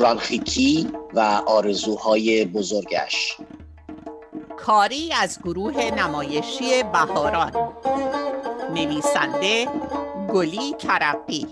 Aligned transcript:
پورانخیکی 0.00 0.88
و 1.14 1.20
آرزوهای 1.46 2.44
بزرگش. 2.44 3.36
کاری 4.56 5.12
از 5.12 5.38
گروه 5.44 5.90
نمایشی 5.90 6.82
بهاران. 6.82 7.52
نویسنده 8.74 9.68
گلی 10.32 10.72
کرقی. 10.72 11.46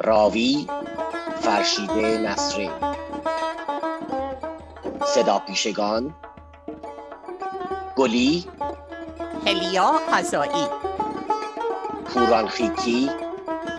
راوی 0.00 0.66
فرشیده 1.40 2.18
نصری. 2.18 2.70
صدا 5.06 5.38
پیشگان 5.38 6.14
گلی 7.96 8.44
هلیا 9.46 9.92
قضایی 10.12 10.66
پورانخیکی 12.14 13.10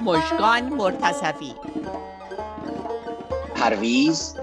مژگان 0.01 0.63
مرتضوی. 0.63 1.53
پرویز 3.63 4.35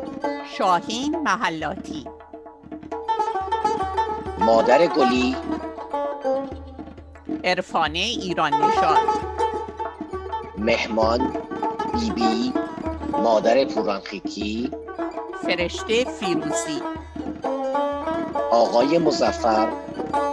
شاهین 0.58 1.22
محلاتی. 1.22 2.06
مادر 4.38 4.86
گلی 4.86 5.36
عرفانه 7.44 7.98
ایران 7.98 8.54
نژاد. 8.54 8.98
مهمان 10.58 11.36
بیبی 11.94 12.52
مادر 13.12 13.64
پورانخیکی. 13.64 14.70
فرشته 15.42 16.04
فیروزی. 16.04 16.82
آقای 18.50 18.98
مزفر 18.98 19.68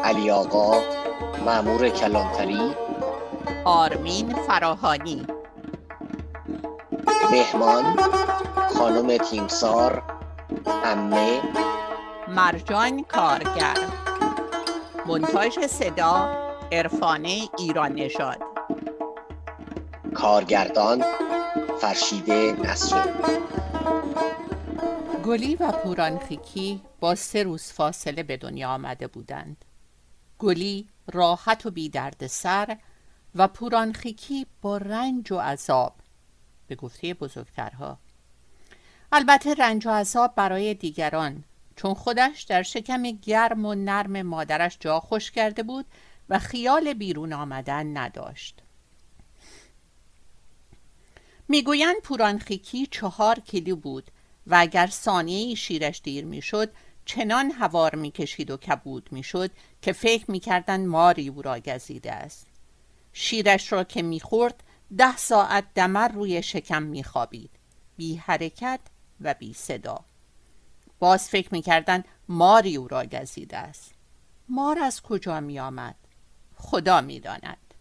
علی 0.04 0.32
آقا 0.32 0.82
معمور 1.46 1.90
کلانتری. 1.90 2.76
آرمین 3.66 4.36
فراهانی. 4.48 5.28
مهمان 7.32 7.96
خانم 8.76 9.18
تیمسار 9.18 10.04
امه 10.68 11.42
مرجان 12.28 13.04
کارگر. 13.04 13.78
منتاج 15.08 15.68
صدا 15.68 16.38
عرفانه 16.72 17.50
ایران 17.58 17.92
نژاد 17.92 18.38
کارگردان 20.14 21.04
فرشیده 21.82 22.56
نصری 22.64 23.00
گلی 25.26 25.56
و 25.56 25.72
پورانخیکی 25.72 26.82
با 27.00 27.16
سه 27.16 27.44
روز 27.44 27.64
فاصله 27.64 28.24
به 28.24 28.38
دنیا 28.38 28.70
آمده 28.70 29.08
بودند. 29.08 29.66
گلی 30.40 30.90
راحت 31.14 31.66
و 31.66 31.72
بی 31.72 31.90
درد 31.90 32.28
سر 32.28 32.78
و 33.36 33.48
پورانخیکی 33.48 34.48
با 34.62 34.78
رنج 34.78 35.32
و 35.32 35.38
عذاب 35.40 35.94
به 36.68 36.76
گفته 36.76 37.14
بزرگترها. 37.14 37.98
البته 39.12 39.54
رنج 39.54 39.88
و 39.88 39.90
عذاب 39.90 40.36
برای 40.36 40.74
دیگران. 40.74 41.44
چون 41.76 41.94
خودش 41.94 42.42
در 42.42 42.64
شکم 42.64 43.04
گرم 43.04 43.66
و 43.66 43.76
نرم 43.76 44.22
مادرش 44.22 44.78
جا 44.80 45.00
خوش 45.00 45.32
کرده 45.32 45.64
بود 45.64 45.86
و 46.30 46.40
خیال 46.40 46.94
بیرون 46.94 47.34
آمدن 47.34 47.98
نداشت. 47.98 48.62
می‌گویند 51.48 51.96
پورانخیکی 52.04 52.88
چهار 52.88 53.40
کیلو 53.40 53.76
بود 53.76 54.12
و 54.48 54.56
اگر 54.60 54.88
ثانیه 54.88 55.56
شیرش 55.56 56.02
دیر 56.04 56.26
می‌شد 56.26 56.72
چنان 57.06 57.52
هوار 57.52 57.96
می‌کشید 57.96 58.52
و 58.52 58.58
کبود 58.58 59.10
می‌شد 59.12 59.52
که 59.82 59.94
فکر 59.94 60.32
می‌کردند 60.32 60.88
ماری 60.88 61.30
او 61.30 61.42
را 61.42 61.60
گزیده 61.60 62.12
است. 62.12 62.48
شیرش 63.14 63.72
را 63.72 63.84
که 63.84 64.02
می‌خورد 64.02 64.64
ده 64.98 65.18
ساعت 65.18 65.64
دمر 65.76 66.08
روی 66.08 66.44
شکم 66.44 66.84
میخوابید. 66.84 67.52
بی 67.98 68.16
حرکت 68.16 68.80
و 69.22 69.34
بی 69.34 69.54
صدا. 69.54 70.06
باز 71.00 71.30
فکر 71.30 71.50
می‌کردن 71.52 72.04
ماری 72.30 72.76
او 72.76 72.88
را 72.88 73.06
گزیده 73.06 73.58
است. 73.58 73.92
مار 74.50 74.80
از 74.80 75.02
کجا 75.02 75.40
میآمد؟ 75.40 75.96
خدا 76.56 77.02
می‌داند. 77.02 77.74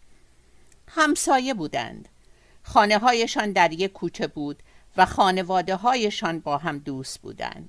همسایه 0.89 1.55
بودند. 1.55 2.09
خانه 2.63 2.99
هایشان 2.99 3.53
در 3.53 3.73
یک 3.73 3.93
کوچه 3.93 4.27
بود 4.27 4.63
و 4.97 5.07
خانواده 5.07 5.77
هایشان 5.77 6.41
با 6.41 6.59
هم 6.59 6.79
دوست 6.79 7.21
بودند. 7.21 7.69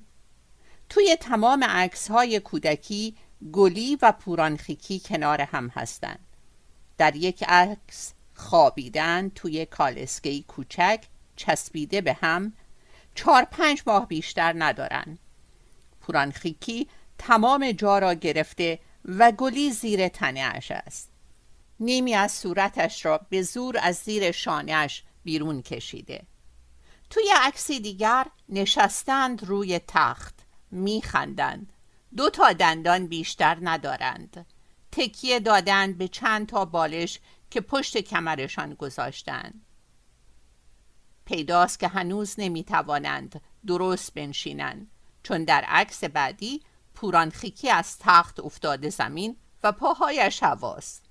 توی 0.90 1.16
تمام 1.16 1.64
عکس 1.64 2.12
های 2.12 2.40
کودکی 2.40 3.16
گلی 3.52 3.98
و 4.02 4.12
پورانخیکی 4.12 5.00
کنار 5.00 5.42
هم 5.42 5.68
هستند. 5.68 6.20
در 6.98 7.16
یک 7.16 7.44
عکس 7.44 8.14
خوابیدن 8.34 9.30
توی 9.30 9.66
کالسکهی 9.66 10.46
کوچک 10.48 11.04
چسبیده 11.36 12.02
به 12.02 12.14
هم 12.14 12.54
چهار 13.18 13.46
پنج 13.46 13.84
ماه 13.88 14.08
بیشتر 14.08 14.54
ندارن. 14.58 15.18
پورانخیکی 16.02 16.88
تمام 17.18 17.72
جا 17.72 18.00
را 18.00 18.14
گرفته 18.14 18.80
و 19.06 19.32
گلی 19.32 19.72
زیر 19.72 20.08
تنهاش 20.08 20.72
است. 20.72 21.12
نیمی 21.80 22.16
از 22.16 22.32
صورتش 22.32 23.06
را 23.06 23.18
به 23.30 23.42
زور 23.42 23.78
از 23.82 23.96
زیر 23.96 24.32
شانهش 24.32 25.04
بیرون 25.24 25.62
کشیده. 25.62 26.24
توی 27.10 27.30
عکسی 27.42 27.80
دیگر 27.80 28.26
نشستند 28.50 29.44
روی 29.44 29.80
تخت 29.88 30.36
میخندند. 30.72 31.74
دو 32.18 32.30
تا 32.30 32.54
دندان 32.54 33.08
بیشتر 33.08 33.58
ندارند. 33.62 34.46
تکیه 34.92 35.40
دادند 35.40 35.98
به 35.98 36.08
چند 36.08 36.48
تا 36.48 36.66
بالش 36.66 37.20
که 37.52 37.62
پشت 37.62 37.98
کمرشان 37.98 38.74
گذاشتند. 38.74 39.67
پیداست 41.28 41.80
که 41.80 41.88
هنوز 41.88 42.36
نمی‌توانند 42.38 43.42
درست 43.68 44.14
بنشینند. 44.14 44.92
چون 45.24 45.44
در 45.44 45.64
عکس 45.68 46.04
بعدی 46.04 46.62
پورانخیکی 46.96 47.70
از 47.70 47.98
تخت 48.00 48.40
افتاده 48.40 48.90
زمین 48.90 49.38
و 49.64 49.72
پاهایش 49.72 50.44
هواست. 50.44 51.06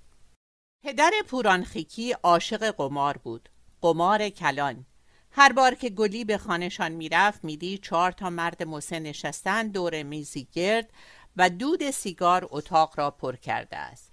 پدر 0.84 1.10
پورانخیکی 1.28 2.12
عاشق 2.12 2.70
قمار 2.70 3.16
بود. 3.16 3.48
قمار 3.80 4.28
کلان. 4.28 4.86
هر 5.30 5.52
بار 5.52 5.74
که 5.74 5.90
گلی 5.90 6.24
به 6.24 6.38
خانهشان 6.38 6.92
می‌رفت 6.92 7.44
میدی 7.44 7.78
چهار 7.78 8.12
تا 8.12 8.30
مرد 8.30 8.62
مسن 8.62 8.98
نشستن 8.98 9.68
دور 9.68 10.02
میزی 10.02 10.48
گرد 10.52 10.90
و 11.36 11.50
دود 11.50 11.90
سیگار 11.90 12.48
اتاق 12.50 12.98
را 12.98 13.10
پر 13.10 13.36
کرده 13.36 13.76
است. 13.76 14.12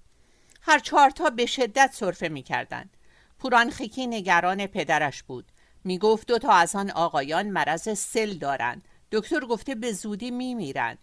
هر 0.62 0.80
چهارتا 0.80 1.30
به 1.30 1.46
شدت 1.46 1.92
صرفه 1.94 2.28
می‌کردند. 2.28 2.98
پورانخیکی 3.40 4.08
نگران 4.08 4.68
پدرش 4.68 5.24
بود. 5.24 5.52
می‌گفت 5.84 6.28
دو 6.28 6.40
تا 6.40 6.52
از 6.52 6.76
آن 6.76 6.92
آقایان 6.92 7.50
مرض 7.50 8.00
سل 8.00 8.34
دارند. 8.34 8.88
دکتر 9.12 9.40
گفته 9.40 9.76
به 9.76 9.92
زودی 9.92 10.32
میمیرند. 10.32 10.98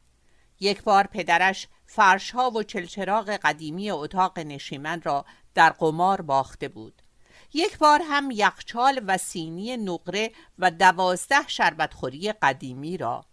یک 0.61 0.83
بار 0.83 1.07
پدرش 1.07 1.69
فرشها 1.87 2.51
و 2.51 2.63
چلچراغ 2.63 3.31
قدیمی 3.31 3.91
اتاق 3.91 4.39
نشیمن 4.39 5.03
را 5.03 5.25
در 5.55 5.71
قمار 5.71 6.23
باخته 6.23 6.69
بود. 6.69 7.03
یک 7.53 7.79
بار 7.79 8.03
هم 8.05 8.31
یخچال 8.31 9.05
و 9.07 9.19
سینی 9.19 9.77
نقره 9.77 10.33
و 10.59 10.71
دوازده 10.71 11.49
شربتخوری 11.49 12.33
قدیمی 12.33 12.97
را. 12.97 13.25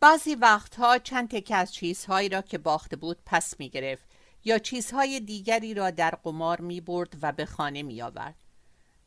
بعضی 0.00 0.34
وقتها 0.34 0.98
چند 0.98 1.30
تکه 1.30 1.56
از 1.56 1.74
چیزهایی 1.74 2.28
را 2.28 2.42
که 2.42 2.58
باخته 2.58 2.96
بود 2.96 3.18
پس 3.26 3.60
می 3.60 3.70
گرفت 3.70 4.04
یا 4.44 4.58
چیزهای 4.58 5.20
دیگری 5.20 5.74
را 5.74 5.90
در 5.90 6.10
قمار 6.10 6.60
می 6.60 6.80
برد 6.80 7.16
و 7.22 7.32
به 7.32 7.46
خانه 7.46 7.82
می 7.82 8.02
آورد. 8.02 8.41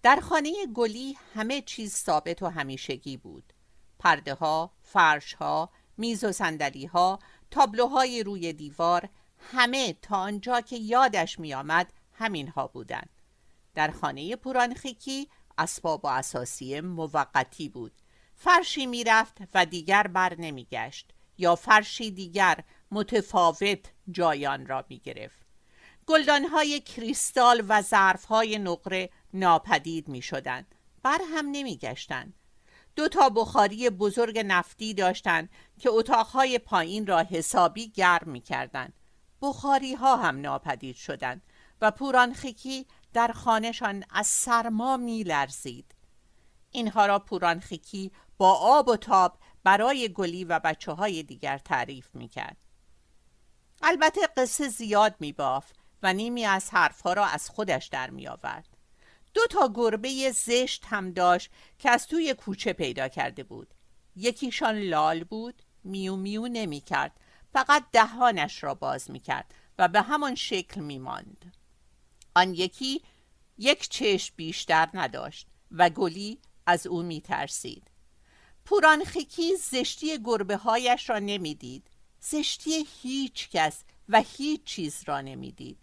در 0.06 0.20
خانه 0.20 0.54
گلی 0.74 1.18
همه 1.36 1.62
چیز 1.62 1.96
ثابت 1.96 2.44
و 2.44 2.48
همیشگی 2.48 3.18
بود. 3.18 3.54
پرده 4.00 4.34
ها، 4.34 4.72
فرش 4.82 5.34
ها، 5.34 5.70
میز 5.98 6.24
و 6.24 6.32
سندلی 6.32 6.86
ها، 6.86 7.20
تابلوهای 7.52 8.24
روی 8.24 8.54
دیوار، 8.54 9.10
همه 9.52 9.94
تا 9.94 10.18
آنجا 10.18 10.62
که 10.62 10.76
یادش 10.76 11.40
می 11.40 11.54
آمد 11.54 11.94
همین 12.14 12.48
ها 12.48 12.68
بودند. 12.68 13.10
در 13.76 13.92
خانه 13.92 14.36
پورانخیکی 14.36 15.30
اسباب 15.58 16.06
و 16.06 16.08
اساسی 16.08 16.82
موقتی 16.82 17.70
بود 17.70 18.02
فرشی 18.36 18.86
می‌رفت 18.86 19.38
و 19.54 19.66
دیگر 19.66 20.08
بر 20.08 20.36
نمیگشت 20.40 21.14
یا 21.38 21.56
فرشی 21.56 22.12
دیگر 22.12 22.64
متفاوت 22.92 23.92
جایان 24.12 24.66
را 24.66 24.86
می 24.90 25.00
گرفت 25.00 25.46
گلدانهای 26.08 26.80
کریستال 26.80 27.66
و 27.68 27.82
ظرفهای 27.82 28.58
نقره 28.58 29.10
ناپدید 29.36 30.08
می 30.08 30.22
شدند 30.22 30.76
بر 31.04 31.20
هم 31.34 31.46
نمی 31.52 31.78
گشتند 31.78 32.34
دو 32.96 33.08
تا 33.08 33.30
بخاری 33.30 33.90
بزرگ 33.90 34.40
نفتی 34.40 34.94
داشتند 34.94 35.50
که 35.80 35.90
اتاقهای 35.90 36.60
پایین 36.60 37.08
را 37.08 37.20
حسابی 37.20 37.90
گرم 37.90 38.30
می 38.30 38.42
کردند 38.42 38.94
بخاری 39.42 39.94
ها 39.94 40.18
هم 40.18 40.42
ناپدید 40.42 40.96
شدند 40.96 41.42
و 41.82 41.92
پورانخیکی 41.92 42.88
در 43.14 43.28
خانهشان 43.28 44.04
از 44.10 44.28
سرما 44.28 44.98
می 44.98 45.24
لرزید 45.24 45.96
اینها 46.72 47.06
را 47.06 47.20
پورانخیکی 47.20 48.12
با 48.38 48.54
آب 48.54 48.88
و 48.88 48.98
تاب 48.98 49.38
برای 49.64 50.10
گلی 50.14 50.44
و 50.44 50.60
بچه 50.60 50.92
های 50.92 51.24
دیگر 51.24 51.58
تعریف 51.58 52.16
می 52.16 52.28
کرد. 52.28 52.58
البته 53.82 54.22
قصه 54.38 54.68
زیاد 54.68 55.16
می 55.20 55.34
باف 55.34 55.72
و 56.04 56.14
نیمی 56.14 56.46
از 56.46 56.70
حرفها 56.74 57.14
را 57.14 57.26
از 57.26 57.50
خودش 57.50 57.88
در 57.88 58.10
می 58.10 58.28
آورد. 58.28 58.75
دو 59.36 59.48
تا 59.50 59.72
گربه 59.76 60.32
زشت 60.32 60.84
هم 60.86 61.12
داشت 61.12 61.52
که 61.80 61.90
از 61.90 62.08
توی 62.08 62.34
کوچه 62.34 62.74
پیدا 62.74 63.08
کرده 63.08 63.44
بود. 63.44 63.74
یکیشان 64.16 64.80
لال 64.80 65.24
بود 65.24 65.62
میو 65.84 66.16
میو 66.16 66.48
نمی 66.48 66.82
کرد 66.82 67.12
فقط 67.54 67.84
دهانش 67.92 68.64
را 68.64 68.74
باز 68.74 69.12
می 69.12 69.20
کرد 69.20 69.54
و 69.80 69.88
به 69.88 70.02
همان 70.02 70.36
شکل 70.36 70.82
می 70.82 71.00
ماند. 71.00 71.54
آن 72.36 72.54
یکی 72.54 73.02
یک 73.58 73.90
چشم 73.90 74.34
بیشتر 74.38 74.90
نداشت 74.94 75.48
و 75.72 75.90
گلی 75.90 76.40
از 76.66 76.88
او 76.88 77.04
می 77.04 77.22
ترسید. 77.22 77.92
پورانخیکی 78.66 79.56
زشتی 79.56 80.24
گربه 80.24 80.58
هایش 80.58 81.10
را 81.10 81.20
نمی‌دید. 81.20 81.88
زشتی 82.20 82.86
هیچ 83.02 83.50
کس 83.50 83.84
و 84.10 84.22
هیچ 84.38 84.64
چیز 84.64 85.04
را 85.06 85.22
نمی‌دید. 85.22 85.78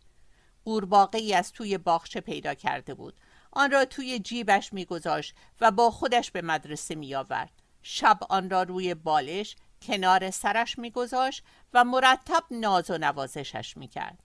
قورباغه 0.64 1.34
از 1.36 1.52
توی 1.52 1.78
باغچه 1.78 2.20
پیدا 2.20 2.54
کرده 2.54 2.94
بود. 2.94 3.14
آن 3.52 3.70
را 3.70 3.84
توی 3.84 4.18
جیبش 4.18 4.72
میگذاشت 4.72 5.34
و 5.60 5.70
با 5.70 5.90
خودش 5.90 6.30
به 6.30 6.42
مدرسه 6.42 6.94
می 6.94 7.14
آورد. 7.14 7.62
شب 7.82 8.18
آن 8.28 8.50
را 8.50 8.62
روی 8.62 8.94
بالش 8.94 9.56
کنار 9.82 10.30
سرش 10.30 10.78
میگذاشت 10.78 11.44
و 11.74 11.84
مرتب 11.84 12.44
ناز 12.50 12.90
و 12.90 12.98
نوازشش 12.98 13.76
می‌کرد. 13.76 14.22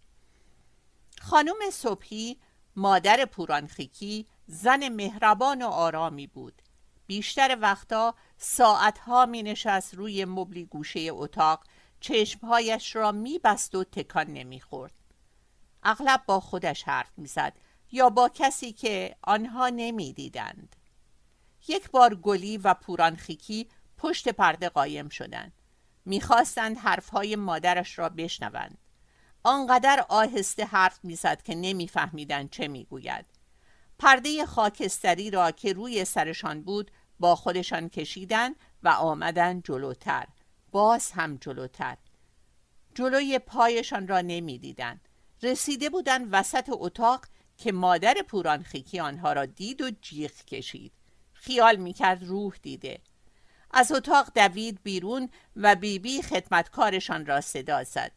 خانم 1.21 1.69
صبحی 1.71 2.37
مادر 2.75 3.25
پورانخیکی 3.25 4.27
زن 4.47 4.89
مهربان 4.89 5.61
و 5.61 5.67
آرامی 5.67 6.27
بود. 6.27 6.61
بیشتر 7.07 7.57
وقتا 7.61 8.15
ساعتها 8.37 9.25
می 9.25 9.43
نشست 9.43 9.93
روی 9.93 10.25
مبلی 10.25 10.65
گوشه 10.65 11.07
اتاق 11.11 11.63
چشمهایش 11.99 12.95
را 12.95 13.11
می 13.11 13.39
بست 13.39 13.75
و 13.75 13.83
تکان 13.83 14.27
نمی 14.27 14.59
خورد. 14.59 14.93
اغلب 15.83 16.23
با 16.25 16.39
خودش 16.39 16.83
حرف 16.83 17.11
می‌زد 17.17 17.53
یا 17.91 18.09
با 18.09 18.29
کسی 18.33 18.71
که 18.73 19.15
آنها 19.21 19.69
نمی 19.69 20.13
دیدند. 20.13 20.75
یک 21.67 21.91
بار 21.91 22.15
گلی 22.15 22.57
و 22.57 22.73
پورانخیکی 22.73 23.69
پشت 23.97 24.29
پرده 24.29 24.69
قایم 24.69 25.09
شدند. 25.09 25.53
می‌خواستند 26.05 26.77
حرفهای 26.77 27.35
مادرش 27.35 27.99
را 27.99 28.09
بشنوند. 28.09 28.77
آنقدر 29.43 30.05
آهسته 30.09 30.65
حرف 30.65 30.99
می‌زد 31.03 31.41
که 31.41 31.55
نمیفهمیدند 31.55 32.49
چه 32.49 32.67
می‌گوید. 32.67 33.25
پرده 33.99 34.45
خاکستری 34.45 35.31
را 35.31 35.51
که 35.51 35.73
روی 35.73 36.05
سرشان 36.05 36.61
بود 36.61 36.91
با 37.19 37.35
خودشان 37.35 37.89
کشیدن 37.89 38.55
و 38.83 38.89
آمدن 38.89 39.61
جلوتر 39.61 40.27
باز 40.71 41.11
هم 41.11 41.37
جلوتر 41.37 41.97
جلوی 42.95 43.39
پایشان 43.39 44.07
را 44.07 44.21
نمی‌دیدند 44.21 45.09
رسیده 45.43 45.89
بودند 45.89 46.27
وسط 46.31 46.69
اتاق 46.73 47.25
که 47.57 47.71
مادر 47.71 48.15
پورانخیکی 48.27 48.99
آنها 48.99 49.33
را 49.33 49.45
دید 49.45 49.81
و 49.81 49.91
جیغ 50.01 50.31
کشید 50.31 50.93
خیال 51.33 51.75
می‌کرد 51.75 52.23
روح 52.23 52.57
دیده 52.61 53.01
از 53.71 53.91
اتاق 53.91 54.31
دوید 54.35 54.83
بیرون 54.83 55.29
و 55.55 55.75
بیبی 55.75 56.17
بی 56.17 56.21
خدمتکارشان 56.21 57.25
را 57.25 57.41
صدا 57.41 57.83
زد 57.83 58.11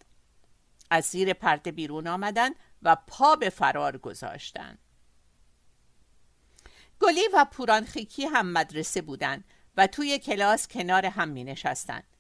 از 0.91 1.05
زیر 1.05 1.33
پرده 1.33 1.73
بیرون 1.73 2.07
آمدن 2.07 2.51
و 2.83 2.97
پا 3.07 3.37
به 3.37 3.51
فرار 3.51 3.99
گذاشتند 3.99 4.79
گلی 7.01 7.29
و 7.35 7.47
پورانخیکی 7.53 8.27
هم 8.27 8.53
مدرسه 8.53 9.03
بودند 9.03 9.45
و 9.77 9.87
توی 9.87 10.19
کلاس 10.19 10.69
کنار 10.69 11.07
هم 11.07 11.29
می 11.29 11.45
نشستند. 11.45 12.17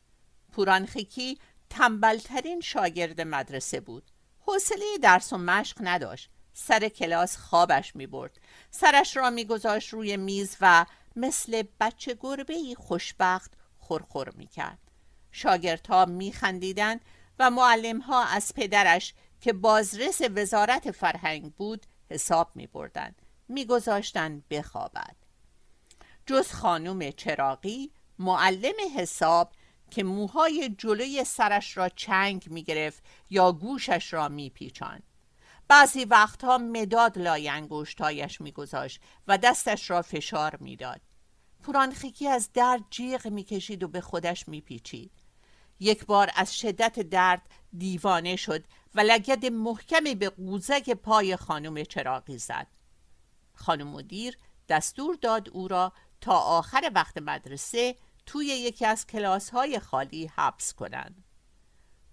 پورانخیکی 0.52 1.38
تنبلترین 1.70 2.60
شاگرد 2.60 3.20
مدرسه 3.20 3.80
بود. 3.80 4.10
حوصله 4.40 4.98
درس 5.02 5.32
و 5.32 5.38
مشق 5.38 5.78
نداشت. 5.80 6.30
سر 6.52 6.88
کلاس 6.88 7.36
خوابش 7.36 7.96
می 7.96 8.06
برد. 8.06 8.40
سرش 8.70 9.16
را 9.16 9.30
می 9.30 9.44
گذاشت 9.44 9.88
روی 9.88 10.16
میز 10.16 10.56
و 10.60 10.86
مثل 11.16 11.62
بچه 11.80 12.16
گربه 12.20 12.54
خوشبخت 12.76 13.52
خورخور 13.78 14.30
می 14.30 14.46
کرد. 14.46 14.78
شاگردها 15.32 16.04
می 16.04 16.32
خندیدن 16.32 17.00
و 17.38 17.50
معلمها 17.50 18.24
از 18.24 18.54
پدرش 18.54 19.14
که 19.40 19.52
بازرس 19.52 20.20
وزارت 20.36 20.90
فرهنگ 20.90 21.52
بود 21.52 21.86
حساب 22.10 22.50
می 22.54 22.66
بردن. 22.66 23.14
می 23.48 23.64
گذاشتن 23.64 24.42
بخوابد. 24.50 25.16
جز 26.26 26.52
خانم 26.52 27.10
چراقی 27.10 27.92
معلم 28.18 28.74
حساب 28.96 29.52
که 29.90 30.04
موهای 30.04 30.74
جلوی 30.78 31.24
سرش 31.24 31.76
را 31.76 31.88
چنگ 31.88 32.46
می 32.50 32.62
گرفت 32.62 33.02
یا 33.30 33.52
گوشش 33.52 34.12
را 34.12 34.28
می 34.28 34.50
پیچان. 34.50 35.02
بعضی 35.70 36.04
وقتها 36.04 36.58
مداد 36.58 37.18
لای 37.18 37.48
انگشتایش 37.48 38.40
میگذاشت 38.40 39.00
و 39.26 39.38
دستش 39.38 39.90
را 39.90 40.02
فشار 40.02 40.56
می‌داد. 40.60 41.00
پورانخیکی 41.62 42.28
از 42.28 42.52
درد 42.52 42.84
جیغ 42.90 43.26
می‌کشید 43.26 43.82
و 43.82 43.88
به 43.88 44.00
خودش 44.00 44.48
میپیچید. 44.48 45.12
یک 45.80 46.06
بار 46.06 46.30
از 46.34 46.58
شدت 46.58 47.00
درد 47.00 47.42
دیوانه 47.78 48.36
شد 48.36 48.64
و 48.94 49.00
لگد 49.00 49.46
محکمی 49.46 50.14
به 50.14 50.28
قوزک 50.28 50.90
پای 50.90 51.36
خانم 51.36 51.84
چراقی 51.84 52.38
زد. 52.38 52.66
خانم 53.54 53.88
مدیر 53.88 54.38
دستور 54.68 55.18
داد 55.22 55.48
او 55.48 55.68
را 55.68 55.92
تا 56.20 56.38
آخر 56.38 56.90
وقت 56.94 57.18
مدرسه 57.18 57.96
توی 58.26 58.46
یکی 58.46 58.86
از 58.86 59.06
کلاس 59.06 59.50
های 59.50 59.78
خالی 59.78 60.26
حبس 60.26 60.74
کنند. 60.74 61.24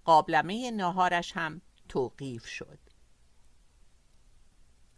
قابلمه 0.04 0.70
ناهارش 0.70 1.32
هم 1.32 1.60
توقیف 1.88 2.46
شد. 2.46 2.87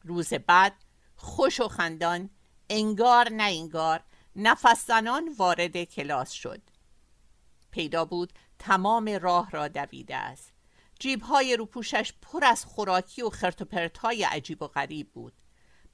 روز 0.02 0.34
بعد 0.34 0.74
خوش 1.16 1.60
و 1.60 1.68
خندان 1.68 2.30
انگار 2.70 3.28
نه 3.28 3.42
انگار 3.42 4.04
نفس 4.36 4.86
زنان 4.86 5.34
وارد 5.38 5.84
کلاس 5.84 6.30
شد. 6.30 6.62
پیدا 7.70 8.04
بود 8.04 8.32
تمام 8.58 9.08
راه 9.08 9.50
را 9.50 9.68
دویده 9.68 10.16
است. 10.16 10.52
جیبهای 10.98 11.56
روپوشش 11.56 12.12
پر 12.22 12.44
از 12.44 12.64
خوراکی 12.64 13.22
و 13.22 13.30
خرت 13.30 13.98
های 13.98 14.24
عجیب 14.24 14.62
و 14.62 14.66
غریب 14.66 15.12
بود. 15.12 15.32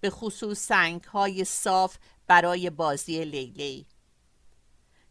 به 0.00 0.10
خصوص 0.10 0.58
سنگ 0.58 1.04
های 1.04 1.44
صاف 1.44 1.96
برای 2.26 2.70
بازی 2.70 3.24
لیلی. 3.24 3.86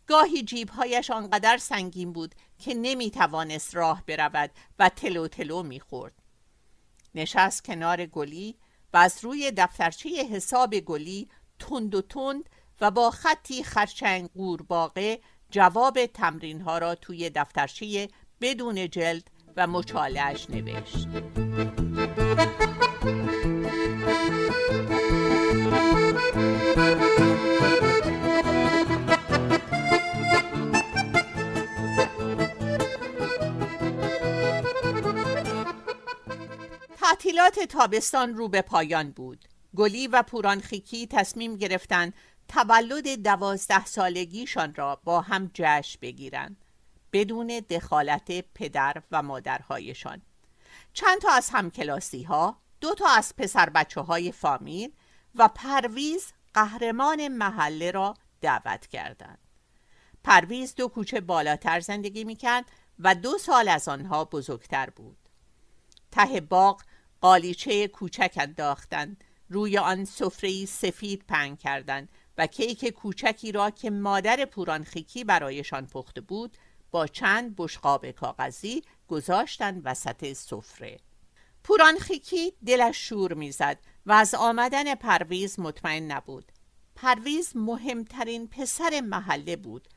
گاهی 0.07 0.43
جیبهایش 0.43 1.11
آنقدر 1.11 1.57
سنگین 1.57 2.13
بود 2.13 2.35
که 2.59 2.73
نمی 2.73 3.11
توانست 3.11 3.75
راه 3.75 4.03
برود 4.05 4.51
و 4.79 4.89
تلو 4.89 5.27
تلو 5.27 5.63
می 5.63 5.79
خورد. 5.79 6.13
نشست 7.15 7.63
کنار 7.63 8.05
گلی 8.05 8.55
و 8.95 8.97
از 8.97 9.19
روی 9.23 9.51
دفترچه 9.57 10.09
حساب 10.09 10.79
گلی 10.79 11.29
تند 11.59 11.95
و 11.95 12.01
تند 12.01 12.49
و 12.81 12.91
با 12.91 13.11
خطی 13.11 13.63
خرچنگ 13.63 14.29
قورباغه 14.35 15.19
جواب 15.51 16.05
تمرین 16.05 16.61
ها 16.61 16.77
را 16.77 16.95
توی 16.95 17.29
دفترچه 17.29 18.07
بدون 18.41 18.89
جلد 18.89 19.31
و 19.57 19.67
مچالش 19.67 20.49
نوشت. 20.49 21.07
تعطیلات 37.15 37.59
تابستان 37.59 38.33
رو 38.33 38.47
به 38.47 38.61
پایان 38.61 39.11
بود. 39.11 39.45
گلی 39.75 40.07
و 40.07 40.23
پورانخیکی 40.23 41.07
تصمیم 41.07 41.55
گرفتند 41.55 42.13
تولد 42.47 43.23
دوازده 43.23 43.85
سالگیشان 43.85 44.75
را 44.75 44.95
با 45.03 45.21
هم 45.21 45.51
جشن 45.53 45.99
بگیرند 46.01 46.65
بدون 47.13 47.47
دخالت 47.47 48.31
پدر 48.53 49.01
و 49.11 49.21
مادرهایشان. 49.23 50.21
چند 50.93 51.21
تا 51.21 51.31
از 51.31 51.49
همکلاسی 51.49 52.23
ها 52.23 52.57
دو 52.81 52.95
تا 52.95 53.09
از 53.09 53.35
پسر 53.37 53.69
بچه 53.69 54.01
های 54.01 54.31
فامیل 54.31 54.91
و 55.35 55.47
پرویز 55.47 56.25
قهرمان 56.53 57.27
محله 57.27 57.91
را 57.91 58.13
دعوت 58.41 58.87
کردند. 58.87 59.39
پرویز 60.23 60.75
دو 60.75 60.87
کوچه 60.87 61.21
بالاتر 61.21 61.79
زندگی 61.79 62.23
می‌کرد 62.23 62.65
و 62.99 63.15
دو 63.15 63.37
سال 63.37 63.67
از 63.67 63.87
آنها 63.87 64.25
بزرگتر 64.25 64.89
بود. 64.89 65.17
ته 66.11 66.41
باغ 66.41 66.81
قالیچه 67.21 67.87
کوچک 67.87 68.33
انداختند 68.37 69.23
روی 69.49 69.77
آن 69.77 70.05
سفره 70.05 70.65
سفید 70.65 71.23
پنگ 71.27 71.59
کردند 71.59 72.09
و 72.37 72.47
کیک 72.47 72.85
کوچکی 72.85 73.51
را 73.51 73.69
که 73.69 73.89
مادر 73.89 74.45
پورانخیکی 74.45 75.23
برایشان 75.23 75.85
پخته 75.87 76.21
بود 76.21 76.57
با 76.91 77.07
چند 77.07 77.53
بشقاب 77.57 78.11
کاغذی 78.11 78.83
گذاشتند 79.07 79.81
وسط 79.85 80.33
سفره. 80.33 80.97
پورانخیکی 81.63 82.53
دلش 82.65 82.97
شور 82.97 83.33
می‌زد 83.33 83.77
و 84.05 84.11
از 84.11 84.35
آمدن 84.35 84.95
پرویز 84.95 85.59
مطمئن 85.59 86.11
نبود. 86.11 86.51
پرویز 86.95 87.51
مهمترین 87.55 88.47
پسر 88.47 89.01
محله 89.01 89.55
بود. 89.55 89.87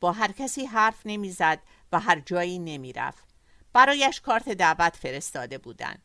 با 0.00 0.12
هر 0.12 0.32
کسی 0.32 0.64
حرف 0.64 1.00
نمی‌زد 1.04 1.58
و 1.92 2.00
هر 2.00 2.20
جایی 2.20 2.58
نمی‌رفت. 2.58 3.24
برایش 3.72 4.20
کارت 4.20 4.48
دعوت 4.48 4.96
فرستاده 4.96 5.58
بودند. 5.58 6.02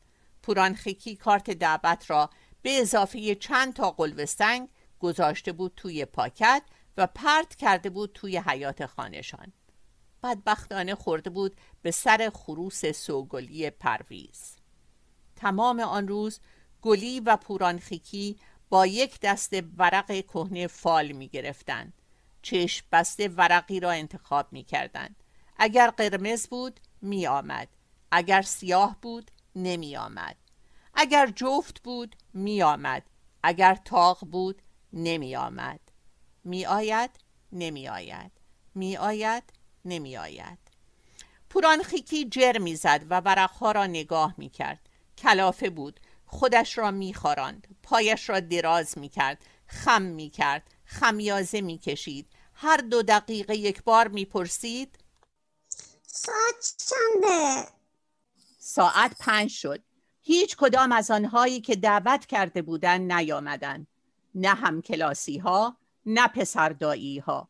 پورانخیکی 0.47 1.15
کارت 1.15 1.49
دعوت 1.49 2.09
را 2.09 2.29
به 2.61 2.81
اضافه 2.81 3.35
چند 3.35 3.73
تا 3.73 3.91
قلوه 3.91 4.25
سنگ 4.25 4.69
گذاشته 4.99 5.51
بود 5.51 5.73
توی 5.75 6.05
پاکت 6.05 6.63
و 6.97 7.07
پرت 7.07 7.55
کرده 7.55 7.89
بود 7.89 8.11
توی 8.13 8.37
حیات 8.37 8.85
خانهشان. 8.85 9.53
بدبختانه 10.23 10.95
خورده 10.95 11.29
بود 11.29 11.57
به 11.81 11.91
سر 11.91 12.31
خروس 12.33 12.85
سوگلی 12.85 13.69
پرویز. 13.69 14.55
تمام 15.35 15.79
آن 15.79 16.07
روز 16.07 16.39
گلی 16.81 17.19
و 17.19 17.37
پورانخیکی 17.37 18.37
با 18.69 18.85
یک 18.85 19.19
دست 19.19 19.53
ورق 19.77 20.11
کهنه 20.11 20.67
فال 20.67 21.11
می 21.11 21.27
گرفتند 21.27 21.93
چشم 22.41 22.85
بسته 22.91 23.27
ورقی 23.27 23.79
را 23.79 23.91
انتخاب 23.91 24.53
می 24.53 24.63
کردند 24.63 25.23
اگر 25.57 25.89
قرمز 25.89 26.47
بود 26.47 26.79
می 27.01 27.27
آمد 27.27 27.67
اگر 28.11 28.41
سیاه 28.41 28.97
بود 29.01 29.31
نمی 29.57 29.97
آمد 29.97 30.35
اگر 30.93 31.27
جفت 31.35 31.83
بود 31.83 32.15
می 32.33 32.63
آمد 32.63 33.03
اگر 33.43 33.75
تاق 33.75 34.19
بود 34.25 34.61
نمی 34.93 35.35
آمد 35.35 35.79
می 36.43 36.65
آید 36.65 37.11
نمی 37.51 37.87
آید 37.87 38.31
می 38.75 38.97
آید 38.97 39.43
نمی 39.85 40.17
آید 40.17 40.57
پورانخیکی 41.49 42.25
جر 42.25 42.57
می‌زد 42.57 43.05
و 43.09 43.19
ورقها 43.19 43.71
را 43.71 43.85
نگاه 43.85 44.33
می 44.37 44.49
کرد 44.49 44.89
کلافه 45.17 45.69
بود. 45.69 45.99
خودش 46.25 46.77
را 46.77 46.91
میخواراند 46.91 47.67
پایش 47.83 48.29
را 48.29 48.39
دراز 48.39 48.97
می‌کرد. 48.97 49.45
خم 49.67 50.01
می‌کرد. 50.01 50.63
خمیازه 50.85 51.61
می‌کشید. 51.61 52.27
هر 52.53 52.77
دو 52.77 53.01
دقیقه 53.01 53.55
یک 53.55 53.83
بار 53.83 54.07
می‌پرسید 54.07 54.97
ساعت 56.07 56.75
چنده؟ 56.77 57.76
ساعت 58.69 59.15
پنج 59.19 59.49
شد. 59.49 59.83
هیچ 60.21 60.55
کدام 60.57 60.91
از 60.91 61.11
آنهایی 61.11 61.61
که 61.61 61.75
دعوت 61.75 62.25
کرده 62.25 62.61
بودند 62.61 63.11
نیامدند. 63.13 63.87
نه 64.35 64.49
هم 64.49 64.81
کلاسی 64.81 65.37
ها 65.37 65.77
نه 66.05 66.27
پسردایی 66.27 67.19
ها 67.19 67.49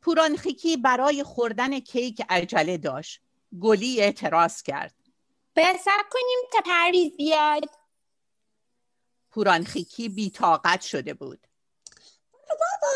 پورانخیکی 0.00 0.76
برای 0.76 1.22
خوردن 1.22 1.80
کیک 1.80 2.22
عجله 2.28 2.78
داشت. 2.78 3.20
گلی 3.60 4.00
اعتراض 4.00 4.62
کرد. 4.62 4.94
باید 5.56 5.76
کنیم 6.10 6.38
تا 6.52 6.58
پرویز 6.64 7.16
بیاد. 7.16 7.70
پورانخیکی 9.30 10.08
بیتاقت 10.08 10.80
شده 10.80 11.14
بود. 11.14 11.46
بابا 12.32 12.92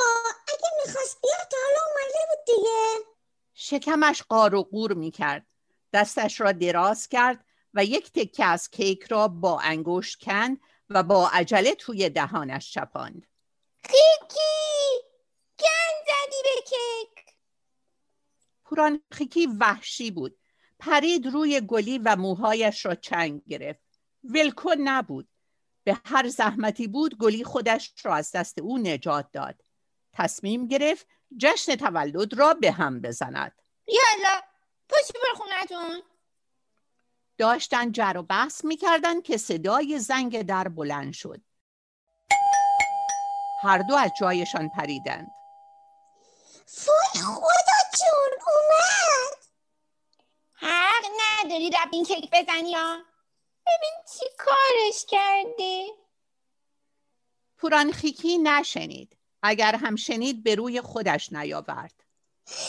اگه 0.49 0.69
می‌خواست 0.87 1.19
بیاد 1.23 1.49
تا 1.51 1.57
حالا 1.65 1.81
اومده 1.91 2.19
بود 2.29 2.57
دیگه. 2.57 3.07
شکمش 3.55 4.23
قار 4.23 4.55
و 4.55 4.63
قور 4.63 4.93
می‌کرد. 4.93 5.47
دستش 5.93 6.41
را 6.41 6.53
دراز 6.53 7.09
کرد 7.09 7.45
و 7.79 7.85
یک 7.85 8.13
تکه 8.13 8.45
از 8.45 8.71
کیک 8.71 9.05
را 9.05 9.29
با 9.29 9.61
انگشت 9.61 10.25
کند 10.25 10.61
و 10.91 11.03
با 11.03 11.29
عجله 11.29 11.75
توی 11.75 12.11
دهانش 12.11 12.73
چپاند. 12.73 13.27
کیکی! 13.83 15.03
گند 15.59 16.05
زدی 16.07 16.37
به 16.45 16.63
کیک! 16.63 17.35
پورانخیکی 18.65 19.47
وحشی 19.47 20.11
بود. 20.11 20.39
پرید 20.79 21.27
روی 21.27 21.61
گلی 21.61 21.99
و 21.99 22.17
موهایش 22.17 22.87
را 22.87 22.95
چنگ 22.95 23.43
گرفت. 23.45 24.01
ولکن 24.25 24.77
نبود. 24.79 25.29
به 25.85 26.01
هر 26.05 26.29
زحمتی 26.29 26.89
بود 26.89 27.19
گلی 27.19 27.45
خودش 27.45 27.95
را 28.03 28.15
از 28.15 28.33
دست 28.33 28.59
او 28.59 28.79
نجات 28.79 29.31
داد. 29.33 29.63
تصمیم 30.13 30.67
گرفت 30.67 31.07
جشن 31.37 31.77
تولد 31.77 32.35
را 32.35 32.55
به 32.55 32.73
هم 32.73 33.01
بزند. 33.01 33.63
یالا 33.87 34.41
پشت 34.89 35.13
بر 35.13 35.35
خونتون! 35.37 36.03
داشتن 37.39 37.93
جر 37.93 38.15
و 38.17 38.23
بحث 38.23 38.65
می‌کردن 38.65 39.21
که 39.21 39.37
صدای 39.37 39.99
زنگ 39.99 40.43
در 40.43 40.69
بلند 40.69 41.13
شد. 41.13 41.41
هر 43.63 43.79
دو 43.79 43.95
از 43.95 44.11
جایشان 44.21 44.69
پریدند. 44.69 45.31
فوی 46.67 47.23
خدا 47.23 47.79
جون 47.99 48.39
اومد. 48.47 49.39
حق 50.53 51.05
نداری 51.21 51.71
رب 51.71 51.89
این 51.93 52.05
کیک 52.05 52.31
بزنی 52.33 52.75
ها؟ 52.75 52.99
ببین 53.67 53.95
چی 54.13 54.25
کارش 54.39 55.07
کردی 55.09 55.93
پورانخیکی 57.59 58.39
نشنید. 58.39 59.17
اگر 59.43 59.75
هم 59.75 59.97
شنید 59.97 60.43
به 60.43 60.55
روی 60.55 60.81
خودش 60.81 61.33
نیاورد. 61.33 62.05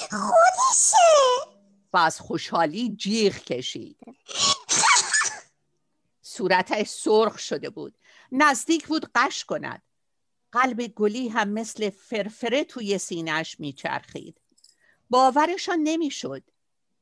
خودشه. 0.10 0.98
و 1.94 1.98
از 1.98 2.20
خوشحالی 2.20 2.96
جیغ 2.96 3.34
کشید. 3.34 3.98
صورتش 6.40 6.88
سرخ 6.88 7.40
شده 7.40 7.70
بود. 7.70 7.98
نزدیک 8.32 8.88
بود 8.88 9.12
قش 9.16 9.46
کند. 9.46 9.82
قلب 10.52 10.88
گلی 10.88 11.28
هم 11.28 11.50
مثل 11.50 11.90
فرفره 11.90 12.64
توی 12.64 12.98
سینهش 12.98 13.60
میچرخید. 13.60 14.42
باورشان 15.10 15.80
نمی‌شد. 15.84 16.44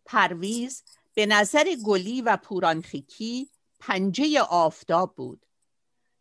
پرویز 0.06 0.84
به 1.14 1.26
نظر 1.26 1.76
گلی 1.86 2.22
و 2.22 2.38
پورانخیکی 2.38 3.50
پنجه 3.80 4.42
آفتاب 4.42 5.16
بود. 5.16 5.46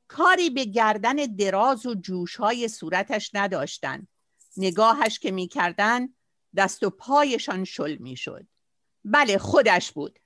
کاری 0.08 0.50
به 0.50 0.64
گردن 0.64 1.16
دراز 1.16 1.86
و 1.86 1.94
جوشهای 1.94 2.68
صورتش 2.68 3.30
نداشتند 3.34 4.08
نگاهش 4.56 5.18
که 5.18 5.30
می‌کردن 5.30 6.08
دست 6.56 6.82
و 6.82 6.90
پایشان 6.90 7.64
شل 7.64 7.96
می‌شد. 7.96 8.46
بله 9.04 9.38
خودش 9.38 9.92
بود. 9.92 10.18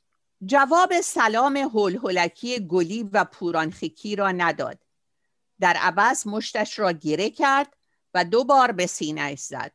جواب 0.47 1.01
سلام 1.01 1.57
هول 1.57 1.99
گلی 2.69 3.03
و 3.13 3.25
پورانخیکی 3.25 4.17
را 4.17 4.33
نداد. 4.33 4.79
در 5.61 5.77
عوض 5.77 6.27
مشتش 6.27 6.79
را 6.79 6.93
گره 6.93 7.31
کرد 7.31 7.77
و 8.15 8.25
دو 8.25 8.45
بار 8.45 8.73
به 8.73 8.87
سینهش 8.87 9.41
زد. 9.41 9.73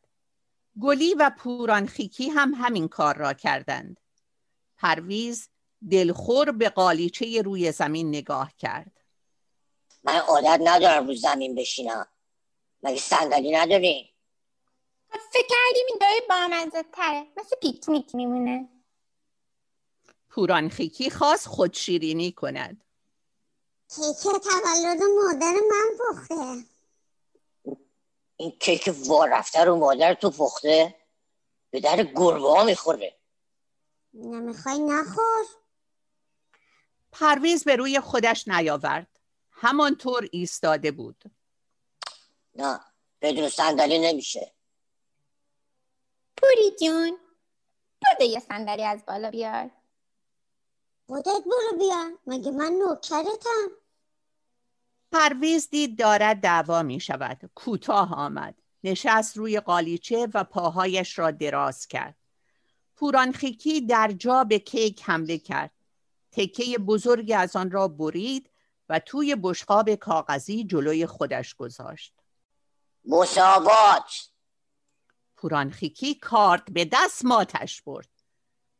گلی 0.80 1.14
و 1.14 1.30
پورانخیکی 1.38 2.28
هم 2.28 2.54
همین 2.54 2.88
کار 2.88 3.16
را 3.16 3.32
کردند. 3.32 4.00
پرویز 4.78 5.48
دلخور 5.90 6.52
به 6.52 6.68
قالیچه 6.68 7.42
روی 7.42 7.72
زمین 7.72 8.08
نگاه 8.08 8.52
کرد. 8.58 9.00
من 10.04 10.16
عادت 10.16 10.60
ندارم 10.64 11.06
رو 11.06 11.14
زمین 11.14 11.54
بشینم. 11.54 12.06
مگه 12.82 13.00
صندلی 13.00 13.52
نداریم؟ 13.52 14.08
فکر 15.10 15.46
کردیم 15.48 15.86
این 15.88 15.98
دای 16.00 16.22
بامزه 16.28 16.82
تره 16.92 17.26
مثل 17.36 17.56
پیکنیک 17.62 18.14
میمونه. 18.14 18.68
پورانخیکی 20.36 21.10
خواست 21.10 21.48
خودشیرینی 21.48 22.32
کند. 22.32 22.84
کیک 23.88 24.22
تولد 24.22 25.02
مادر 25.02 25.54
من 25.70 25.98
پخته. 26.00 26.64
این 28.36 28.50
کیک 28.60 28.94
وا 29.06 29.24
رفته 29.24 29.64
رو 29.64 29.76
مادر 29.76 30.14
تو 30.14 30.30
پخته؟ 30.30 30.94
به 31.70 31.80
در 31.80 32.02
گربه 32.02 32.48
ها 32.48 32.64
می‌خوره 32.64 33.16
نمی‌خوای 34.14 34.78
نخور. 34.78 35.44
پرویز 37.12 37.64
به 37.64 37.76
روی 37.76 38.00
خودش 38.00 38.48
نیاورد. 38.48 39.20
همانطور 39.50 40.28
ایستاده 40.32 40.90
بود. 40.90 41.24
نه 42.54 42.80
بدون 43.20 43.48
صندلی 43.48 43.98
نمیشه. 43.98 44.52
پوری 46.36 46.76
جون 46.80 47.18
بده 48.02 48.24
یه 48.24 48.40
صندلی 48.40 48.84
از 48.84 49.04
بالا 49.06 49.30
بیار. 49.30 49.70
خودت 51.06 51.44
برو 51.46 51.78
بیار 51.78 52.18
مگه 52.26 52.50
من 52.50 52.72
نوکرتم؟ 52.72 53.68
پرویز 55.12 55.70
دید 55.70 55.98
دارد 55.98 56.40
دعوا 56.40 56.82
می 56.82 57.00
شود. 57.00 57.50
کوتاه 57.54 58.14
آمد. 58.14 58.54
نشست 58.84 59.36
روی 59.36 59.60
قالیچه 59.60 60.28
و 60.34 60.44
پاهایش 60.44 61.18
را 61.18 61.30
دراز 61.30 61.86
کرد. 61.86 62.16
پورانخیکی 62.96 63.80
در 63.80 64.12
جا 64.12 64.44
به 64.44 64.58
کیک 64.58 65.02
حمله 65.04 65.38
کرد. 65.38 65.70
تکه 66.32 66.78
بزرگی 66.78 67.34
از 67.34 67.56
آن 67.56 67.70
را 67.70 67.88
برید 67.88 68.50
و 68.88 68.98
توی 68.98 69.36
بشقاب 69.42 69.94
کاغذی 69.94 70.64
جلوی 70.64 71.06
خودش 71.06 71.54
گذاشت. 71.54 72.14
مساوات! 73.04 74.30
پورانخیکی 75.36 76.14
کارت 76.14 76.70
به 76.70 76.88
دست 76.92 77.24
ماتش 77.24 77.82
برد. 77.82 78.08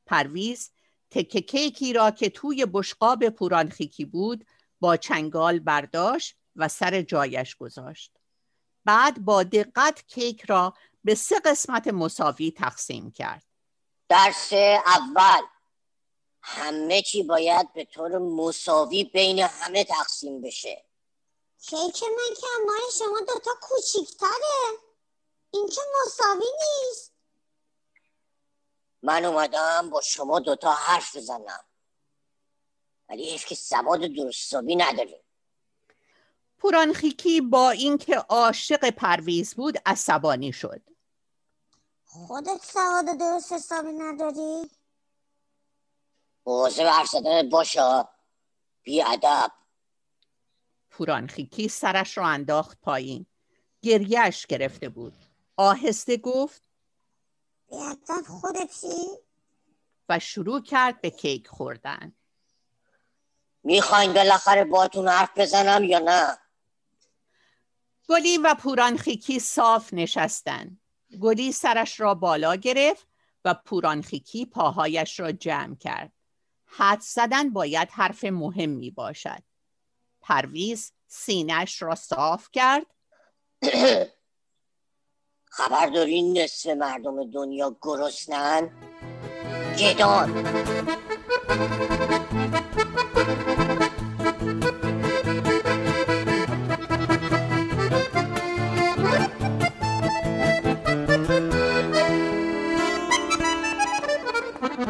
پرویز 0.06 0.70
تکه 1.10 1.40
کیکی 1.40 1.92
را 1.92 2.10
که 2.10 2.30
توی 2.30 2.66
بشقاب 2.66 3.28
پورانخیکی 3.28 4.04
بود 4.04 4.46
با 4.80 4.96
چنگال 4.96 5.58
برداشت 5.58 6.36
و 6.56 6.68
سر 6.68 7.02
جایش 7.02 7.56
گذاشت. 7.56 8.12
بعد 8.84 9.24
با 9.24 9.42
دقت 9.42 10.06
کیک 10.06 10.44
را 10.44 10.74
به 11.04 11.14
سه 11.14 11.40
قسمت 11.44 11.88
مساوی 11.88 12.50
تقسیم 12.50 13.10
کرد. 13.10 13.42
درس 14.08 14.52
اول. 14.86 15.42
همه 16.42 17.02
چی 17.02 17.22
باید 17.22 17.72
به 17.72 17.84
طور 17.84 18.18
مساوی 18.18 19.04
بین 19.04 19.38
همه 19.38 19.84
تقسیم 19.84 20.40
بشه. 20.40 20.84
کیک 21.62 22.02
من 22.02 22.34
که 22.40 22.46
مال 22.66 22.90
شما 22.98 23.18
دوتا 23.18 23.50
کوچیکتره. 23.60 24.78
این 25.50 25.68
که 25.68 25.80
مساوی 26.02 26.46
نیست. 26.46 27.15
من 29.02 29.24
اومدم 29.24 29.90
با 29.90 30.00
شما 30.00 30.40
دوتا 30.40 30.72
حرف 30.72 31.16
بزنم. 31.16 31.64
ولی 33.08 33.30
حیف 33.30 33.46
که 33.46 33.54
سواد 33.54 34.00
درستابی 34.00 34.76
نداریم. 34.76 35.22
پورانخیکی 36.58 37.40
با 37.40 37.70
اینکه 37.70 38.16
عاشق 38.16 38.90
پرویز 38.90 39.54
بود 39.54 39.78
عصبانی 39.86 40.52
شد. 40.52 40.82
خودت 42.04 42.64
سواد 42.64 43.18
درست 43.18 43.52
حسابی 43.52 43.92
نداری؟ 43.92 44.70
بوزه 46.44 46.84
ورسدن 46.84 47.48
باشا 47.48 48.08
بی 48.82 49.02
ادب 49.02 49.52
پورانخیکی 50.90 51.68
سرش 51.68 52.18
را 52.18 52.26
انداخت 52.26 52.80
پایین. 52.80 53.26
گریهش 53.82 54.46
گرفته 54.46 54.88
بود. 54.88 55.12
آهسته 55.56 56.16
گفت 56.16 56.65
بیادب 57.70 58.26
خودتی؟ 58.28 59.06
و 60.08 60.18
شروع 60.18 60.62
کرد 60.62 61.00
به 61.00 61.10
کیک 61.10 61.48
خوردن. 61.48 62.12
می‌خواین 63.62 64.12
بالاخره 64.12 64.64
باتون 64.64 65.08
حرف 65.08 65.30
بزنم 65.36 65.84
یا 65.84 65.98
نه؟ 65.98 66.38
گلی 68.08 68.38
و 68.38 68.54
پورانخیکی 68.54 69.38
صاف 69.38 69.94
نشستن. 69.94 70.80
گلی 71.20 71.52
سرش 71.52 72.00
را 72.00 72.14
بالا 72.14 72.56
گرفت 72.56 73.06
و 73.44 73.54
پورانخیکی 73.54 74.46
پاهایش 74.46 75.20
را 75.20 75.32
جمع 75.32 75.74
کرد. 75.74 76.12
حد 76.66 77.00
زدن 77.00 77.50
باید 77.50 77.88
حرف 77.90 78.24
مهمی 78.24 78.90
باشد. 78.90 79.42
پرویز 80.20 80.92
سینش 81.06 81.82
را 81.82 81.94
صاف 81.94 82.48
کرد. 82.52 82.86
خبر 85.56 85.86
دارین 85.86 86.38
نصف 86.38 86.66
مردم 86.66 87.30
دنیا 87.30 87.76
گرسنن 87.82 88.70
گدان 89.78 90.30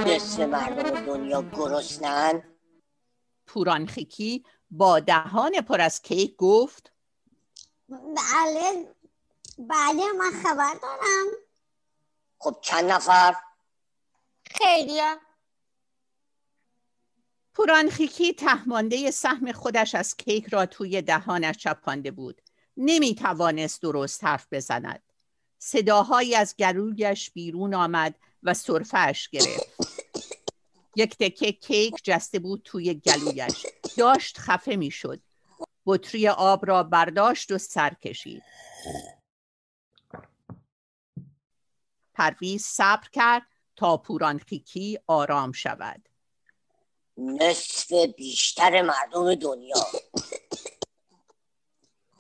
نصف 0.07 0.41
مردم 0.41 1.07
دنیا 1.07 1.43
گرسنن 1.43 2.43
پورانخیکی 3.47 4.45
با 4.71 5.01
دهان 5.01 5.53
پر 5.61 5.81
از 5.81 6.03
کیک 6.03 6.37
گفت 6.37 6.93
بله 7.89 8.96
بله 9.59 10.13
من 10.19 10.43
خبر 10.43 10.75
دارم. 10.83 11.27
خب 12.39 12.59
چند 12.63 12.85
نفر؟ 12.85 13.35
خیلی 14.51 15.01
پورانخیکی 17.55 18.33
تهمانده 18.33 19.11
سهم 19.11 19.53
خودش 19.53 19.95
از 19.95 20.17
کیک 20.17 20.47
را 20.49 20.67
توی 20.67 21.03
دهانش 21.03 21.57
چپانده 21.57 22.11
بود. 22.11 22.43
نمی 22.77 23.15
توانست 23.15 23.83
درست 23.83 24.25
حرف 24.25 24.47
بزند. 24.53 25.03
صداهایی 25.59 26.35
از 26.35 26.57
گلویش 26.57 27.31
بیرون 27.31 27.75
آمد 27.75 28.15
و 28.43 28.55
سرفهش 28.55 29.29
گرفت. 29.29 29.77
یک 30.97 31.17
تکه 31.17 31.53
کیک 31.53 31.95
جسته 32.05 32.39
بود 32.39 32.63
توی 32.65 32.95
گلویش. 32.95 33.67
داشت 33.97 34.39
خفه 34.39 34.77
می‌شد. 34.77 35.23
بطری 35.87 36.29
آب 36.29 36.67
را 36.67 36.83
برداشت 36.83 37.53
و 37.53 37.59
سر 37.59 37.95
کشید. 37.95 38.43
پرویز 42.17 42.65
صبر 42.67 43.09
کرد 43.13 43.43
تا 43.77 43.97
پورانخیکی 43.97 44.99
آرام 45.07 45.53
شود. 45.53 46.09
نصف 47.17 47.93
بیشتر 47.93 48.83
مردم 48.83 49.35
دنیا. 49.35 49.87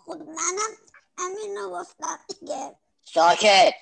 خود 0.05 0.19
منم 0.23 0.77
همین 1.19 1.57
رو 1.57 1.71
گفتم 1.71 2.19
دیگه. 2.41 2.77
ساکت. 3.05 3.75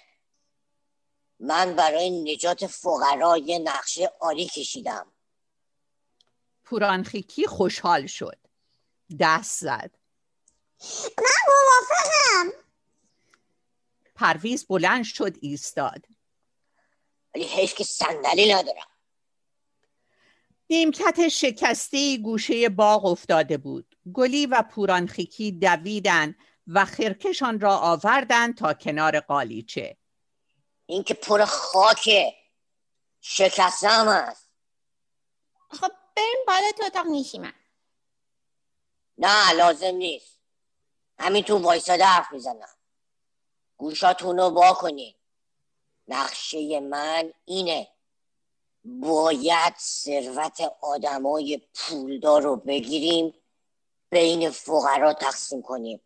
من 1.41 1.77
برای 1.77 2.33
نجات 2.35 2.67
فقرا 2.67 3.39
یه 3.39 3.59
نقشه 3.59 4.13
عالی 4.21 4.47
کشیدم. 4.47 5.13
پورانخیکی 6.65 7.47
خوشحال 7.47 8.07
شد. 8.07 8.39
دست 9.21 9.61
زد. 9.61 9.91
من 11.19 11.45
موافقم. 11.49 12.65
پرویز 14.15 14.67
بلند 14.67 15.05
شد 15.05 15.37
ایستاد. 15.41 16.07
ولی 17.35 17.45
حیف 17.45 17.75
که 17.75 17.85
صندلی 17.85 18.53
ندارم. 18.53 18.87
نیمکت 20.71 21.29
شکسته 21.29 22.17
گوشه 22.17 22.69
باغ 22.69 23.05
افتاده 23.05 23.57
بود. 23.59 23.97
گلی 24.15 24.47
و 24.47 24.63
پورانخیکی 24.63 25.53
دویدن 25.53 26.35
و 26.67 26.85
خرکشان 26.85 27.61
را 27.61 27.77
آوردند 27.77 28.57
تا 28.57 28.75
کنار 28.75 29.21
قالیچه. 29.21 29.97
این 30.87 31.03
که 31.03 31.15
پر 31.15 31.45
خاکه 31.45 32.35
شکسته 33.21 33.89
هم 33.89 34.09
هست. 34.09 34.51
خب 35.71 35.93
بریم 36.17 36.45
بالا 36.47 36.73
تو 36.79 36.85
اتاق 36.85 37.07
نیشیمن 37.07 37.53
نه 39.19 39.53
لازم 39.53 39.95
نیست. 39.95 40.41
همینطور 41.19 41.63
وایساده 41.63 42.05
حرف 42.05 42.33
می‌زنم. 42.33 42.69
گوشاتون 43.85 44.39
رو 44.39 44.45
وا 44.45 44.73
کنین. 44.73 45.15
نقشه 46.09 46.81
من 46.81 47.33
اینه. 47.45 47.89
باید 48.85 49.75
ثروت 49.79 50.61
آدمای 50.83 51.61
پولدار 51.75 52.43
رو 52.43 52.57
بگیریم 52.57 53.35
بین 54.11 54.51
فقرا 54.51 55.13
تقسیم 55.13 55.63
کنیم. 55.63 56.01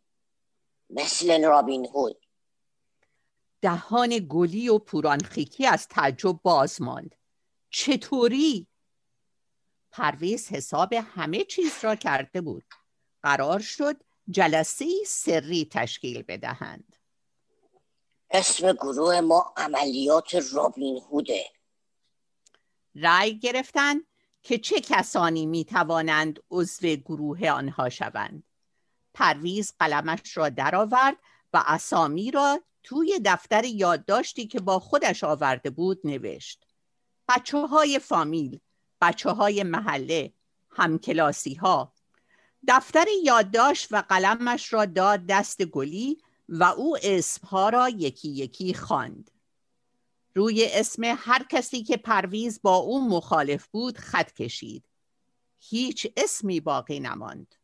مثل 0.90 1.44
رابین 1.44 1.86
هود. 1.86 2.26
دهان 3.62 4.26
گلی 4.28 4.68
و 4.68 4.78
پورانخیکی 4.78 5.66
از 5.66 5.88
تعجب 5.88 6.40
باز 6.42 6.82
ماند. 6.82 7.14
چطوری؟ 7.70 8.66
پرویز 9.90 10.48
حساب 10.48 10.92
همه 10.92 11.44
چیز 11.44 11.72
را 11.82 11.94
کرده 11.94 12.40
بود. 12.40 12.64
قرار 13.22 13.60
شد 13.60 13.96
جلسه 14.30 14.86
سری 15.06 15.68
تشکیل 15.72 16.22
بدهند. 16.22 16.87
اسم 18.30 18.72
گروه 18.72 19.20
ما 19.20 19.54
عملیات 19.56 20.34
رابین 20.52 21.02
هوده. 21.10 21.44
رأی 22.94 23.38
گرفتند 23.38 24.00
که 24.42 24.58
چه 24.58 24.80
کسانی 24.80 25.46
می 25.46 25.64
توانند 25.64 26.40
عضو 26.50 26.86
گروه 26.86 27.50
آنها 27.50 27.88
شوند؟ 27.88 28.42
پرویز 29.14 29.72
قلمش 29.78 30.36
را 30.36 30.48
درآورد 30.48 31.16
و 31.52 31.62
اسامی 31.66 32.30
را 32.30 32.60
توی 32.82 33.20
دفتر 33.24 33.64
یادداشتی 33.64 34.46
که 34.46 34.60
با 34.60 34.78
خودش 34.78 35.24
آورده 35.24 35.70
بود 35.70 36.00
نوشت. 36.04 36.64
بچه 37.28 37.58
های 37.58 37.98
فامیل 37.98 38.60
بچه 39.00 39.30
های 39.30 39.62
محله 39.62 40.32
همکلاسی 40.70 41.54
ها 41.54 41.92
دفتر 42.68 43.06
یادداشت 43.24 43.88
و 43.90 44.02
قلمش 44.08 44.72
را 44.72 44.84
داد 44.84 45.26
دست 45.26 45.64
گلی 45.64 46.18
و 46.48 46.64
او 46.64 46.98
اسمها 47.02 47.68
را 47.68 47.88
یکی 47.88 48.28
یکی 48.28 48.74
خواند. 48.74 49.30
روی 50.34 50.68
اسم 50.72 51.02
هر 51.04 51.46
کسی 51.50 51.82
که 51.82 51.96
پرویز 51.96 52.60
با 52.62 52.76
او 52.76 53.08
مخالف 53.08 53.66
بود 53.66 53.98
خط 53.98 54.32
کشید. 54.32 54.84
هیچ 55.58 56.06
اسمی 56.16 56.60
باقی 56.60 57.00
نماند. 57.00 57.54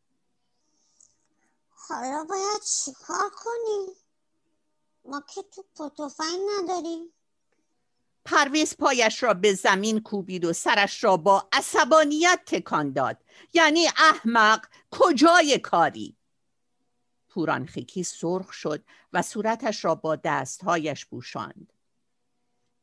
حالا 1.69 2.25
باید 2.29 2.61
چیکار 2.85 3.29
کنیم 3.35 3.95
ما 5.05 5.23
که 5.33 5.41
تو 5.41 5.63
پتوفنگ 5.75 6.39
نداریم. 6.59 7.13
پرویز 8.25 8.77
پایش 8.77 9.23
را 9.23 9.33
به 9.33 9.53
زمین 9.53 9.99
کوبید 9.99 10.45
و 10.45 10.53
سرش 10.53 11.03
را 11.03 11.17
با 11.17 11.47
عصبانیت 11.51 12.39
تکان 12.45 12.91
داد. 12.91 13.17
یعنی 13.53 13.87
احمق 13.87 14.65
کجای 14.91 15.59
کاری؟ 15.59 16.17
پورانخیکی 17.35 18.03
سرخ 18.03 18.53
شد 18.53 18.83
و 19.13 19.21
صورتش 19.21 19.85
را 19.85 19.95
با 19.95 20.15
دستهایش 20.15 21.05
پوشاند. 21.05 21.73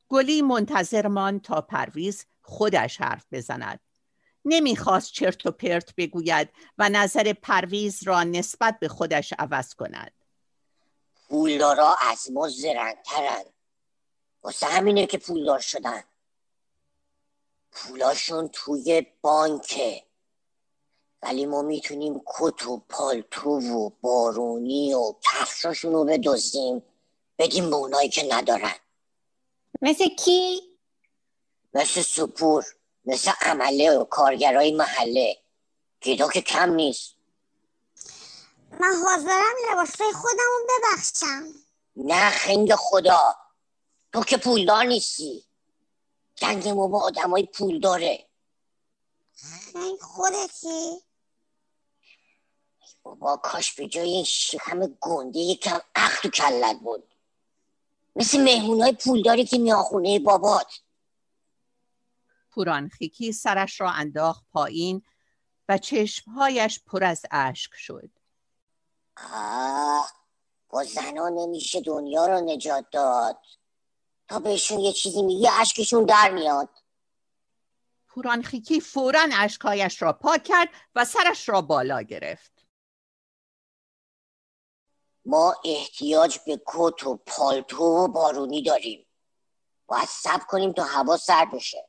گلی 0.08 0.42
منتظر 0.42 1.06
ماند 1.06 1.42
تا 1.42 1.60
پرویز 1.60 2.26
خودش 2.42 3.00
حرف 3.00 3.26
بزند. 3.32 3.80
نمی‌خواست 4.44 5.12
چرت 5.12 5.46
و 5.46 5.50
پرت 5.50 5.94
بگوید 5.94 6.48
و 6.78 6.88
نظر 6.88 7.32
پرویز 7.32 8.02
را 8.02 8.22
نسبت 8.22 8.78
به 8.80 8.88
خودش 8.88 9.32
عوض 9.38 9.74
کند. 9.74 10.12
پولدارا 11.28 11.96
از 12.00 12.30
ما 12.32 12.48
زرنگترن 12.48 13.44
واسه 14.42 14.66
همینه 14.66 15.06
که 15.06 15.18
پولدار 15.18 15.58
شدن. 15.60 16.02
پولاشون 17.72 18.48
توی 18.48 19.06
بانکه. 19.20 20.04
ولی 21.22 21.46
ما 21.46 21.62
می‌تونیم 21.62 22.22
کت 22.26 22.66
و 22.66 22.82
پالتو 22.88 23.50
و 23.50 23.90
بارونی 24.00 24.94
و 24.94 25.14
کفشاشون 25.22 25.92
رو 25.92 26.04
بدزدیم. 26.04 26.82
بدیم 27.38 27.70
به 27.70 27.76
اونایی 27.76 28.08
که 28.08 28.26
ندارن. 28.30 28.74
مثل 29.82 30.08
کی؟ 30.08 30.60
مثل 31.74 32.02
سپور 32.02 32.64
مثل 33.04 33.30
عمله 33.40 33.90
و 33.90 34.04
کارگرای 34.04 34.72
محله. 34.72 35.36
گیدا 36.00 36.28
که 36.28 36.40
کم 36.40 36.74
نیست. 36.74 37.14
من 38.80 38.94
حاضرم 39.04 39.54
لباسای 39.70 40.12
خودم 40.12 40.50
رو 40.58 40.66
ببخشم. 40.68 41.42
نه 41.96 42.30
خنگ 42.30 42.74
خدا. 42.74 43.36
تو 44.12 44.22
که 44.24 44.36
پولدار 44.36 44.84
نیستی. 44.84 45.44
گنگ 46.38 46.68
ما 46.68 46.86
با 46.86 47.02
آدمای 47.02 47.46
پول 47.46 47.80
داره. 47.80 48.28
من 49.74 49.96
خودتی؟ 50.00 51.02
بابا 53.02 53.36
کاش 53.36 53.74
به 53.74 53.88
جای 53.88 54.10
این 54.10 54.24
شکم 54.24 54.86
گنده 55.00 55.38
یکم 55.38 55.80
عقل 55.94 56.16
تو 56.22 56.28
کلت 56.28 56.80
بود. 56.80 57.14
مثل 58.16 58.42
مهمونای 58.42 58.92
پولداری 58.92 59.44
که 59.44 59.58
میان 59.58 59.82
خونه 59.82 60.18
بابات 60.18 60.80
پورانخیکی 62.50 63.32
سرش 63.32 63.80
را 63.80 63.90
انداخت 63.90 64.44
پایین 64.52 65.02
و 65.68 65.78
چشمهایش 65.78 66.80
پر 66.86 67.04
از 67.04 67.22
اشک 67.30 67.70
شد. 67.74 68.10
آه 69.34 70.12
با 70.68 70.84
زنا 70.84 71.28
نمیشه 71.28 71.80
دنیا 71.80 72.26
رو 72.26 72.40
نجات 72.40 72.86
داد. 72.92 73.38
تا 74.28 74.38
بهشون 74.38 74.80
یه 74.80 74.92
چیزی 74.92 75.22
میگی 75.22 75.48
اشکشون 75.60 76.04
در 76.04 76.30
میاد. 76.30 76.68
پورانخیکی 78.08 78.80
فورا 78.80 79.28
اشکهایش 79.32 80.02
را 80.02 80.12
پاک 80.12 80.44
کرد 80.44 80.68
و 80.94 81.04
سرش 81.04 81.48
را 81.48 81.62
بالا 81.62 82.02
گرفت. 82.02 82.61
ما 85.24 85.54
احتیاج 85.64 86.38
به 86.46 86.60
کت 86.66 87.06
و 87.06 87.16
پالتو 87.26 87.84
و 87.84 88.08
بارونی 88.08 88.62
داریم. 88.62 89.06
باید 89.86 90.08
سب 90.08 90.46
کنیم 90.48 90.72
تا 90.72 90.82
هوا 90.82 91.16
سر 91.16 91.44
بشه. 91.44 91.88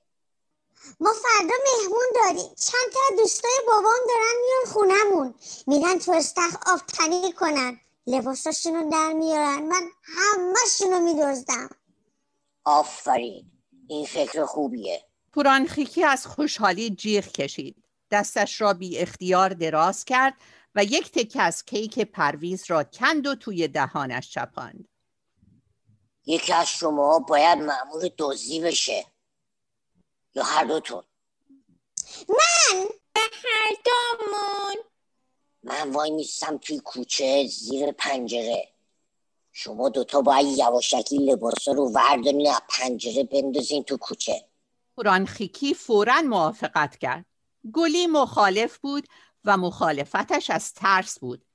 ما 1.00 1.14
فردا 1.14 1.56
مهمون 1.66 2.06
داریم. 2.16 2.56
چند 2.56 2.94
تا 2.94 3.16
دوستای 3.18 3.60
بابام 3.68 4.00
دارن 4.08 4.34
میان 4.42 4.74
خونمون 4.74 5.36
میرن 5.68 6.00
تو 6.00 6.12
استخ 6.12 6.58
آب 6.68 6.80
تنی 6.80 7.32
کنن. 7.32 7.80
لباساشونو 8.08 8.90
در 8.90 9.14
میارن. 9.14 9.62
من 9.62 9.92
همهشونو 10.04 11.00
میدزدم. 11.00 11.70
آفرین. 12.66 13.52
این 13.88 14.06
فکر 14.06 14.46
خوبیه. 14.46 15.04
پورانخیکی 15.34 16.04
از 16.04 16.28
خوشحالی 16.28 16.90
جیغ 16.90 17.28
کشید. 17.28 17.84
دستش 18.12 18.62
را 18.62 18.74
بی 18.74 18.98
اختیار 18.98 19.50
دراز 19.50 20.06
کرد. 20.06 20.34
و 20.76 20.84
یک 20.84 21.12
تکه 21.12 21.42
از 21.42 21.66
کیک 21.66 22.00
پرویز 22.00 22.64
را 22.68 22.84
کند 22.84 23.28
و 23.28 23.36
توی 23.36 23.68
دهانش 23.68 24.30
چپاند. 24.30 24.88
یکی 26.26 26.54
از 26.54 26.68
شما 26.68 27.20
باید 27.20 27.60
معمول 27.60 28.10
دزدی 28.18 28.62
بشه. 28.62 29.06
یا 30.36 30.44
هر 30.44 30.64
دوتون. 30.64 31.04
من؟ 32.30 32.86
هر 33.16 33.76
دومون. 33.86 34.84
من 35.64 35.92
وای 35.92 36.12
میستم 36.12 36.58
توی 36.58 36.80
کوچه 36.80 37.48
زیر 37.48 37.92
پنجره. 37.92 38.68
شما 39.52 39.90
دوتا 39.90 40.22
باید 40.22 40.58
یواشکی 40.58 41.18
لباسا 41.18 41.72
رو 41.72 41.92
وردارین 41.92 42.50
از 42.50 42.62
پنجره 42.70 43.24
بندازین 43.24 43.84
تو 43.84 43.98
کوچه. 43.98 44.46
پورانخیکی 44.96 45.74
فورا 45.74 46.22
موافقت 46.22 46.98
کرد. 46.98 47.26
گلی 47.74 48.08
مخالف 48.08 48.78
بود. 48.78 49.08
و 49.46 49.58
مخالفتش 49.58 50.50
از 50.50 50.74
ترس 50.74 51.20
بود. 51.20 51.46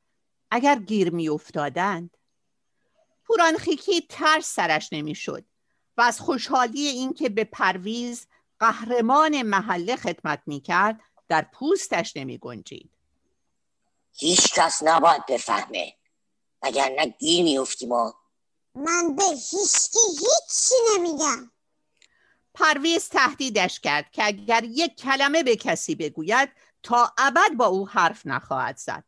اگر 0.50 0.78
گیر 0.78 1.10
می 1.10 1.28
افتادند 1.28 2.16
پورانخیکی 3.24 4.00
ترس 4.00 4.54
سرش 4.54 4.92
نمی‌شد 4.92 5.44
و 5.96 6.00
از 6.00 6.20
خوشحالی 6.20 6.86
اینکه 6.86 7.28
به 7.28 7.44
پرویز 7.44 8.26
قهرمان 8.60 9.42
محله 9.42 9.96
خدمت 9.96 10.42
می 10.46 10.60
کرد 10.60 11.00
در 11.28 11.46
پوستش 11.52 12.16
نمی 12.16 12.38
گنجید 12.38 12.90
هیچ 14.12 14.54
کس 14.54 14.82
نباید 14.82 15.26
بفهمه. 15.26 15.94
وگرنه 16.62 17.06
گیر 17.06 17.44
میفتیم 17.44 17.88
ما 17.88 18.14
من 18.74 19.16
به 19.16 19.24
هیچکی 19.24 19.98
هیچی 20.08 20.74
نمیگم. 20.94 21.50
پرویز 22.54 23.08
تهدیدش 23.08 23.80
کرد 23.80 24.10
که 24.10 24.24
اگر 24.24 24.64
یک 24.64 24.96
کلمه 24.96 25.42
به 25.42 25.56
کسی 25.56 25.94
بگوید 25.94 26.48
تا 26.82 27.12
ابد 27.18 27.56
با 27.56 27.66
او 27.66 27.88
حرف 27.88 28.26
نخواهد 28.26 28.76
زد. 28.76 29.04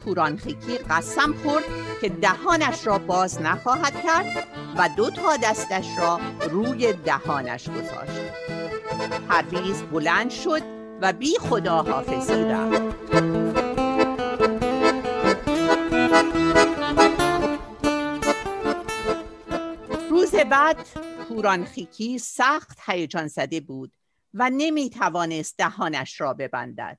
پورانخیکی 0.00 0.78
قسم 0.78 1.32
خورد 1.32 1.64
که 2.00 2.08
دهانش 2.08 2.86
را 2.86 2.98
باز 2.98 3.42
نخواهد 3.42 4.02
کرد 4.02 4.48
و 4.76 4.88
دو 4.96 5.10
تا 5.10 5.36
دستش 5.36 5.98
را 5.98 6.20
روی 6.50 6.92
دهانش 6.92 7.68
گذاشت. 7.68 8.32
پرویز 9.28 9.82
بلند 9.82 10.30
شد 10.30 10.62
و 11.00 11.12
بی 11.12 11.38
خدا 11.38 11.82
حافظی 11.82 12.44
رفت. 12.44 12.82
روز 20.10 20.34
بعد 20.34 20.76
پورانخیکی 21.28 22.18
سخت 22.18 22.78
هیجان 22.86 23.26
زده 23.28 23.60
بود. 23.60 23.97
و 24.38 24.50
نمی 24.50 24.90
توانست 24.90 25.56
دهانش 25.58 26.20
را 26.20 26.34
ببندد. 26.34 26.98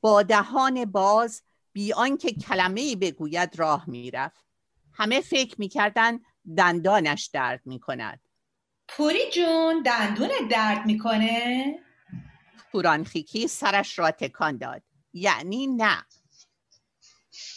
با 0.00 0.22
دهان 0.22 0.84
باز 0.84 1.42
بی 1.72 1.92
آنکه 1.92 2.32
کلمه 2.32 2.96
بگوید 2.96 3.58
راه 3.58 3.84
می‌رفت. 3.90 4.44
همه 4.92 5.20
فکر 5.20 5.54
می‌کردند 5.58 6.20
دندانش 6.56 7.26
درد 7.32 7.60
می‌کند. 7.64 8.20
پوری 8.88 9.30
جون 9.30 9.82
دندون 9.82 10.30
درد 10.50 10.86
می‌کنه؟ 10.86 11.78
پورانخیکی 12.72 13.48
سرش 13.48 13.98
را 13.98 14.10
تکان 14.10 14.56
داد. 14.56 14.82
یعنی 15.12 15.66
نه. 15.66 16.04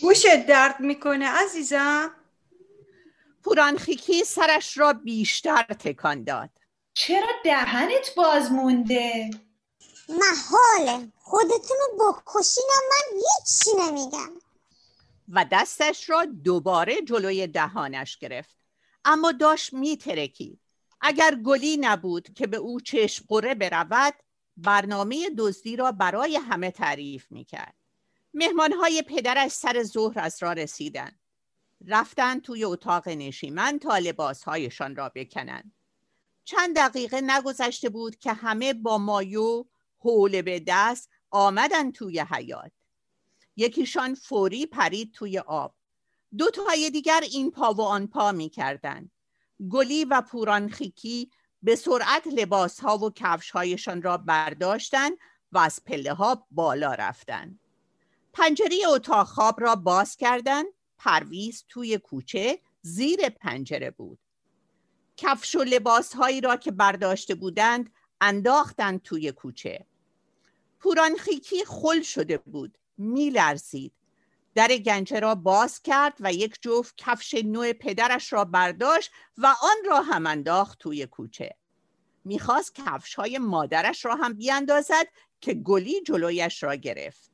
گوشت 0.02 0.46
درد 0.46 0.80
می‌کنه 0.80 1.28
عزیزم؟ 1.28 2.12
پورانخیکی 3.44 4.24
سرش 4.24 4.78
را 4.78 4.94
بیشتر 4.94 5.64
تکان 5.64 6.24
داد. 6.24 6.59
چرا 7.00 7.28
دهنت 7.44 8.16
باز 8.16 8.52
مونده؟ 8.52 9.30
محاله. 10.10 11.12
خودتونو 11.18 11.86
بکشینم 12.00 12.84
من 12.90 13.20
هیچی 13.20 13.78
نمیگم. 13.80 14.34
و 15.30 15.46
دستش 15.52 16.10
را 16.10 16.26
دوباره 16.26 17.02
جلوی 17.02 17.48
دهانش 17.48 18.18
گرفت. 18.18 18.56
اما 19.06 19.32
داشت 19.32 19.74
میترکید. 19.74 20.60
اگر 21.02 21.36
گلی 21.36 21.78
نبود 21.78 22.34
که 22.34 22.48
به 22.48 22.58
او 22.58 22.82
چشم 22.82 23.26
قره 23.28 23.56
برود 23.56 24.14
برنامه 24.58 25.30
دزدی 25.38 25.76
را 25.76 25.92
برای 25.92 26.36
همه 26.36 26.72
تعریف 26.72 27.32
می‌کرد. 27.32 27.76
مهمانهای 28.34 29.02
پدرش 29.02 29.52
سر 29.52 29.84
ظهر 29.84 30.20
از 30.20 30.44
را 30.44 30.54
رسیدند. 30.54 31.20
رفتن 31.88 32.40
توی 32.40 32.64
اتاق 32.64 33.10
نشیمن 33.10 33.80
تا 33.80 33.98
لباسهایشان 33.98 34.96
را 34.96 35.12
بکنند. 35.16 35.72
چند 36.50 36.76
دقیقه 36.76 37.22
نگذشته 37.22 37.90
بود 37.90 38.16
که 38.16 38.34
همه 38.34 38.74
با 38.74 38.98
مایو 38.98 39.66
حوله 40.00 40.42
به 40.42 40.64
دست 40.68 41.10
آمدن 41.32 41.92
توی 41.92 42.20
حیات 42.20 42.72
یکیشان 43.56 44.16
فوری 44.16 44.66
پرید 44.66 45.14
توی 45.14 45.40
آب 45.40 45.76
دو 46.38 46.50
تای 46.50 46.90
دیگر 46.90 47.22
این 47.32 47.52
پا 47.52 47.74
و 47.74 47.82
آن 47.82 48.08
پا 48.08 48.32
می 48.32 48.50
کردن. 48.50 49.12
گلی 49.70 50.06
و 50.06 50.22
پورانخیکی 50.22 51.32
به 51.64 51.76
سرعت 51.76 52.28
لباس 52.28 52.80
ها 52.80 52.98
و 52.98 53.12
کفش 53.16 53.52
هایشان 53.52 54.02
را 54.02 54.18
برداشتند 54.18 55.18
و 55.52 55.58
از 55.58 55.84
پله 55.86 56.14
ها 56.14 56.48
بالا 56.52 56.94
رفتند. 56.94 57.60
پنجره 58.34 58.78
اتاق 58.88 59.28
خواب 59.28 59.62
را 59.62 59.76
باز 59.76 60.16
کردند. 60.16 60.66
پرویز 60.98 61.66
توی 61.68 61.98
کوچه 61.98 62.60
زیر 62.82 63.30
پنجره 63.30 63.92
بود. 63.92 64.20
کفش 65.22 65.56
و 65.56 65.64
لباس 65.64 66.14
هایی 66.14 66.42
را 66.42 66.56
که 66.56 66.72
برداشته 66.72 67.36
بودند 67.36 67.94
انداختند 68.22 69.02
توی 69.02 69.32
کوچه. 69.32 69.86
پورانخیکی 70.80 71.66
خل 71.66 72.02
شده 72.02 72.38
بود. 72.38 72.78
میلرزید. 72.98 73.94
در 74.56 74.68
گنجه 74.68 75.20
را 75.20 75.36
باز 75.36 75.82
کرد 75.82 76.14
و 76.20 76.34
یک 76.34 76.58
جفت 76.62 76.94
کفش 76.98 77.34
نوع 77.34 77.74
پدرش 77.74 78.34
را 78.34 78.46
برداشت 78.46 79.12
و 79.38 79.46
آن 79.48 79.78
را 79.90 80.02
هم 80.02 80.28
انداخت 80.28 80.80
توی 80.80 81.06
کوچه. 81.06 81.56
می‌خواست 82.26 82.76
کفش 82.76 83.16
های 83.16 83.38
مادرش 83.38 84.06
را 84.06 84.16
هم 84.16 84.34
بیاندازد 84.34 85.08
که 85.42 85.54
گلی 85.54 86.02
جلویش 86.02 86.64
را 86.64 86.76
گرفت. 86.76 87.32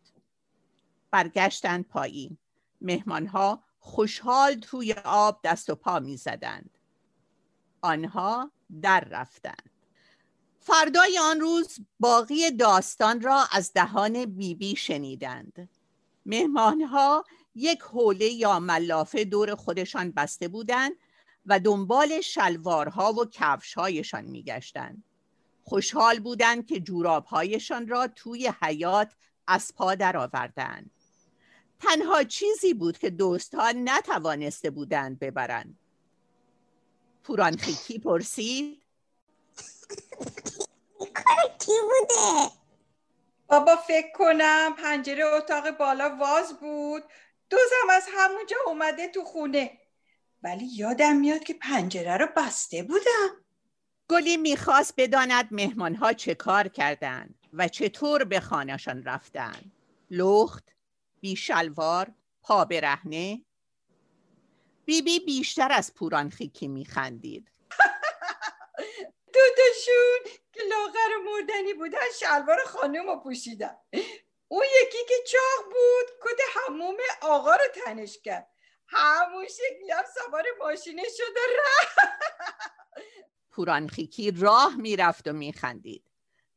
برگشتند 1.12 1.88
پایین. 1.88 2.38
مهمانها 2.82 3.63
خوشحال 3.80 4.54
توی 4.54 4.95
آب 5.06 5.39
دست 5.43 5.69
و 5.69 5.76
پا 5.76 6.00
می‌زدند. 6.00 6.75
آنها 7.86 8.52
در 8.82 9.00
رفتند. 9.00 9.69
فردای 10.60 11.17
آن 11.17 11.39
روز 11.39 11.80
باقی 12.00 12.52
داستان 12.52 13.21
را 13.21 13.45
از 13.52 13.74
دهان 13.74 14.13
بیبی 14.13 14.56
بی 14.56 14.76
شنیدند. 14.76 15.69
مهمانها 16.26 17.24
یک 17.56 17.82
حوله 17.82 18.26
یا 18.26 18.60
ملافه 18.60 19.24
دور 19.26 19.56
خودشان 19.56 20.12
بسته 20.12 20.48
بودند 20.48 20.91
و 21.45 21.60
دنبال 21.60 22.21
شلوارها 22.21 23.13
و 23.13 23.26
کفشهایشان 23.26 24.26
میگشتند. 24.26 25.04
خوشحال 25.63 26.19
بودند 26.19 26.65
که 26.65 26.80
جورابهایشان 26.80 27.88
را 27.88 28.08
توی 28.08 28.54
حیات 28.62 29.12
از 29.48 29.74
پا 29.76 29.95
درآوردند. 29.95 30.91
تنها 31.80 32.24
چیزی 32.24 32.74
بود 32.74 32.98
که 32.98 33.10
دوستان 33.10 33.89
نتوانسته 33.89 34.69
بودند 34.69 35.19
ببرند. 35.19 35.78
پورانخیکی 37.26 38.00
پرسید. 38.00 38.82
کار 41.00 41.58
کی 41.60 41.72
بوده؟ 41.82 42.52
بابا 43.48 43.76
فکر 43.76 44.12
کنم 44.14 44.76
پنجره 44.84 45.26
اتاق 45.26 45.70
بالا 45.78 46.18
واز 46.20 46.60
بود. 46.60 47.04
دوزم 47.50 47.90
از 47.92 48.06
همونجا 48.14 48.58
اومده 48.66 49.08
تو 49.08 49.24
خونه. 49.24 49.78
ولی 50.44 50.66
یادم 50.66 51.16
میاد 51.16 51.44
که 51.44 51.54
پنجره 51.54 52.18
رو 52.18 52.28
بسته 52.38 52.84
بودم. 52.84 53.46
گلی 54.10 54.38
می‌خواست 54.38 54.94
بداند 54.98 55.48
مهمانها 55.52 56.14
چه 56.14 56.36
کار 56.36 56.68
کردند 56.68 57.36
و 57.54 57.68
چطور 57.68 58.24
به 58.24 58.40
خانهشان 58.40 59.04
رفتند. 59.04 59.72
لخت 60.12 60.64
بیشلوار 61.20 62.12
پا 62.42 62.66
برهنه 62.66 63.42
بیبی 64.86 65.19
بی 65.19 65.26
بیشتر 65.26 65.71
از 65.71 65.93
پورانخیکی 65.93 66.67
میخندید. 66.67 67.52
دو 69.34 69.39
تاشون 69.58 70.38
که 70.54 70.62
لاغر 70.69 71.10
مردنی 71.26 71.74
بودن 71.74 72.12
شلوار 72.19 72.58
خانم 72.65 73.08
رو 73.08 73.19
پوشیدن. 73.19 73.78
اون 74.48 74.65
یکی 74.82 74.98
که 75.08 75.15
چاق 75.32 75.65
بود 75.65 76.19
کت 76.21 76.39
هموم 76.56 76.95
آقا 77.21 77.56
رو 77.56 77.84
تنش 77.86 78.19
کرد. 78.24 78.48
همون 78.88 79.48
شکلی 79.48 79.91
هم 79.91 80.04
سوار 80.13 80.43
ماشینش 80.60 81.08
شده 81.17 81.39
رفت. 81.58 81.98
پورانخیکی 83.52 84.32
راه 84.32 84.76
می‌رفت 84.76 85.28
و 85.28 85.34
میخندید. 85.34 86.12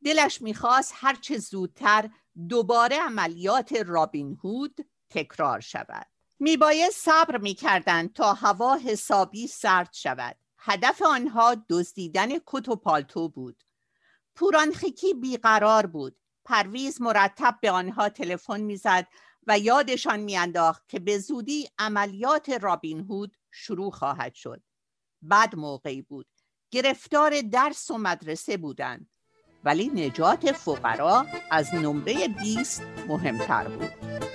دلش 0.04 0.42
می‌خواست 0.42 0.92
هرچه 0.96 1.38
زودتر 1.38 2.10
دوباره 2.48 2.96
عملیات 2.96 3.72
رابین 3.72 4.38
هود 4.44 4.76
تکرار 5.10 5.60
شود. 5.60 6.06
میباید 6.40 6.90
صبر 6.90 7.38
می‌کردند 7.38 8.12
تا 8.12 8.34
هوا 8.34 8.76
حسابی 8.76 9.46
سرد 9.46 9.92
شود. 9.92 10.36
هدف 10.58 11.02
آنها 11.02 11.56
دزدیدن 11.70 12.28
کت 12.46 12.68
و 12.68 12.76
پالتو 12.76 13.28
بود. 13.28 13.62
پورانخیکی 14.34 15.14
بیقرار 15.14 15.86
بود. 15.86 16.16
پرویز 16.44 17.00
مرتب 17.00 17.58
به 17.62 17.70
آنها 17.70 18.08
تلفن 18.08 18.60
می‌زد 18.60 19.06
و 19.46 19.58
یادشان 19.58 20.20
میانداخت 20.20 20.88
که 20.88 20.98
به 20.98 21.18
زودی 21.18 21.68
عملیات 21.78 22.50
رابین 22.50 23.00
هود 23.00 23.36
شروع 23.50 23.90
خواهد 23.90 24.34
شد. 24.34 24.62
بد 25.30 25.56
موقعی 25.56 26.02
بود. 26.02 26.26
گرفتار 26.70 27.40
درس 27.40 27.90
و 27.90 27.98
مدرسه 27.98 28.56
بودند. 28.56 29.10
ولی 29.64 29.88
نجات 29.88 30.52
فقرا 30.52 31.26
از 31.50 31.74
نمره 31.74 32.28
20 32.28 32.82
مهمتر 33.08 33.68
بود. 33.68 34.27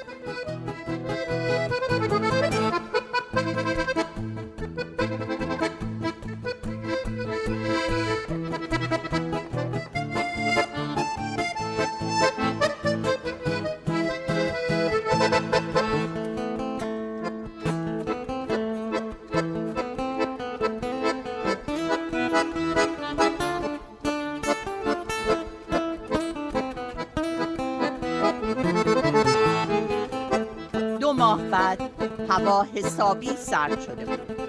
حسابی 32.64 33.36
سرد 33.36 33.82
شده 33.82 34.06
بود. 34.06 34.42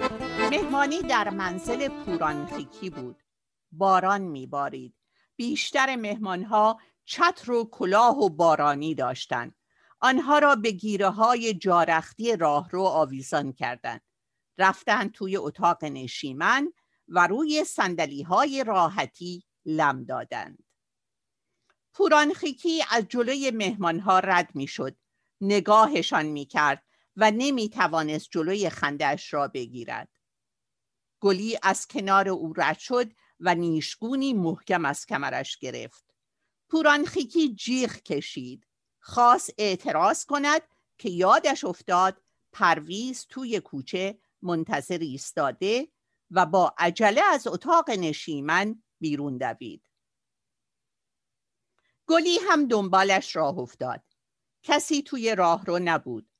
مهمانی 0.51 1.01
در 1.01 1.29
منزل 1.29 1.87
پورانخیکی 1.87 2.89
بود. 2.89 3.23
باران 3.71 4.21
میبارید. 4.21 4.95
بیشتر 5.35 5.95
مهمانها 5.95 6.79
چتر 7.05 7.51
و 7.51 7.69
کلاه 7.71 8.17
و 8.17 8.29
بارانی 8.29 8.95
داشتند. 8.95 9.55
آنها 9.99 10.39
را 10.39 10.55
به 10.55 10.71
گیره 10.71 11.09
های 11.09 11.53
جارختی 11.53 12.35
راهرو 12.35 12.83
آویزان 12.83 13.53
کردند. 13.53 14.01
رفتند 14.57 15.11
توی 15.11 15.37
اتاق 15.37 15.83
نشیمن 15.85 16.73
و 17.07 17.27
روی 17.27 17.63
سندلی 17.63 18.21
های 18.21 18.63
راحتی 18.67 19.43
لم 19.65 20.03
دادند. 20.03 20.63
پورانخیکی 21.93 22.83
از 22.91 23.05
جلوی 23.09 23.51
مهمانها 23.51 24.19
رد 24.19 24.49
می‌شد. 24.55 24.95
نگاهشان 25.41 26.25
می‌کرد 26.25 26.83
و 27.15 27.31
نمی 27.31 27.69
توانست 27.69 28.27
جلوی 28.31 28.69
خندش 28.69 29.33
را 29.33 29.47
بگیرد. 29.47 30.09
گلی 31.19 31.57
از 31.63 31.87
کنار 31.87 32.29
او 32.29 32.53
رد 32.57 32.79
شد 32.79 33.11
و 33.39 33.55
نیشگونی 33.55 34.33
محکم 34.33 34.85
از 34.85 35.05
کمرش 35.05 35.57
گرفت. 35.57 36.13
پورانخیکی 36.69 37.55
جیغ 37.55 37.91
کشید. 37.91 38.67
خواست 38.99 39.53
اعتراض 39.57 40.25
کند 40.25 40.61
که 40.97 41.09
یادش 41.09 41.63
افتاد 41.63 42.21
پرویز 42.51 43.25
توی 43.29 43.59
کوچه 43.59 44.19
منتظر 44.41 44.97
ایستاده 44.97 45.87
و 46.31 46.45
با 46.45 46.75
عجله 46.77 47.21
از 47.21 47.47
اتاق 47.47 47.89
نشیمن 47.89 48.83
بیرون 48.99 49.37
دوید. 49.37 49.89
گلی 52.07 52.37
هم 52.49 52.67
دنبالش 52.67 53.35
راه 53.35 53.57
افتاد. 53.57 54.03
کسی 54.63 55.01
توی 55.01 55.35
راه 55.35 55.65
رو 55.65 55.79
نبود. 55.83 56.34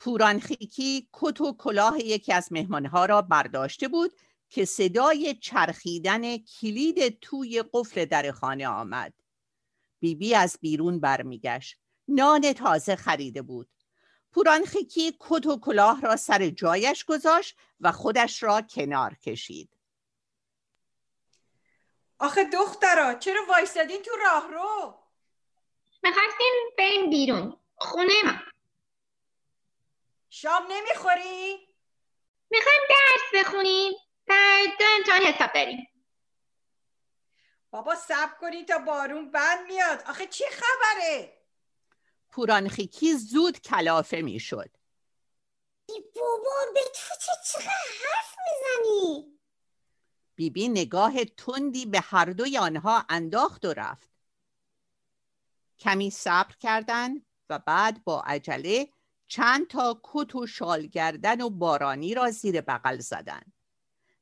پورانخیکی 0.00 1.08
کت 1.12 1.40
و 1.40 1.56
کلاه 1.56 1.98
یکی 1.98 2.32
از 2.32 2.52
مهمانها 2.52 3.04
را 3.04 3.22
برداشته 3.22 3.88
بود 3.88 4.12
که 4.48 4.64
صدای 4.64 5.34
چرخیدن 5.34 6.36
کلید 6.38 7.20
توی 7.20 7.64
قفل 7.72 8.04
در 8.04 8.32
خانه 8.32 8.68
آمد. 8.68 9.14
بیبی 10.00 10.28
بی 10.28 10.34
از 10.34 10.58
بیرون 10.60 11.00
برمیگشت. 11.00 11.78
نان 12.08 12.52
تازه 12.52 12.96
خریده 12.96 13.42
بود. 13.42 13.68
پورانخیکی 14.32 15.16
کت 15.20 15.46
و 15.46 15.60
کلاه 15.60 16.00
را 16.00 16.16
سر 16.16 16.50
جایش 16.50 17.04
گذاشت 17.04 17.56
و 17.80 17.92
خودش 17.92 18.42
را 18.42 18.60
کنار 18.60 19.14
کشید. 19.14 19.70
آخه 22.18 22.44
دخترا 22.44 23.14
چرا 23.14 23.40
وایستادین 23.48 24.02
تو 24.02 24.10
راه 24.24 24.50
رو؟ 24.50 24.94
می‌خواستیم 26.02 26.54
بریم 26.78 27.10
بیرون. 27.10 27.56
خونه 27.76 28.12
ما. 28.24 28.47
شام 30.30 30.62
نمی‌خوری؟ 30.70 31.68
می‌خوایم 32.50 32.80
درس 32.88 33.44
بخونیم 33.44 33.92
در 34.26 34.64
دو 34.78 34.84
امتحان 34.98 35.22
حساب 35.22 35.52
داریم 35.54 35.88
بابا 37.70 37.94
سب 37.94 38.38
کنی 38.40 38.64
تا 38.64 38.78
بارون 38.78 39.30
بند 39.30 39.66
میاد 39.66 40.02
آخه 40.06 40.26
چی 40.26 40.44
خبره؟ 40.50 41.38
پورانخیکی 42.30 43.14
زود 43.14 43.60
کلافه 43.60 44.20
می‌شد 44.20 44.70
بابا 45.88 46.72
به 46.74 46.80
تو 46.80 47.14
چه 47.20 47.32
چقدر 47.44 47.68
حرف 47.68 48.36
می‌زنی؟ 48.38 49.38
بیبی 50.34 50.68
نگاه 50.68 51.24
تندی 51.24 51.86
به 51.86 52.00
هر 52.00 52.24
دوی 52.24 52.58
آنها 52.58 53.06
انداخت 53.08 53.64
و 53.64 53.72
رفت 53.72 54.10
کمی 55.78 56.10
صبر 56.10 56.54
کردند 56.60 57.26
و 57.50 57.58
بعد 57.58 58.04
با 58.04 58.22
عجله 58.26 58.92
چند 59.28 59.66
تا 59.66 60.00
کت 60.02 60.34
و 60.34 60.46
شالگردن 60.46 61.40
و 61.40 61.50
بارانی 61.50 62.14
را 62.14 62.30
زیر 62.30 62.60
بغل 62.60 62.98
زدند 62.98 63.52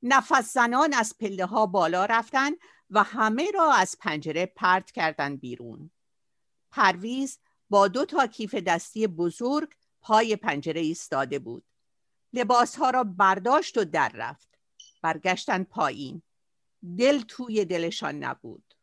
نفس 0.02 0.52
زنان 0.52 0.92
از 0.94 1.18
پله 1.18 1.46
ها 1.46 1.66
بالا 1.66 2.04
رفتن 2.04 2.50
و 2.90 3.02
همه 3.02 3.50
را 3.50 3.72
از 3.72 3.96
پنجره 4.00 4.46
پرت 4.46 4.90
کردن 4.90 5.36
بیرون. 5.36 5.90
پرویز 6.70 7.38
با 7.70 7.88
دو 7.88 8.04
تا 8.04 8.26
کیف 8.26 8.54
دستی 8.54 9.06
بزرگ 9.06 9.74
پای 10.00 10.36
پنجره 10.36 10.80
ایستاده 10.80 11.38
بود. 11.38 11.64
لباس 12.32 12.76
ها 12.76 12.90
را 12.90 13.04
برداشت 13.04 13.78
و 13.78 13.84
در 13.84 14.12
رفت. 14.14 14.58
برگشتن 15.02 15.64
پایین. 15.64 16.22
دل 16.98 17.20
توی 17.20 17.64
دلشان 17.64 18.14
نبود. 18.14 18.74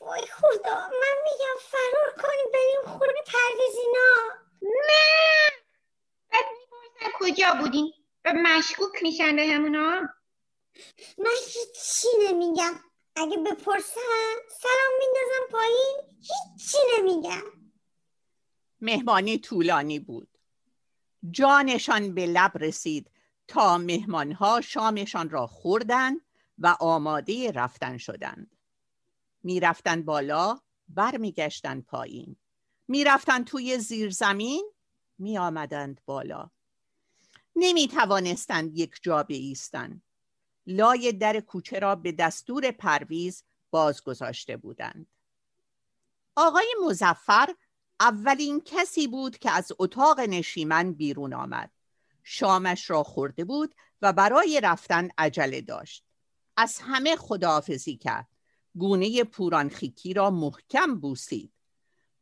وای 0.00 0.26
خدا 0.26 0.74
من 0.74 1.16
میگم 1.24 1.56
فرار 1.60 2.14
کنیم 2.22 2.52
بریم 2.52 2.98
خونه 2.98 3.22
پرویزینا 3.26 4.45
نه! 4.62 5.50
بعد 6.30 6.44
می‌پرسن 6.52 7.12
کجا 7.18 7.54
بودین؟ 7.60 7.92
و 8.24 8.32
مشکوک 8.42 9.02
میشن 9.02 9.36
به 9.36 9.46
همونا. 9.46 10.00
من 11.18 11.30
هیچی 11.46 12.08
نمیگم. 12.22 12.80
اگه 13.16 13.36
بپرسن 13.36 14.34
سلام 14.60 14.92
میندازم 14.98 15.50
پایین 15.50 15.96
هیچی 16.20 16.78
نمیگم. 16.98 17.42
مهمانی 18.80 19.38
طولانی 19.38 19.98
بود. 19.98 20.28
جانشان 21.30 22.14
به 22.14 22.26
لب 22.26 22.52
رسید 22.54 23.10
تا 23.48 23.78
مهمانها 23.78 24.60
شامشان 24.60 25.30
را 25.30 25.46
خوردند 25.46 26.20
و 26.58 26.76
آماده 26.80 27.52
رفتن 27.52 27.98
شدند. 27.98 28.56
می‌رفتند 29.42 30.04
بالا 30.04 30.60
برمیگشتند 30.88 31.86
پایین. 31.86 32.36
می‌رفتند 32.88 33.46
توی 33.46 33.78
زیر 33.78 34.10
زمین 34.10 34.70
می 35.18 35.38
آمدند 35.38 36.00
بالا. 36.06 36.50
نمی 37.56 37.88
توانستند 37.88 38.78
یک 38.78 38.98
جا 39.02 39.22
بایستند 39.22 40.02
لای 40.66 41.12
در 41.12 41.40
کوچه 41.40 41.78
را 41.78 41.94
به 41.94 42.12
دستور 42.12 42.70
پرویز 42.70 43.44
باز 43.70 44.04
گذاشته 44.04 44.56
بودند. 44.56 45.06
آقای 46.36 46.74
مزفر 46.86 47.54
اولین 48.00 48.62
کسی 48.64 49.08
بود 49.08 49.38
که 49.38 49.50
از 49.50 49.72
اتاق 49.78 50.20
نشیمن 50.20 50.92
بیرون 50.92 51.34
آمد. 51.34 51.70
شامش 52.24 52.90
را 52.90 53.02
خورده 53.02 53.44
بود 53.44 53.74
و 54.02 54.12
برای 54.12 54.60
رفتن 54.62 55.08
عجله 55.18 55.60
داشت. 55.60 56.04
از 56.56 56.78
همه 56.78 57.16
خداحافظی 57.16 57.96
کرد. 57.96 58.28
گونه 58.74 59.24
پورانخیکی 59.24 60.14
را 60.14 60.30
محکم 60.30 61.00
بوسید. 61.00 61.52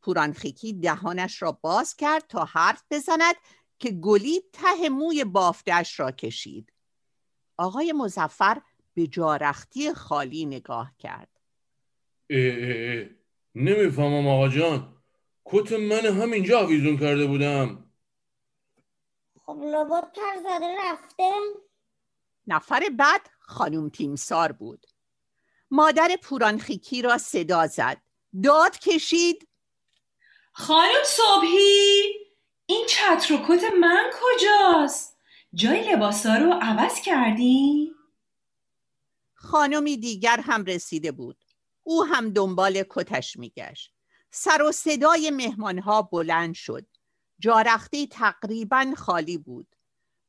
پورانخیکی 0.05 0.73
دهانش 0.73 1.41
را 1.41 1.51
باز 1.51 1.95
کرد 1.95 2.27
تا 2.27 2.45
حرف 2.45 2.83
بزند 2.91 3.35
که 3.79 3.91
گلی 3.91 4.41
ته 4.53 4.89
موی 4.89 5.23
بافتش 5.23 5.99
را 5.99 6.11
کشید. 6.11 6.73
آقای 7.57 7.93
مزفر 7.93 8.61
به 8.93 9.07
جارختی 9.07 9.93
خالی 9.93 10.45
نگاه 10.45 10.91
کرد. 10.99 11.29
نمی‌فهمم 13.55 14.27
آقا 14.27 14.49
جان. 14.49 15.03
کت 15.45 15.71
من 15.71 16.05
همینجا 16.05 16.59
آویزون 16.59 16.97
کرده 16.97 17.25
بودم. 17.25 17.91
خب 19.45 19.59
لابد 19.63 20.03
پر 20.03 20.39
زده 20.39 20.75
رفته. 20.83 21.31
نفر 22.47 22.83
بعد 22.97 23.21
خانم 23.39 23.89
تیمسار 23.89 24.51
بود. 24.51 24.85
مادر 25.71 26.17
پورانخیکی 26.23 27.01
را 27.01 27.17
صدا 27.17 27.67
زد. 27.67 28.01
داد 28.43 28.79
کشید. 28.79 29.47
خانم 30.57 31.03
صبحی 31.05 32.01
این 32.65 32.85
چتر 32.89 33.33
و 33.33 33.37
کت 33.47 33.63
من 33.81 34.11
کجاست؟ 34.13 35.17
جای 35.53 35.91
لباسا 35.91 36.35
رو 36.35 36.53
عوض 36.61 37.01
کردی؟ 37.01 37.91
خانمی 39.33 39.97
دیگر 39.97 40.39
هم 40.39 40.65
رسیده 40.65 41.11
بود. 41.11 41.37
او 41.83 42.05
هم 42.05 42.29
دنبال 42.29 42.83
کتش 42.89 43.37
میگشت. 43.37 43.93
سر 44.31 44.61
و 44.61 44.71
صدای 44.71 45.31
مهمانها 45.31 46.01
بلند 46.01 46.55
شد. 46.55 46.85
جارختی 47.39 48.07
تقریبا 48.07 48.93
خالی 48.97 49.37
بود. 49.37 49.67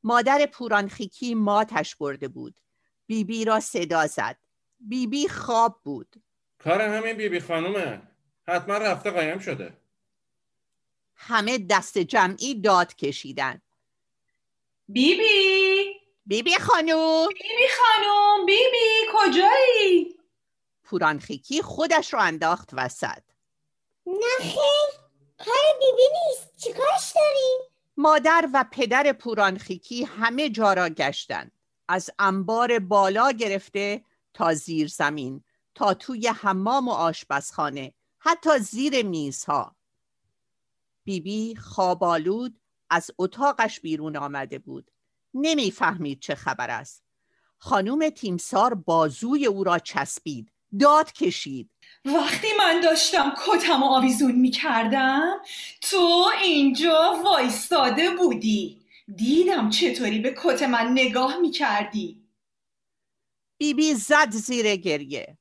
مادر 0.03 0.45
پورانخیکی 0.45 1.35
ماتش 1.35 1.95
برده 1.95 2.27
بود. 2.27 2.61
بیبی 3.05 3.37
بی 3.37 3.45
را 3.45 3.59
صدا 3.59 4.07
زد. 4.07 4.37
بیبی 4.79 5.07
بی 5.07 5.27
خواب 5.27 5.81
بود. 5.83 6.15
کار 6.59 6.81
همین 6.81 7.17
بیبی 7.17 7.29
بی 7.29 7.39
خانومه. 7.39 8.01
حتما 8.47 8.77
رفته 8.77 9.11
قایم 9.11 9.39
شده. 9.39 9.86
همه 11.17 11.57
دست 11.57 11.97
جمعی 11.97 12.61
داد 12.61 12.95
کشیدن. 12.95 13.61
بیبی. 14.87 15.93
بیبی 16.25 16.55
خانوم. 16.55 17.27
بیبی 17.27 17.67
خانوم 17.77 18.45
بیبی 18.45 19.11
کجایی؟ 19.13 20.17
پورانخیکی 20.83 21.61
خودش 21.61 22.13
رو 22.13 22.19
انداخت 22.19 22.69
وسط. 22.73 23.23
نخیر 24.05 24.99
کار 25.37 25.63
بیبی 25.79 26.07
نیست. 26.13 26.57
چیکارش 26.57 27.11
داری؟ 27.15 27.69
مادر 27.97 28.49
و 28.53 28.65
پدر 28.71 29.13
پورانخیکی 29.13 30.03
همه 30.03 30.49
جا 30.49 30.73
را 30.73 30.89
گشتند. 30.89 31.51
از 31.87 32.09
انبار 32.19 32.79
بالا 32.79 33.31
گرفته 33.31 34.03
تا 34.33 34.53
زیر 34.53 34.87
زمین 34.87 35.43
تا 35.75 35.93
توی 35.93 36.27
حمام 36.27 36.87
و 36.87 36.91
آشپزخانه 36.91 37.93
حتی 38.19 38.59
زیر 38.59 39.05
میزها. 39.05 39.76
بیبی 41.07 41.55
خوابالود 41.55 42.59
از 42.89 43.11
اتاقش 43.17 43.79
بیرون 43.79 44.17
آمده 44.17 44.59
بود. 44.59 44.91
نمی‌فهمید 45.33 46.19
چه 46.19 46.35
خبر 46.35 46.69
است. 46.69 47.03
خانوم 47.57 48.09
تیمسار 48.09 48.73
بازوی 48.73 49.45
او 49.45 49.63
را 49.63 49.79
چسبید. 49.79 50.51
داد 50.79 51.11
کشید. 51.11 51.69
وقتی 52.05 52.47
من 52.57 52.81
داشتم 52.81 53.33
کتم 53.45 53.83
و 53.83 53.85
آویزون 53.85 54.31
می 54.31 54.51
کردم 54.51 55.37
تو 55.81 56.25
اینجا 56.43 57.21
وایستاده 57.23 58.09
بودی. 58.09 58.81
دیدم 59.15 59.69
چطوری 59.69 60.19
به 60.19 60.35
کت 60.43 60.63
من 60.63 60.91
نگاه 60.91 61.37
می 61.37 61.51
کردی 61.51 62.23
بیبی 63.57 63.93
بی 63.93 63.93
زد 63.93 64.29
زیر 64.31 64.75
گریه. 64.75 65.37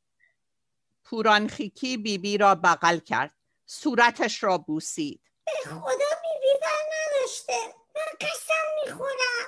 پورانخیکی 1.04 1.96
بیبی 1.96 2.18
بی 2.18 2.38
را 2.38 2.54
بغل 2.54 2.98
کرد. 2.98 3.34
صورتش 3.66 4.42
را 4.42 4.58
بوسید. 4.58 5.20
به 5.46 5.70
خدا 5.70 6.10
بیبی 6.22 6.60
بر 6.62 6.82
نداشته. 6.96 7.74
من 7.96 8.18
قسم 8.20 8.64
می‌خورم. 8.84 9.46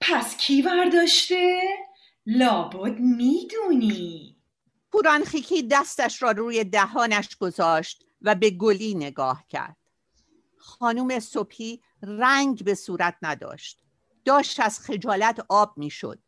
پس 0.00 0.36
کی 0.36 0.62
برداشته؟ 0.62 1.60
لابد 2.26 2.98
می‌دونی. 2.98 4.36
پورانخیکی 4.92 5.62
دستش 5.62 6.22
را 6.22 6.30
روی 6.30 6.64
دهانش 6.64 7.36
گذاشت 7.36 8.04
و 8.22 8.34
به 8.34 8.50
گلی 8.50 8.94
نگاه 8.94 9.44
کرد. 9.48 9.76
خانوم 10.58 11.18
صبحی 11.18 11.82
رنگ 12.02 12.64
به 12.64 12.74
صورت 12.74 13.16
نداشت. 13.22 13.80
داشت 14.24 14.60
از 14.60 14.80
خجالت 14.80 15.46
آب 15.48 15.74
می‌شد. 15.76 16.18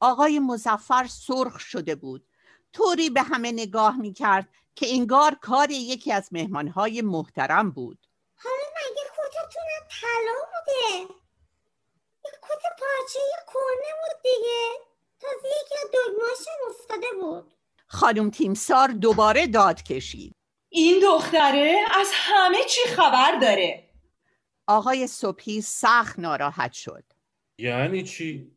آقای 0.00 0.38
مزفر 0.38 1.06
سرخ 1.06 1.58
شده 1.60 1.94
بود. 1.94 2.26
طوری 2.72 3.10
به 3.10 3.22
همه 3.22 3.52
نگاه 3.52 3.96
می 3.96 4.12
کرد 4.12 4.48
که 4.74 4.86
انگار 4.90 5.34
کار 5.34 5.70
یکی 5.70 6.12
از 6.12 6.28
مهمانهای 6.32 7.02
محترم 7.02 7.70
بود. 7.70 8.06
حالا 8.36 8.56
مگه 8.56 9.02
کتتون 9.02 9.62
طلا 10.00 10.34
بوده؟ 10.52 11.14
یه 12.24 12.30
کت 12.42 12.62
پارچه 12.80 13.20
کنه 13.46 13.90
بود 14.00 14.22
دیگه. 14.22 14.84
تازه 15.20 15.48
یکی 15.48 15.74
از 15.84 15.90
دگماشم 15.90 16.70
افتاده 16.70 17.06
بود. 17.20 17.54
خانم 17.86 18.30
تیمسار 18.30 18.88
دوباره 18.88 19.46
داد 19.46 19.82
کشید. 19.82 20.34
این 20.68 21.00
دختره 21.02 21.78
از 22.00 22.10
همه 22.12 22.64
چی 22.64 22.80
خبر 22.88 23.38
داره. 23.40 23.90
آقای 24.66 25.06
صبحی 25.06 25.60
سخت 25.60 26.18
ناراحت 26.18 26.72
شد. 26.72 27.04
یعنی 27.58 28.02
چی؟ 28.02 28.56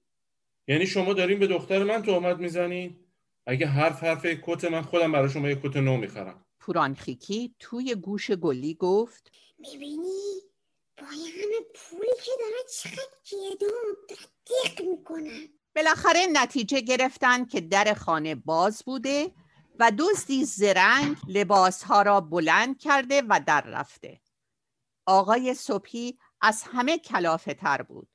یعنی 0.68 0.88
شما 0.88 1.14
دارین 1.14 1.40
به 1.40 1.48
دختر 1.48 1.84
من 1.84 2.02
تهمت 2.02 2.38
می‌زنین؟ 2.38 3.07
اگه 3.50 3.68
حرف 3.68 4.04
حرف 4.04 4.26
کت 4.26 4.64
من 4.64 4.82
خودم 4.82 5.12
برای 5.12 5.30
شما 5.30 5.50
یک 5.50 5.62
کت 5.64 5.76
نو 5.78 5.98
می‌خرم. 5.98 6.46
پورانخیکی 6.60 7.56
توی 7.60 7.96
گوش 7.96 8.32
گلی 8.32 8.74
گفت 8.74 9.32
می‌بینی؟ 9.60 10.42
با 10.98 11.06
همه 11.06 11.60
پولی 11.76 12.10
که 12.26 12.32
داره 12.40 12.64
چقدر 12.74 13.18
گیدون 13.30 13.96
داره 14.10 14.90
می‌کنن 14.90 15.48
بالاخره 15.76 16.28
نتیجه 16.34 16.82
گرفتن 16.82 17.46
که 17.46 17.62
در 17.62 17.94
خانه 17.94 18.36
باز 18.36 18.84
بوده 18.86 19.32
و 19.80 19.92
دزدی 20.00 20.46
زرنگ 20.46 21.18
لباسها 21.28 22.02
را 22.02 22.22
بلند 22.22 22.80
کرده 22.80 23.22
و 23.30 23.40
در 23.48 23.62
رفته. 23.62 24.22
آقای 25.06 25.54
صبحی 25.54 26.18
از 26.42 26.64
همه 26.64 26.98
کلافه 26.98 27.54
تر 27.54 27.82
بود. 27.82 28.10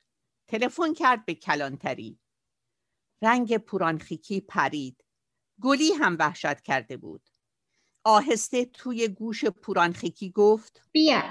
تلفن 0.48 0.94
کرد 0.94 1.24
به 1.24 1.34
کلانتری. 1.34 2.18
رنگ 3.22 3.56
پورانخیکی 3.56 4.40
پرید. 4.40 5.01
گلی 5.62 5.92
هم 5.92 6.16
وحشت 6.18 6.60
کرده 6.60 6.96
بود. 6.96 7.22
آهسته 8.04 8.64
توی 8.64 9.08
گوش 9.08 9.44
پورانخیکی 9.44 10.30
گفت 10.30 10.82
بیا 10.92 11.22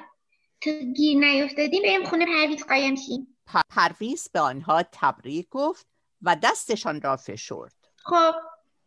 تو 0.61 0.71
گیر 0.71 1.17
نیفتادیم 1.17 1.81
بریم 1.81 2.05
خونه 2.05 2.25
پرویز 2.25 2.65
قایم 2.65 2.95
شیم. 2.95 3.37
پرویز 3.69 4.29
به 4.33 4.39
آنها 4.39 4.83
تبریک 4.91 5.47
گفت 5.49 5.87
و 6.21 6.37
دستشان 6.43 7.01
را 7.01 7.17
فشرد. 7.17 7.73
خب 7.97 8.33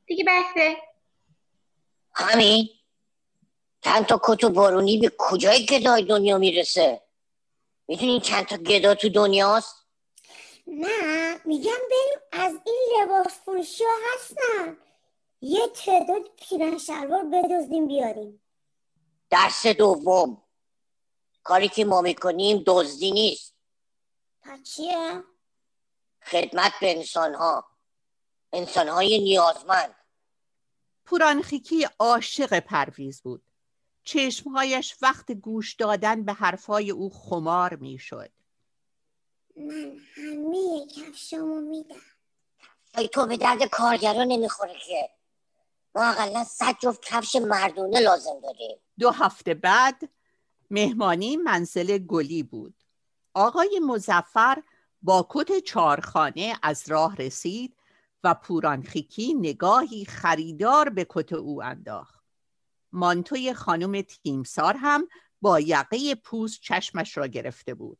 دیگه 0.06 0.24
بسته 0.28 0.76
همین 2.14 2.68
چند 3.80 4.06
تا 4.06 4.20
کت 4.24 4.44
و 4.44 4.50
بارونی 4.50 4.98
به 4.98 5.12
کجای 5.18 5.66
گدای 5.66 6.04
دنیا 6.04 6.38
می‌رسه؟ 6.38 7.02
می‌دونین 7.88 8.20
چند 8.20 8.44
تا 8.44 8.56
گدا 8.56 8.94
تو 8.94 9.08
دنیاست؟ 9.08 9.86
نه 10.66 11.40
میگم 11.44 11.70
بریم 11.90 12.18
از 12.32 12.60
این 12.66 13.02
لباس 13.02 13.40
فروشی 13.44 13.84
هستن. 14.14 14.76
یه 15.44 15.68
تعداد 15.68 16.22
پیرن 16.36 16.78
شلوار 16.78 17.24
بدزدیم 17.24 17.86
بیاریم. 17.86 18.40
درس 19.30 19.66
دوم. 19.66 20.42
کاری 21.42 21.68
که 21.68 21.84
ما 21.84 22.00
می‌کنیم 22.00 22.62
دزدی 22.66 23.10
نیست. 23.10 23.54
پس 24.42 24.62
چیه؟ 24.62 25.24
خدمت 26.22 26.72
به 26.80 26.96
انسانها. 26.96 27.64
انسانهای 28.52 29.18
نیازمند. 29.18 29.94
پورانخیکی 31.04 31.86
عاشق 31.98 32.58
پرویز 32.58 33.22
بود. 33.22 33.42
چشمهایش 34.04 34.96
وقت 35.02 35.32
گوش 35.32 35.74
دادن 35.74 36.24
به 36.24 36.32
حرفای 36.32 36.90
او 36.90 37.10
خمار 37.10 37.74
می‌شد. 37.74 38.30
من 39.56 39.96
همه 40.16 40.86
کفشامو 40.86 41.60
میدم. 41.60 42.02
ای 42.98 43.08
تو 43.08 43.26
به 43.26 43.36
درد 43.36 43.64
کارگران 43.64 44.26
نمی‌خوره 44.26 44.74
که. 44.86 45.10
ما 45.94 46.44
صد 46.44 46.76
جفت 46.82 47.02
کفش 47.02 47.36
مردونه 47.36 48.00
لازم 48.00 48.40
داریم. 48.42 48.76
دو 48.98 49.10
هفته 49.10 49.54
بعد 49.54 50.10
مهمانی 50.70 51.36
منزل 51.36 51.98
گلی 51.98 52.42
بود. 52.42 52.74
آقای 53.34 53.80
مزفر 53.86 54.62
با 55.02 55.26
کت 55.30 55.58
چارخانه 55.58 56.58
از 56.62 56.84
راه 56.88 57.16
رسید 57.16 57.76
و 58.24 58.34
پورانخیکی 58.34 59.34
نگاهی 59.34 60.04
خریدار 60.04 60.88
به 60.88 61.06
کت 61.08 61.32
او 61.32 61.62
انداخت. 61.62 62.24
مانتوی 62.92 63.54
خانم 63.54 64.02
تیمسار 64.02 64.76
هم 64.76 65.08
با 65.40 65.60
یقه 65.60 66.14
پوست 66.14 66.60
چشمش 66.60 67.16
را 67.16 67.26
گرفته 67.26 67.74
بود. 67.74 67.98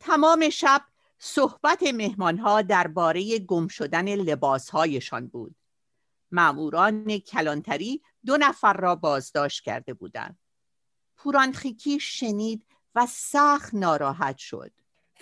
تمام 0.00 0.50
شب 0.50 0.82
صحبت 1.18 1.82
مهمانها 1.82 2.62
درباره 2.62 3.38
گم 3.38 3.68
شدن 3.68 4.08
لباسهایشان 4.08 5.26
بود. 5.26 5.54
معموران 6.30 7.18
کلانتری 7.18 8.02
دو 8.26 8.36
نفر 8.36 8.72
را 8.72 8.94
بازداشت 8.94 9.62
کرده 9.62 9.94
بودند. 9.94 10.38
پورانخیکی 11.16 12.00
شنید 12.00 12.66
و 12.94 13.06
سخت 13.06 13.74
ناراحت 13.74 14.38
شد. 14.38 14.72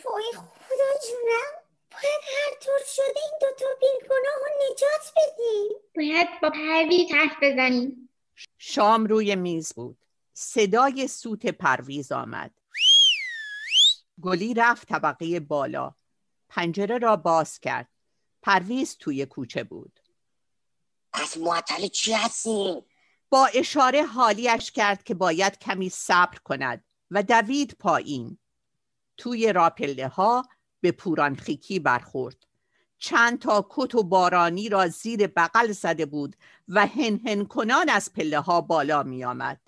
وای 0.05 0.32
خدا 0.32 1.09
جونم 1.09 1.64
باید 1.90 2.22
هر 2.36 2.59
طور 2.61 2.78
شده 2.86 3.20
این 3.22 3.38
دوتا 3.40 3.66
بیگناه 3.80 4.34
رو 4.40 4.72
نجات 4.72 5.12
بدیم. 5.16 5.78
باید 5.96 6.28
با 6.42 6.50
پرویز 6.50 7.12
حرف 7.12 7.36
بزنیم. 7.42 8.09
شام 8.59 9.07
روی 9.07 9.36
میز 9.36 9.72
بود. 9.72 9.98
صدای 10.32 11.09
سوت 11.09 11.46
پرویز 11.46 12.12
آمد. 12.12 12.55
گلی 14.22 14.55
رفت 14.55 14.88
طبقه 14.88 15.40
بالا. 15.40 15.94
پنجره 16.48 16.98
را 16.98 17.16
باز 17.16 17.61
کرد. 17.61 17.88
پرویز 18.42 18.96
توی 18.96 19.26
کوچه 19.26 19.64
بود. 19.64 20.00
از 21.14 21.38
معطل 21.38 21.88
چی 21.88 22.12
هستین؟ 22.12 22.82
با 23.30 23.46
اشاره 23.46 24.04
حالیش 24.04 24.70
کرد 24.70 25.02
که 25.02 25.14
باید 25.14 25.58
کمی 25.58 25.88
صبر 25.88 26.38
کند 26.38 26.84
و 27.10 27.22
دوید 27.22 27.76
پایین. 27.78 28.38
توی 29.16 29.52
راپله 29.52 30.08
ها 30.08 30.44
به 30.80 30.92
پورانخیکی 30.92 31.78
برخورد. 31.78 32.36
چند 32.98 33.38
تا 33.38 33.66
کت 33.70 33.94
و 33.94 34.02
بارانی 34.02 34.68
را 34.68 34.88
زیر 34.88 35.26
بغل 35.26 35.72
زده 35.72 36.06
بود 36.06 36.36
و 36.68 36.86
هن 36.86 37.20
هن 37.26 37.44
کنان 37.44 37.88
از 37.88 38.12
پله 38.12 38.40
ها 38.40 38.60
بالا 38.60 39.02
می 39.02 39.24
آمد. 39.24 39.60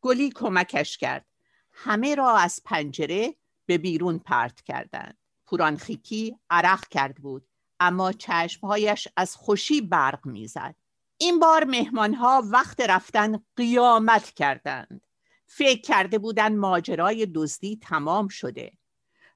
گلی 0.00 0.30
کمکش 0.30 0.98
کرد. 0.98 1.26
همه 1.72 2.14
را 2.14 2.36
از 2.36 2.60
پنجره 2.64 3.34
به 3.66 3.78
بیرون 3.78 4.18
پرت 4.18 4.60
کردند. 4.60 5.18
پورانخیکی 5.46 6.38
عرق 6.50 6.88
کرد 6.88 7.16
بود. 7.16 7.48
اما 7.86 8.12
چشمهایش 8.12 9.08
از 9.16 9.36
خوشی 9.36 9.80
برق 9.80 10.26
می‌زد. 10.26 10.74
این 11.18 11.40
بار 11.40 11.64
مهمانها 11.64 12.42
وقت 12.46 12.80
رفتن 12.80 13.42
قیامت 13.56 14.30
کردند. 14.30 15.06
فکر 15.46 15.80
کرده 15.80 16.18
بودند 16.18 16.56
ماجرای 16.56 17.26
دزدی 17.34 17.78
تمام 17.82 18.28
شده. 18.28 18.72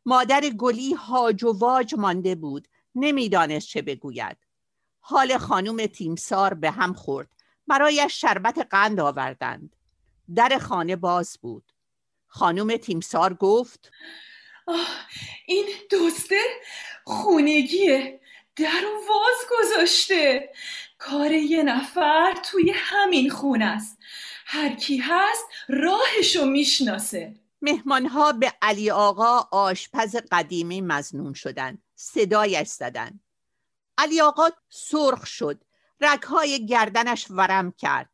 مادر 0.06 0.40
گلی 0.40 0.94
هاج 0.94 1.44
و 1.44 1.58
واج 1.58 1.94
مانده 1.94 2.34
بود. 2.34 2.68
نمی‌دانست 2.94 3.68
چه 3.68 3.82
بگوید. 3.82 4.36
حال 5.00 5.38
خانم 5.38 5.86
تیمسار 5.86 6.54
به 6.54 6.70
هم 6.70 6.92
خورد. 6.92 7.28
برایش 7.66 8.20
شربت 8.20 8.66
قند 8.70 9.00
آوردند. 9.00 9.76
در 10.34 10.58
خانه 10.58 10.96
باز 10.96 11.38
بود. 11.42 11.72
خانم 12.26 12.76
تیمسار 12.76 13.34
گفت 13.34 13.90
آه 14.66 14.88
این 15.46 15.66
دزده 15.90 16.42
خونگیه. 17.04 18.20
در 18.58 18.84
و 18.86 19.08
واز 19.08 19.46
گذاشته. 19.50 20.52
کار 20.98 21.32
یه 21.32 21.62
نفر 21.62 22.34
توی 22.44 22.72
همین 22.74 23.30
خونه 23.30 23.64
است. 23.64 23.98
هر 24.46 24.74
کی 24.74 24.96
هست 24.96 25.44
راهشو 25.68 26.44
می‌شناسه. 26.44 27.34
مهمانها 27.62 28.32
به 28.32 28.52
علی 28.62 28.90
آقا 28.90 29.48
آشپز 29.50 30.16
قدیمی 30.32 30.80
مزنون 30.80 31.34
شدند 31.34 31.82
صدایش 31.94 32.68
زدند 32.68 33.20
علی 33.98 34.20
آقا 34.20 34.48
سرخ 34.68 35.26
شد. 35.26 35.64
رگهای 36.00 36.66
گردنش 36.66 37.26
ورم 37.30 37.72
کرد. 37.72 38.10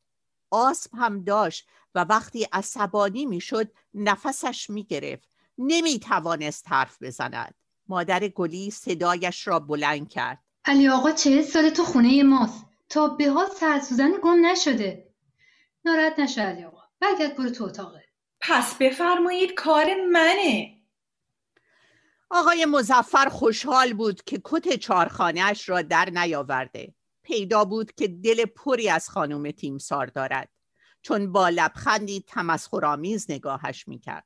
آسم 0.50 0.96
هم 0.96 1.24
داشت 1.24 1.68
و 1.94 2.04
وقتی 2.04 2.48
عصبانی 2.52 3.26
می‌شد 3.26 3.72
نفسش 3.94 4.70
می‌گرفت. 4.70 5.28
نمی 5.58 5.98
توانست 5.98 6.68
حرف 6.68 7.02
بزند. 7.02 7.54
مادر 7.88 8.28
گلی 8.28 8.70
صدایش 8.70 9.46
را 9.46 9.60
بلند 9.60 10.08
کرد. 10.08 10.38
علی 10.64 10.88
آقا 10.88 11.12
چه 11.12 11.42
سال 11.42 11.70
تو 11.70 11.84
خونه 11.84 12.22
ماست. 12.22 12.64
تا 12.88 13.08
به 13.08 13.30
حال 13.30 13.46
سرسوزن 13.60 14.12
گم 14.22 14.46
نشده. 14.46 15.08
ناراحت 15.84 16.18
نشو 16.18 16.40
علی 16.40 16.64
آقا. 16.64 16.82
برگرد 17.00 17.36
برو 17.36 17.50
تو 17.50 17.64
اتاقه. 17.64 18.04
پس 18.40 18.74
بفرمایید 18.74 19.54
کار 19.54 19.86
منه. 20.12 20.80
آقای 22.30 22.64
مزفر 22.64 23.28
خوشحال 23.28 23.92
بود 23.92 24.22
که 24.22 24.40
کت 24.44 24.76
چارخانهاش 24.76 25.68
را 25.68 25.82
در 25.82 26.10
نیاورده. 26.10 26.94
پیدا 27.22 27.64
بود 27.64 27.92
که 27.92 28.08
دل 28.08 28.44
پری 28.44 28.88
از 28.88 29.08
خانم 29.08 29.50
تیمسار 29.50 30.06
دارد. 30.06 30.48
چون 31.02 31.32
با 31.32 31.48
لبخندی 31.48 32.24
تمسخرآمیز 32.28 33.26
نگاهش 33.28 33.88
می‌کرد. 33.88 34.24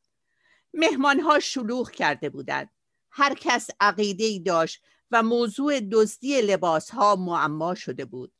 مهمانها 0.74 1.38
شلوغ 1.38 1.90
کرده 1.90 2.30
بودند. 2.30 2.70
هر 3.10 3.34
کس 3.34 3.68
عقیده 3.80 4.24
ای 4.24 4.40
داشت 4.40 4.82
و 5.10 5.22
موضوع 5.22 5.80
دزدی 5.80 6.40
لباس 6.40 6.90
ها 6.90 7.16
معما 7.16 7.74
شده 7.74 8.04
بود. 8.04 8.32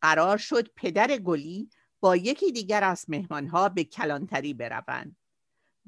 قرار 0.00 0.38
شد 0.38 0.68
پدر 0.68 1.16
گلی 1.16 1.70
با 2.00 2.16
یکی 2.16 2.52
دیگر 2.52 2.84
از 2.84 3.04
مهمانها 3.08 3.68
به 3.68 3.84
کلانتری 3.84 4.54
بروند. 4.54 5.16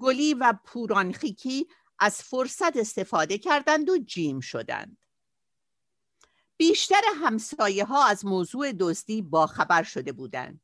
گلی 0.01 0.35
و 0.35 0.55
پورانخیکی 0.65 1.67
از 1.99 2.23
فرصت 2.23 2.77
استفاده 2.77 3.39
کردند 3.39 3.91
و 3.91 3.99
جیم 3.99 4.41
شدند. 4.41 4.97
بیشتر 6.57 7.03
همسایه 7.17 7.85
ها 7.85 8.07
از 8.07 8.25
موضوع 8.25 8.73
دزدی 8.73 9.23
باخبر 9.23 9.83
شده 9.83 10.13
بودند. 10.13 10.61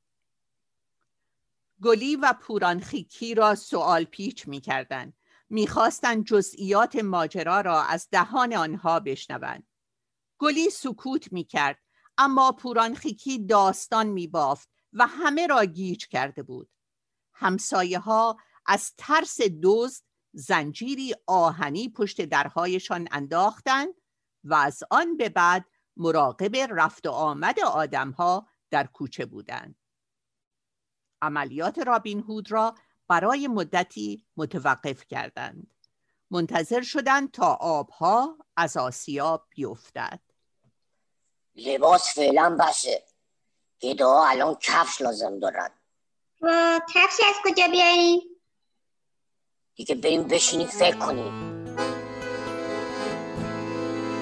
گلی 1.83 2.17
و 2.17 2.35
پورانخیکی 2.41 3.35
را 3.35 3.55
سوال 3.55 4.05
پیچ 4.05 4.49
می 4.49 4.61
کردن. 4.61 5.13
می 5.51 5.67
خواستن 5.67 6.25
جزئیات 6.25 6.97
ماجرا 6.97 7.61
را 7.61 7.83
از 7.83 8.09
دهان 8.11 8.55
آنها 8.55 9.01
بشنوند. 9.01 9.67
گلی 10.39 10.71
سکوت 10.71 11.33
می 11.33 11.45
کرد 11.45 11.79
اما 12.19 12.53
پورانخیکی 12.53 13.47
داستان 13.47 14.07
می 14.07 14.27
بافت 14.27 14.69
و 14.93 15.07
همه 15.07 15.47
را 15.47 15.65
گیج 15.65 16.07
کرده 16.07 16.43
بود. 16.43 16.71
همسایه 17.35 17.99
ها 17.99 18.37
از 18.67 18.95
ترس 18.99 19.39
دزد 19.63 20.03
زنجیری 20.33 21.15
آهنی 21.27 21.89
پشت 21.89 22.21
درهایشان 22.21 23.09
انداختند 23.11 23.95
و 24.45 24.55
از 24.55 24.83
آن 24.91 25.17
به 25.17 25.29
بعد 25.29 25.67
مراقب 25.97 26.57
رفت 26.57 27.07
و 27.07 27.11
آمد 27.11 27.61
آدمها 27.61 28.49
در 28.71 28.87
کوچه 28.87 29.27
بودند. 29.27 29.77
عملیات 31.23 31.79
رابین 31.79 32.21
هود 32.21 32.51
را 32.51 32.75
برای 33.11 33.49
مدتی 33.49 34.27
متوقف 34.37 35.05
کردند. 35.07 35.75
منتظر 36.31 36.83
شدند 36.83 37.31
تا 37.31 37.55
آبها 37.61 38.39
از 38.57 38.77
آسیا 38.77 39.47
بیفتد. 39.49 40.21
لباس 41.57 42.15
فعلا 42.15 42.57
بسه 42.61 43.05
گدا 43.81 44.25
الان 44.25 44.57
کفش 44.61 45.01
لازم 45.01 45.39
دارن 45.39 45.71
و 46.41 46.81
کفشی 46.95 47.23
از 47.29 47.35
کجا 47.45 47.69
بیاریم 47.69 48.21
دیگه 49.75 49.95
بریم 49.95 50.23
بشینیم 50.23 50.67
فکر 50.67 50.99
کنیم 50.99 51.65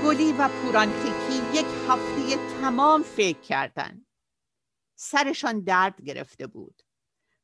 گلی 0.05 0.32
و 0.32 0.49
پورانکیکی 0.49 1.59
یک 1.59 1.66
هفته 1.89 2.36
تمام 2.61 3.03
فکر 3.03 3.41
کردند. 3.41 4.07
سرشان 4.95 5.61
درد 5.61 6.03
گرفته 6.03 6.47
بود. 6.47 6.82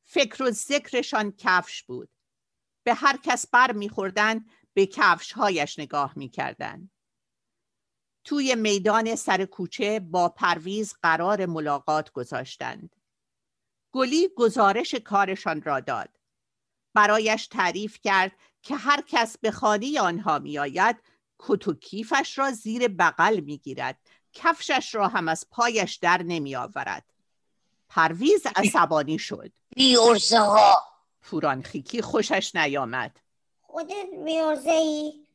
فکر 0.05 0.43
و 0.43 0.51
ذکرشان 0.51 1.33
کفش 1.37 1.83
بود. 1.83 2.09
به 2.83 2.93
هر 2.93 3.17
کس 3.23 3.47
بر 3.47 3.71
میخوردن 3.71 4.45
به 4.73 4.85
کفش 4.85 5.31
هایش 5.31 5.79
نگاه 5.79 6.13
می‌کردن 6.15 6.89
توی 8.23 8.55
میدان 8.55 9.15
سر 9.15 9.45
کوچه 9.45 9.99
با 9.99 10.29
پرویز 10.29 10.93
قرار 11.03 11.45
ملاقات 11.45 12.11
گذاشتند. 12.11 12.95
گلی 13.91 14.29
گزارش 14.35 14.95
کارشان 14.95 15.61
را 15.61 15.79
داد. 15.79 16.19
برایش 16.93 17.47
تعریف 17.47 17.99
کرد 18.03 18.31
که 18.61 18.75
هر 18.75 19.03
کس 19.07 19.37
به 19.37 19.51
خانه 19.51 20.01
آنها 20.01 20.39
میآید 20.39 20.95
کت 21.39 21.79
کیفش 21.79 22.37
را 22.37 22.51
زیر 22.51 22.87
بغل 22.87 23.39
می‌گیرد. 23.39 23.99
کفشش 24.33 24.95
را 24.95 25.07
هم 25.07 25.27
از 25.27 25.49
پایش 25.49 25.95
در 25.95 26.23
نمی 26.23 26.55
آورد 26.55 27.13
پرویز 27.89 28.47
عصبانی 28.55 29.19
شد. 29.19 29.51
بیورزه 29.75 30.39
ها 30.39 30.83
پورانخیکی 31.21 32.01
خوشش 32.01 32.55
نیامد. 32.55 33.19
خودت 33.61 34.07
میارزه 34.13 34.71
ای 34.71 35.25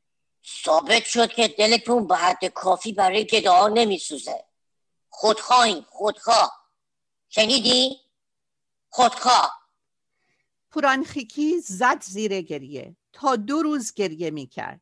ثابت 0.65 1.05
شد 1.05 1.29
که 1.29 1.49
دلتون 1.49 2.07
به 2.07 2.17
حد 2.17 2.45
کافی 2.45 2.93
برای 2.93 3.25
گداها 3.25 3.69
نمیسوزه. 3.69 4.45
خودخواهیم 5.09 5.87
خودخواه. 5.89 6.67
شنیدی؟ 7.29 8.01
خودخواه. 8.89 9.61
پورانخیکی 10.71 11.61
زد 11.61 12.03
زیر 12.03 12.41
گریه. 12.41 12.97
تا 13.13 13.37
دو 13.37 13.63
روز 13.63 13.95
گریه 13.95 14.31
می 14.31 14.47
کرد. 14.47 14.81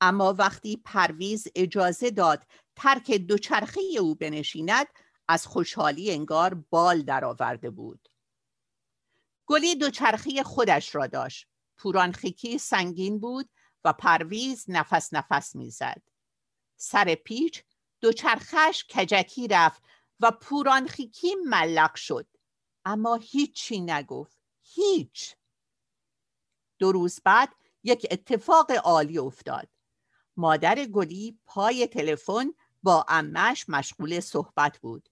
اما 0.00 0.34
وقتی 0.38 0.76
پرویز 0.84 1.48
اجازه 1.54 2.10
داد 2.10 2.42
ترک 2.76 3.10
دوچرخه 3.10 3.80
او 4.00 4.14
بنشیند 4.14 4.86
از 5.28 5.46
خوشحالی 5.46 6.10
انگار 6.10 6.54
بال 6.70 7.02
درآورده 7.02 7.70
بود. 7.70 8.08
گلی 9.46 9.74
دوچرخه 9.74 10.42
خودش 10.42 10.94
را 10.94 11.06
داشت. 11.06 11.48
پورانخیکی 11.76 12.58
سنگین 12.58 13.20
بود 13.20 13.50
و 13.84 13.92
پرویز 13.92 14.64
نفس 14.68 15.14
نفس 15.14 15.56
می‌زد. 15.56 16.02
سر 16.76 17.14
پیچ 17.14 17.64
دوچرخش 18.00 18.84
کجکی 18.90 19.48
رفت 19.48 19.82
و 20.20 20.30
پورانخیکی 20.30 21.34
ملق 21.34 21.94
شد. 21.94 22.26
اما 22.84 23.14
هیچی 23.14 23.80
نگفت. 23.80 24.38
هیچ. 24.62 25.36
دو 26.78 26.92
روز 26.92 27.20
بعد 27.24 27.48
یک 27.82 28.06
اتفاق 28.10 28.70
عالی 28.70 29.18
افتاد. 29.18 29.68
مادر 30.36 30.84
گلی 30.84 31.38
پای 31.46 31.86
تلفن 31.86 32.54
با 32.82 33.06
امش 33.08 33.68
مشغول 33.68 34.20
صحبت 34.20 34.78
بود. 34.78 35.08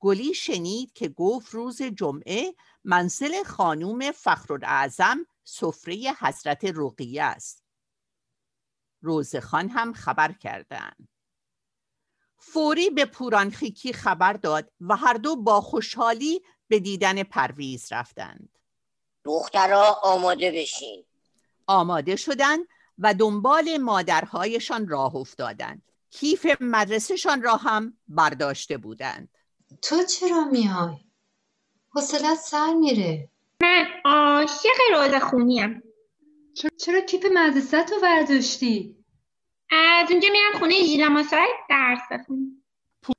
گلی 0.00 0.34
شنید 0.34 0.92
که 0.92 1.08
گفت 1.08 1.50
روز 1.54 1.82
جمعه 1.82 2.54
منزل 2.84 3.42
خانوم 3.42 4.12
فخرالاعظم 4.12 5.26
سفره 5.44 6.14
حضرت 6.20 6.64
رقیه 6.64 7.22
است. 7.22 7.64
روزخان 9.00 9.68
هم 9.68 9.92
خبر 9.92 10.32
کردند 10.32 11.08
فوری 12.38 12.90
به 12.90 13.04
پورانخیکی 13.04 13.92
خبر 13.92 14.32
داد 14.32 14.72
و 14.80 14.96
هر 14.96 15.14
دو 15.14 15.36
با 15.36 15.60
خوشحالی 15.60 16.42
به 16.68 16.80
دیدن 16.80 17.22
پرویز 17.22 17.92
رفتند. 17.92 18.58
دخترها 19.24 20.00
آماده 20.02 20.52
بشین. 20.52 21.04
آماده 21.66 22.16
شدند 22.16 22.66
و 22.98 23.14
دنبال 23.14 23.76
مادرهایشان 23.76 24.88
راه 24.88 25.16
افتادند. 25.16 25.82
کیف 26.10 26.46
مدرسهشان 26.60 27.42
را 27.42 27.56
هم 27.56 27.98
برداشته 28.08 28.76
بودند. 28.76 29.28
تو 29.82 30.04
چرا 30.04 30.44
میای؟ 30.44 31.04
حوصلت 31.94 32.38
سر 32.38 32.74
میره. 32.74 33.28
من 33.62 33.86
عاشق 34.04 34.78
روز 34.94 35.22
خونیم. 35.22 35.82
چرا 36.76 37.00
کیف 37.00 37.26
مدرسه 37.34 37.82
تو 37.84 38.00
برداشتی؟ 38.02 38.96
از 39.70 40.10
اونجا 40.10 40.28
میرم 40.32 40.58
خونه 40.58 40.74
ژیلا 40.74 41.24
درس 41.70 42.00
بخونم. 42.10 42.62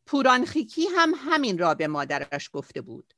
پورانخیکی 0.05 0.87
هم 0.97 1.13
همین 1.17 1.57
را 1.57 1.73
به 1.73 1.87
مادرش 1.87 2.49
گفته 2.53 2.81
بود. 2.81 3.13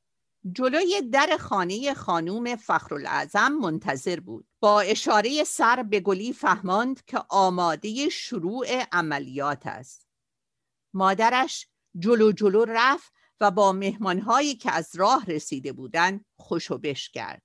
جلوی 0.51 1.01
در 1.01 1.37
خانه 1.39 1.93
خانوم 1.93 2.55
فخرالعظم 2.55 3.51
منتظر 3.51 4.19
بود. 4.19 4.45
با 4.59 4.81
اشاره 4.81 5.43
سر 5.43 5.83
به 5.83 5.99
گلی 5.99 6.33
فهماند 6.33 7.05
که 7.05 7.19
آماده 7.29 8.09
شروع 8.09 8.83
عملیات 8.91 9.67
است. 9.67 10.07
مادرش 10.93 11.67
جلو 11.99 12.31
جلو 12.31 12.65
رفت 12.67 13.16
و 13.41 13.51
با 13.51 13.71
مهمانهایی 13.71 14.55
که 14.55 14.71
از 14.71 14.95
راه 14.95 15.25
رسیده 15.25 15.73
بودند 15.73 16.25
خوشو 16.37 16.77
بش 16.77 17.09
کرد 17.09 17.43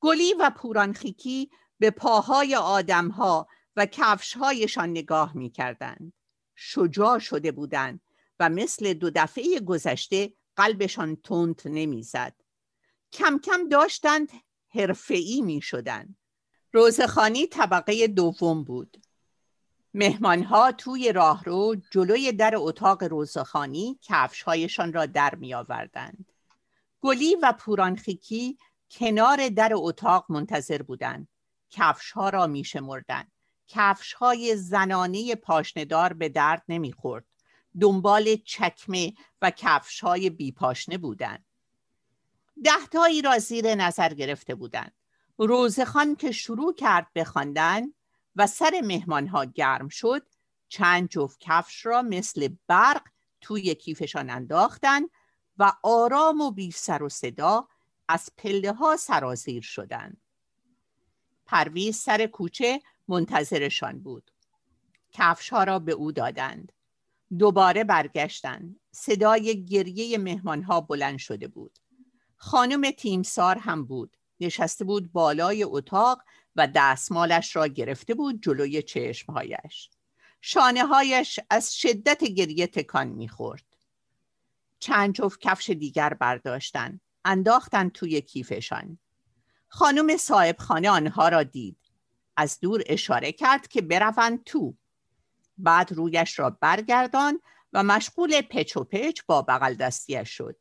گلی 0.00 0.34
و 0.34 0.50
پورانخیکی 0.56 1.50
به 1.78 1.90
پاهای 1.90 2.54
آدمها 2.54 3.48
و 3.76 3.86
کفشهایشان 3.86 4.90
نگاه 4.90 5.36
می 5.36 5.50
کردند. 5.50 6.12
شجاع 6.54 7.18
شده 7.18 7.52
بودند 7.52 8.00
و 8.40 8.48
مثل 8.48 8.92
دو 8.92 9.10
دفعه 9.14 9.60
گذشته 9.60 10.32
قلبشان 10.56 11.16
تند 11.16 11.62
نمی‌زد. 11.64 12.34
کم 13.12 13.38
کم 13.38 13.68
داشتند 13.68 14.28
حرفه‌ای 14.68 15.40
می 15.40 15.60
شدند. 15.60 16.16
روزخانی 16.72 17.46
طبقه 17.46 18.06
دوم 18.06 18.64
بود. 18.64 18.96
مهمانها 19.94 20.72
توی 20.72 21.12
راهرو 21.12 21.76
جلوی 21.90 22.32
در 22.32 22.52
اتاق 22.56 23.04
روزخانی 23.04 23.98
کفشهایشان 24.02 24.92
را 24.92 25.06
در 25.06 25.34
می 25.34 25.54
آوردند. 25.54 26.26
گلی 27.00 27.34
و 27.34 27.52
پورانخیکی 27.52 28.58
کنار 28.90 29.48
در 29.48 29.70
اتاق 29.74 30.26
منتظر 30.28 30.82
بودند. 30.82 31.28
کفشها 31.70 32.28
را 32.28 32.46
می 32.46 32.64
شمردند. 32.64 33.32
کفش 33.68 34.12
های 34.12 34.56
زنانه 34.56 35.34
پاشندار 35.34 36.12
به 36.12 36.28
درد 36.28 36.62
نمی‌خورد. 36.68 37.24
دنبال 37.80 38.36
چکمه 38.36 39.12
و 39.42 39.50
کفش 39.50 40.00
های 40.00 40.30
بیپاشنه 40.30 40.98
بودند. 40.98 41.44
دهتایی 42.64 43.22
را 43.22 43.38
زیر 43.38 43.74
نظر 43.74 44.14
گرفته 44.14 44.54
بودند. 44.54 44.92
روزخان 45.38 46.16
که 46.16 46.32
شروع 46.32 46.74
کرد 46.74 47.06
بخواندن 47.14 47.82
و 48.36 48.46
سر 48.46 48.80
مهمان 48.84 49.26
ها 49.26 49.44
گرم 49.44 49.88
شد. 49.88 50.26
چند 50.68 51.08
جفت 51.08 51.38
کفش 51.40 51.86
را 51.86 52.02
مثل 52.02 52.48
برق 52.66 53.02
توی 53.40 53.74
کیفشان 53.74 54.30
انداختند 54.30 55.10
و 55.58 55.72
آرام 55.82 56.40
و 56.40 56.50
بی 56.50 56.70
سر 56.70 57.02
و 57.02 57.08
صدا 57.08 57.68
از 58.08 58.30
پله 58.36 58.72
ها 58.72 58.96
سرازیر 58.96 59.62
شدند. 59.62 60.20
پرویز 61.46 61.96
سر 61.96 62.26
کوچه 62.26 62.80
منتظرشان 63.08 64.00
بود. 64.00 64.30
کفش 65.12 65.50
ها 65.50 65.64
را 65.64 65.78
به 65.78 65.92
او 65.92 66.12
دادند. 66.12 66.72
دوباره 67.38 67.84
برگشتند. 67.84 68.80
صدای 68.92 69.64
گریه 69.64 70.18
مهمان 70.18 70.62
ها 70.62 70.80
بلند 70.80 71.18
شده 71.18 71.48
بود. 71.48 71.78
خانم 72.36 72.90
تیمسار 72.90 73.58
هم 73.58 73.84
بود. 73.84 74.16
نشسته 74.40 74.84
بود 74.84 75.12
بالای 75.12 75.64
اتاق 75.64 76.22
و 76.56 76.68
دستمالش 76.74 77.56
را 77.56 77.66
گرفته 77.66 78.14
بود 78.14 78.42
جلوی 78.42 78.82
چشمهایش. 78.82 79.90
شانه 80.40 80.86
هایش 80.86 81.40
از 81.50 81.76
شدت 81.76 82.24
گریه 82.24 82.66
تکان 82.66 83.08
می‌خورد. 83.08 83.64
چند 84.78 85.14
جفت 85.14 85.40
کفش 85.40 85.70
دیگر 85.70 86.14
برداشتن 86.14 87.00
انداختن 87.24 87.88
توی 87.88 88.20
کیفشان. 88.20 88.98
خانم 89.68 90.16
صاحب 90.16 90.56
خانه 90.58 90.90
آنها 90.90 91.28
را 91.28 91.42
دید. 91.42 91.76
از 92.36 92.60
دور 92.60 92.82
اشاره 92.86 93.32
کرد 93.32 93.68
که 93.68 93.82
بروند 93.82 94.44
تو. 94.44 94.74
بعد 95.58 95.92
رویش 95.92 96.38
را 96.38 96.50
برگردان 96.50 97.40
و 97.72 97.82
مشغول 97.82 98.40
پچ 98.40 98.76
و 98.76 98.84
پچ 98.84 99.20
با 99.26 99.42
بغل 99.42 99.74
دستیش 99.74 100.28
شد. 100.28 100.56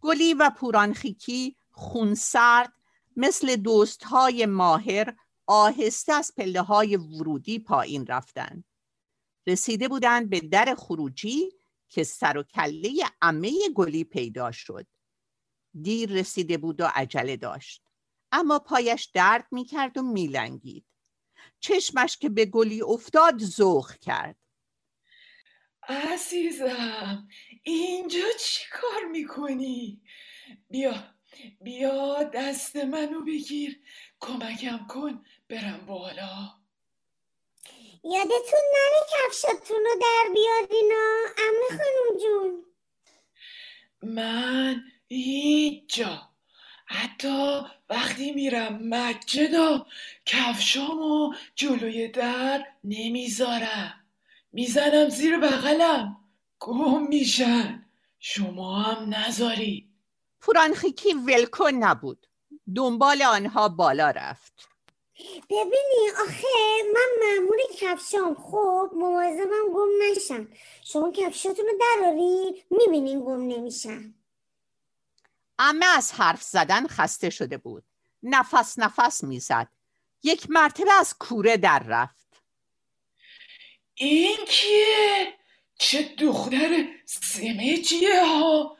گلی 0.00 0.34
و 0.34 0.50
پورانخیکی 0.50 1.56
خونسرد 1.70 2.72
مثل 3.20 3.56
دوستهای 3.56 4.46
ماهر 4.46 5.16
آهسته 5.46 6.12
از 6.12 6.32
پله 6.36 6.62
های 6.62 6.96
ورودی 6.96 7.58
پایین 7.58 8.06
رفتند 8.06 8.64
رسیده 9.46 9.88
بودند 9.88 10.30
به 10.30 10.40
در 10.40 10.74
خروجی 10.78 11.50
که 11.88 12.04
سر 12.04 12.38
و 12.38 12.42
کله 12.42 12.92
عمه 13.22 13.52
گلی 13.74 14.04
پیدا 14.04 14.52
شد. 14.52 14.86
دیر 15.82 16.10
رسیده 16.10 16.58
بود 16.58 16.80
و 16.80 16.90
عجله 16.94 17.36
داشت. 17.36 17.82
اما 18.32 18.58
پایش 18.58 19.04
درد 19.04 19.46
می‌کرد 19.50 19.98
و 19.98 20.02
میلنگید. 20.02 20.86
چشمش 21.60 22.16
که 22.16 22.28
به 22.28 22.46
گلی 22.46 22.82
افتاد 22.82 23.38
زوخ 23.38 23.96
کرد. 23.96 24.36
عزیزم 25.88 27.28
اینجا 27.62 28.26
چی 28.40 28.64
کار 28.72 29.04
می‌کنی؟ 29.10 30.02
بیا. 30.70 31.19
بیا 31.60 32.22
دست 32.22 32.76
منو 32.76 33.20
بگیر. 33.24 33.80
کمکم 34.20 34.86
کن 34.88 35.24
برم 35.48 35.84
بالا. 35.86 36.60
یادتون 38.04 38.60
نره 38.74 39.06
کفشاتون 39.12 39.76
رو 39.76 40.00
در 40.00 40.32
بیارینا 40.34 41.16
امه 41.38 41.68
خانم 41.68 42.18
جون. 42.22 42.64
من 44.02 44.84
هیچ 45.08 45.96
جا 45.96 46.30
حتی 46.86 47.60
وقتی 47.90 48.32
میرم 48.32 48.78
مجدا 48.82 49.86
کفشامو 50.26 51.34
جلوی 51.54 52.08
در 52.08 52.66
نمی‌ذارم. 52.84 54.04
می‌زنم 54.52 55.08
زیر 55.08 55.36
بغلم. 55.36 56.16
گم 56.60 57.06
میشن. 57.08 57.86
شما 58.18 58.82
هم 58.82 59.14
نذاری 59.14 59.89
پورانخیکی 60.40 61.12
ولکن 61.14 61.70
نبود. 61.70 62.26
دنبال 62.76 63.22
آنها 63.22 63.68
بالا 63.68 64.10
رفت. 64.10 64.68
ببینی 65.50 66.10
آخه 66.22 66.82
من 66.94 67.08
معمول 67.20 67.58
کفشام 67.78 68.34
خب 68.34 68.90
مواظبم 68.94 69.72
گم 69.74 69.88
نشم. 70.02 70.48
شما 70.84 71.12
کفشاتون 71.12 71.66
رو 71.66 71.72
درارید 71.80 72.66
می‌بینین 72.70 73.20
گم 73.20 73.48
نمیشن 73.48 74.14
امه 75.58 75.86
از 75.86 76.12
حرف 76.12 76.42
زدن 76.42 76.86
خسته 76.86 77.30
شده 77.30 77.56
بود. 77.56 77.84
نفس 78.22 78.78
نفس 78.78 79.24
می‌زد. 79.24 79.68
یک 80.22 80.50
مرتبه 80.50 80.92
از 80.92 81.18
کوره 81.18 81.56
در 81.56 81.78
رفت. 81.78 82.42
این 83.94 84.36
کیه؟ 84.48 85.34
چه 85.78 86.02
دختر 86.02 86.88
سمجیه 87.04 88.24
ها؟ 88.24 88.76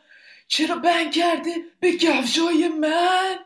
چرا 0.52 0.76
بند 0.76 1.12
کرده 1.12 1.54
به 1.80 1.92
گفجای 1.92 2.68
من؟ 2.68 3.38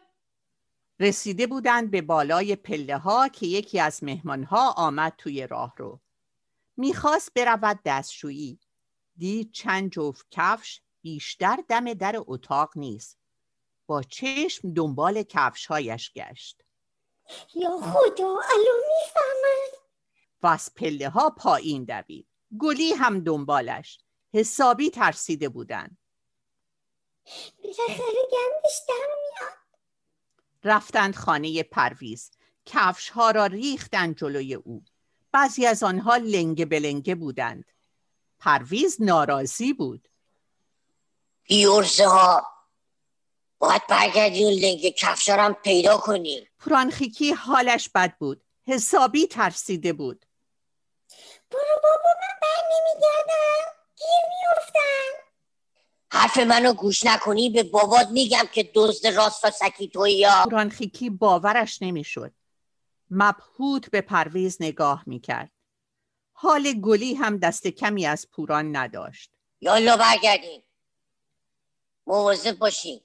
رسیده 1.01 1.47
بودند 1.47 1.91
به 1.91 2.03
بالای 2.03 2.57
پله 2.57 2.99
ها 2.99 3.29
که 3.29 3.47
یکی 3.47 3.81
از 3.81 4.05
مهمان 4.05 4.45
ها 4.45 4.71
آمد 4.71 5.15
توی 5.19 5.47
راه 5.47 5.75
رو. 5.77 6.01
می‌خواست 6.77 7.35
برود 7.35 7.81
دستشویی. 7.85 8.59
دید 9.17 9.53
چند 9.53 9.91
جفت 9.91 10.27
کفش 10.31 10.81
بیشتر 11.03 11.59
دم 11.69 11.95
در 11.95 12.15
اتاق 12.19 12.73
نیست. 12.77 13.19
با 13.87 14.03
چشم 14.03 14.73
دنبال 14.73 15.23
کفشهایش 15.23 16.13
گشت. 16.13 16.63
یا 17.55 17.71
خدا 17.71 18.29
الان 18.29 18.81
می‌فهمن 18.89 19.79
و 20.43 20.47
از 20.47 20.75
پله 20.77 21.09
ها 21.09 21.31
پایین 21.31 21.85
دوید. 21.85 22.27
گلی 22.59 22.93
هم 22.93 23.21
دنبالش. 23.21 23.99
حسابی 24.33 24.91
ترسیده 24.91 25.49
بودن 25.49 25.97
بالاخره 27.63 28.23
گندش 28.33 28.83
در 28.89 28.95
میاد 28.95 29.59
رفتند 30.65 31.17
خانه 31.17 31.63
پرویز. 31.63 32.31
کفش 32.67 33.09
ها 33.09 33.31
را 33.31 33.47
ریختند 33.47 34.17
جلوی 34.19 34.55
او. 34.55 34.85
بعضی 35.33 35.67
از 35.67 35.83
آنها 35.83 36.17
لنگه 36.17 36.65
بلنگه 36.65 37.15
بودند. 37.15 37.73
پرویز 38.39 38.97
ناراضی 39.03 39.73
بود. 39.73 40.09
بیورزه 41.43 42.07
ها 42.07 42.47
باید 43.59 43.87
برگردی 43.87 44.45
اون 44.45 44.53
لنگ 44.53 44.89
کفشارم 44.89 45.55
پیدا 45.55 45.99
کنی. 45.99 46.49
پرانخیکی 46.59 47.33
حالش 47.33 47.89
بد 47.89 48.17
بود. 48.19 48.45
حسابی 48.67 49.27
ترسیده 49.27 49.93
بود. 49.93 50.27
برو 51.51 51.81
بابا 51.83 52.11
من 52.21 52.39
بر 52.43 52.63
نمیگردم. 52.71 53.73
گیر 53.97 54.25
میافتم. 54.29 55.24
حرف 56.15 56.39
منو 56.39 56.73
گوش 56.73 57.05
نکنی 57.07 57.51
به 57.51 57.63
بابات 57.63 58.09
میگم 58.09 58.45
که 58.53 58.71
دزد 58.75 59.07
راست 59.07 59.45
و 59.45 59.51
سکی 59.51 59.89
توی 59.89 60.13
یا 60.13 60.45
پرانخیکی 60.51 61.11
باورش 61.11 61.83
نمی‌شد. 61.83 62.33
مبهوت 63.11 63.91
به 63.91 64.01
پرویز 64.01 64.57
نگاه 64.61 65.03
می‌کرد. 65.07 65.51
حال 66.33 66.73
گلی 66.73 67.15
هم 67.15 67.39
دست 67.39 67.67
کمی 67.67 68.07
از 68.07 68.31
پوران 68.31 68.77
نداشت. 68.77 69.31
یالا 69.61 69.97
برگردین 69.97 70.63
مواظب 72.07 72.59
باشین. 72.59 73.01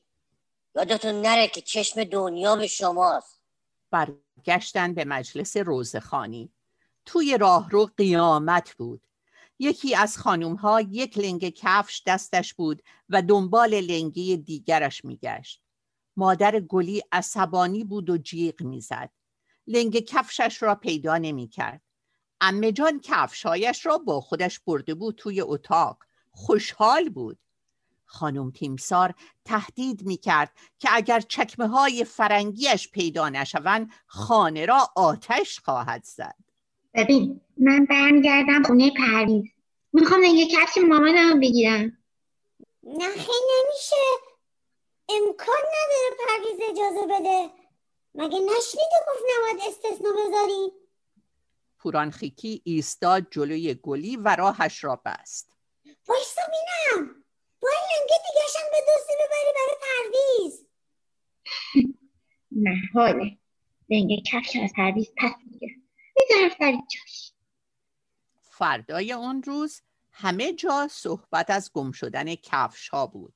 یادتون 0.76 1.22
نره 1.22 1.47
که 1.47 1.62
چشم 1.62 2.03
دنیا 2.03 2.55
به 2.55 2.68
شماست. 2.68 3.41
برگشتن 3.91 4.93
به 4.93 5.05
مجلس 5.05 5.57
روزخانی. 5.57 6.49
توی 7.05 7.38
راهرو 7.38 7.89
قیامت 7.97 8.74
بود. 8.74 9.01
یکی 9.60 9.95
از 9.95 10.18
خانوم 10.18 10.55
ها 10.55 10.82
یک 10.82 11.18
لنگ 11.18 11.49
کفش 11.49 12.03
دستش 12.05 12.53
بود 12.53 12.84
و 13.10 13.22
دنبال 13.22 13.82
لنگی 13.82 14.38
دیگرش 14.38 15.05
میگشت. 15.05 15.62
مادر 16.18 16.60
گلی 16.60 17.03
عصبانی 17.12 17.84
بود 17.84 18.10
و 18.10 18.18
جیغ 18.18 18.62
می‌زد. 18.62 19.10
لنگ 19.68 19.99
کفشش 19.99 20.64
را 20.64 20.76
پیدا 20.76 21.18
نمی‌کرد. 21.18 21.82
امه 22.41 22.72
جان 22.72 22.99
کفشهایش 22.99 23.86
را 23.86 23.97
با 23.97 24.22
خودش 24.22 24.60
برده 24.60 24.93
بود 24.93 25.16
توی 25.16 25.41
اتاق. 25.41 26.03
خوشحال 26.32 27.10
بود. 27.10 27.39
خانم 28.05 28.51
تیمسار 28.51 29.14
تهدید 29.45 30.05
می 30.05 30.18
کرد 30.18 30.51
که 30.80 30.89
اگر 30.91 31.20
چکمه 31.20 31.68
های 31.68 32.03
فرنگیش 32.03 32.89
پیدا 32.89 33.30
نشوند 33.30 33.91
خانه 34.07 34.66
را 34.66 34.89
آتش 34.95 35.60
خواهد 35.60 36.03
زد. 36.03 36.48
ببین 36.93 37.41
من 37.57 37.85
برمیگردم 37.85 38.63
خونه 38.63 38.91
پرویز. 38.97 39.43
می‌خوام 39.93 40.23
یه 40.23 40.47
کفش 40.47 40.77
مامانم 40.77 41.39
بگیرم. 41.39 41.97
نه 42.83 43.07
خیلی 43.07 43.49
نمیشه. 43.57 43.95
امکان 45.09 45.55
نداره 45.57 46.17
پرویز 46.27 46.69
اجازه 46.69 47.07
بده. 47.07 47.49
مگه 48.15 48.39
نشنیده 48.39 48.97
گفت 49.09 49.23
نباید 49.37 49.57
استثنا 49.67 50.09
بذاری؟ 50.11 50.71
پورانخیکی 51.79 52.61
ایستاد 52.65 53.27
جلوی 53.31 53.73
گلی 53.73 54.17
و 54.17 54.35
راهش 54.35 54.83
را 54.83 55.01
بست. 55.05 55.55
وایستا 56.07 56.41
بینم 56.51 57.05
باید 57.61 57.83
لنگه 57.91 58.15
دیگهشم 58.27 58.65
به 58.71 58.77
دوستی 58.87 59.13
ببری 59.19 59.53
برای 59.55 59.77
پرویز. 59.81 60.65
نه 62.51 62.75
حاله. 62.93 63.37
رنگ 63.91 64.23
کفش 64.31 64.55
از 64.63 64.73
پرویز 64.75 65.11
پس 65.17 65.31
جاش. 66.30 67.34
فردای 68.41 69.13
آن 69.13 69.43
روز 69.43 69.82
همه 70.11 70.53
جا 70.53 70.88
صحبت 70.91 71.49
از 71.49 71.71
گم 71.73 71.91
شدن 71.91 72.36
کفش 72.36 72.89
ها 72.89 73.07
بود. 73.07 73.34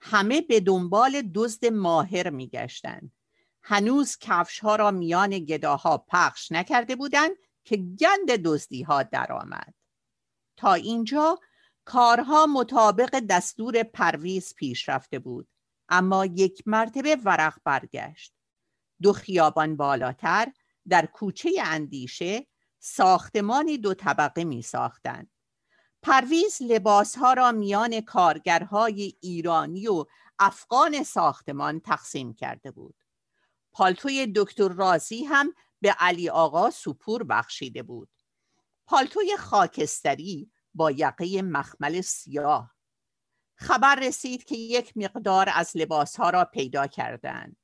همه 0.00 0.40
به 0.40 0.60
دنبال 0.60 1.22
دزد 1.34 1.66
ماهر 1.66 2.30
میگشتند. 2.30 3.12
هنوز 3.62 4.16
کفش 4.20 4.58
ها 4.58 4.76
را 4.76 4.90
میان 4.90 5.30
گداها 5.30 5.98
پخش 5.98 6.52
نکرده 6.52 6.96
بودند 6.96 7.30
که 7.64 7.76
گند 7.76 8.30
دزدی 8.44 8.82
ها 8.82 9.02
درآمد. 9.02 9.74
تا 10.56 10.74
اینجا 10.74 11.38
کارها 11.84 12.46
مطابق 12.46 13.20
دستور 13.20 13.82
پرویز 13.82 14.54
پیش 14.54 14.88
رفته 14.88 15.18
بود 15.18 15.48
اما 15.88 16.24
یک 16.24 16.62
مرتبه 16.66 17.16
ورق 17.24 17.58
برگشت. 17.64 18.32
دو 19.02 19.12
خیابان 19.12 19.76
بالاتر 19.76 20.52
در 20.88 21.06
کوچه 21.06 21.50
اندیشه 21.64 22.46
ساختمانی 22.78 23.78
دو 23.78 23.94
طبقه 23.94 24.44
می 24.44 24.62
ساختند. 24.62 25.30
پرویز 26.02 26.58
لباسها 26.62 27.32
را 27.32 27.52
میان 27.52 28.00
کارگرهای 28.00 29.14
ایرانی 29.20 29.88
و 29.88 30.04
افغان 30.38 31.02
ساختمان 31.02 31.80
تقسیم 31.80 32.34
کرده 32.34 32.70
بود. 32.70 32.94
پالتوی 33.72 34.32
دکتر 34.36 34.68
رازی 34.68 35.24
هم 35.24 35.54
به 35.80 35.90
علی 35.98 36.28
آقا 36.28 36.70
سپور 36.70 37.24
بخشیده 37.24 37.82
بود. 37.82 38.08
پالتوی 38.86 39.36
خاکستری 39.36 40.50
با 40.74 40.90
یقه 40.90 41.42
مخمل 41.42 42.00
سیاه. 42.00 42.74
خبر 43.54 43.94
رسید 43.94 44.44
که 44.44 44.56
یک 44.56 44.96
مقدار 44.96 45.48
از 45.54 45.76
لباسها 45.76 46.30
را 46.30 46.44
پیدا 46.44 46.86
کردند. 46.86 47.56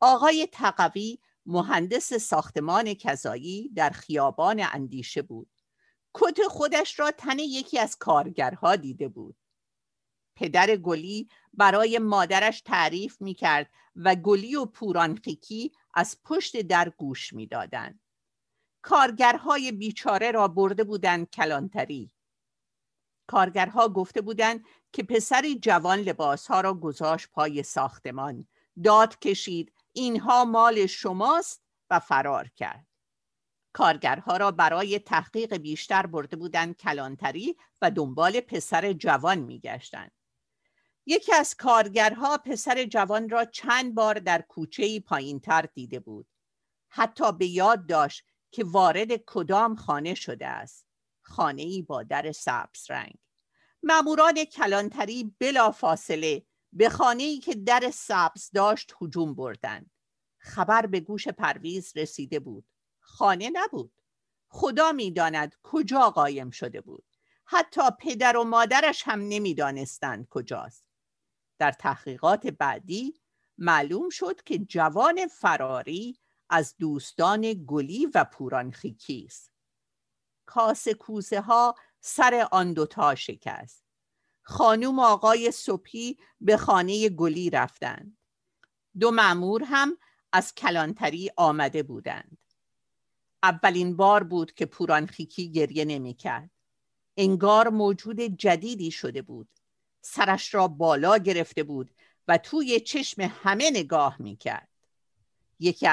آقای 0.00 0.48
تقوی 0.52 1.18
مهندس 1.50 2.14
ساختمان 2.14 2.94
کذایی 2.94 3.68
در 3.68 3.90
خیابان 3.90 4.60
اندیشه 4.72 5.22
بود. 5.22 5.50
کت 6.14 6.42
خودش 6.48 7.00
را 7.00 7.10
تن 7.10 7.38
یکی 7.38 7.78
از 7.78 7.96
کارگرها 7.96 8.76
دیده 8.76 9.08
بود. 9.08 9.36
پدر 10.36 10.76
گلی 10.76 11.28
برای 11.52 11.98
مادرش 11.98 12.60
تعریف 12.60 13.20
می 13.20 13.34
کرد 13.34 13.70
و 13.96 14.14
گلی 14.14 14.56
و 14.56 14.64
پورانخیکی 14.64 15.72
از 15.94 16.16
پشت 16.24 16.60
در 16.60 16.88
گوش 16.88 17.32
می 17.32 17.46
دادن. 17.46 18.00
کارگرهای 18.82 19.72
بیچاره 19.72 20.30
را 20.30 20.48
برده 20.48 20.84
بودند 20.84 21.30
کلانتری. 21.30 22.12
کارگرها 23.26 23.88
گفته 23.88 24.20
بودند 24.20 24.64
که 24.92 25.02
پسری 25.02 25.58
جوان 25.58 25.98
لباسها 25.98 26.60
را 26.60 26.74
گذاشت 26.74 27.28
پای 27.32 27.62
ساختمان. 27.62 28.48
داد 28.84 29.18
کشید 29.18 29.72
اینها 29.92 30.44
مال 30.44 30.86
شماست 30.86 31.62
و 31.90 32.00
فرار 32.00 32.48
کرد. 32.56 32.86
کارگرها 33.72 34.36
را 34.36 34.50
برای 34.50 34.98
تحقیق 34.98 35.56
بیشتر 35.56 36.06
برده 36.06 36.36
بودند 36.36 36.76
کلانتری 36.76 37.56
و 37.82 37.90
دنبال 37.90 38.40
پسر 38.40 38.92
جوان 38.92 39.38
میگشتند. 39.38 40.12
یکی 41.06 41.34
از 41.34 41.54
کارگرها 41.54 42.38
پسر 42.38 42.84
جوان 42.84 43.28
را 43.28 43.44
چند 43.44 43.94
بار 43.94 44.18
در 44.18 44.42
کوچه 44.42 45.00
پایین 45.00 45.40
تر 45.40 45.62
دیده 45.62 46.00
بود. 46.00 46.26
حتی 46.88 47.32
به 47.32 47.46
یاد 47.46 47.86
داشت 47.86 48.24
که 48.50 48.64
وارد 48.64 49.16
کدام 49.16 49.76
خانه 49.76 50.14
شده 50.14 50.46
است. 50.46 50.86
خانه 51.22 51.62
ای 51.62 51.82
با 51.82 52.02
در 52.02 52.32
سبز 52.32 52.90
رنگ. 52.90 53.14
ماموران 53.82 54.44
کلانتری 54.44 55.34
بلا 55.38 55.70
فاصله 55.70 56.42
به 56.72 56.88
خانه 56.88 57.22
ای 57.22 57.38
که 57.38 57.54
در 57.54 57.90
سبز 57.94 58.50
داشت 58.54 58.94
هجوم 59.00 59.34
بردند. 59.34 59.90
خبر 60.38 60.86
به 60.86 61.00
گوش 61.00 61.28
پرویز 61.28 61.92
رسیده 61.96 62.40
بود. 62.40 62.64
خانه 63.00 63.50
نبود. 63.52 63.92
خدا 64.48 64.92
می‌داند 64.92 65.56
کجا 65.62 66.10
قایم 66.10 66.50
شده 66.50 66.80
بود. 66.80 67.04
حتی 67.44 67.80
پدر 68.00 68.36
و 68.36 68.44
مادرش 68.44 69.02
هم 69.06 69.20
نمی‌دانستند 69.20 70.28
کجاست. 70.28 70.84
در 71.58 71.72
تحقیقات 71.72 72.46
بعدی 72.46 73.20
معلوم 73.58 74.08
شد 74.08 74.42
که 74.42 74.58
جوان 74.58 75.26
فراری 75.26 76.18
از 76.50 76.74
دوستان 76.78 77.64
گلی 77.66 78.06
و 78.14 78.24
پورانخیکی 78.24 79.24
است. 79.26 79.52
کاس 80.46 80.88
کوزه 80.88 81.40
ها 81.40 81.74
سر 82.00 82.48
آن 82.52 82.72
دوتا 82.72 83.14
شکست. 83.14 83.84
خانوم 84.50 84.98
آقای 84.98 85.50
صبحی 85.50 86.18
به 86.40 86.56
خانه 86.56 87.08
گلی 87.08 87.50
رفتند. 87.50 88.16
دو 89.00 89.10
معمور 89.10 89.62
هم 89.64 89.98
از 90.32 90.54
کلانتری 90.54 91.30
آمده 91.36 91.82
بودند. 91.82 92.38
اولین 93.42 93.96
بار 93.96 94.22
بود 94.22 94.52
که 94.52 94.66
پورانخیکی 94.66 95.52
گریه 95.52 95.84
نمی 95.84 96.14
کرد. 96.14 96.50
انگار 97.16 97.68
موجود 97.68 98.20
جدیدی 98.20 98.90
شده 98.90 99.22
بود. 99.22 99.48
سرش 100.00 100.54
را 100.54 100.68
بالا 100.68 101.18
گرفته 101.18 101.62
بود 101.62 101.90
و 102.28 102.38
توی 102.38 102.80
چشم 102.80 103.22
همه 103.22 103.70
نگاه 103.70 104.16
می 104.22 104.36
کرد. 104.36 104.68
یکی 105.58 105.86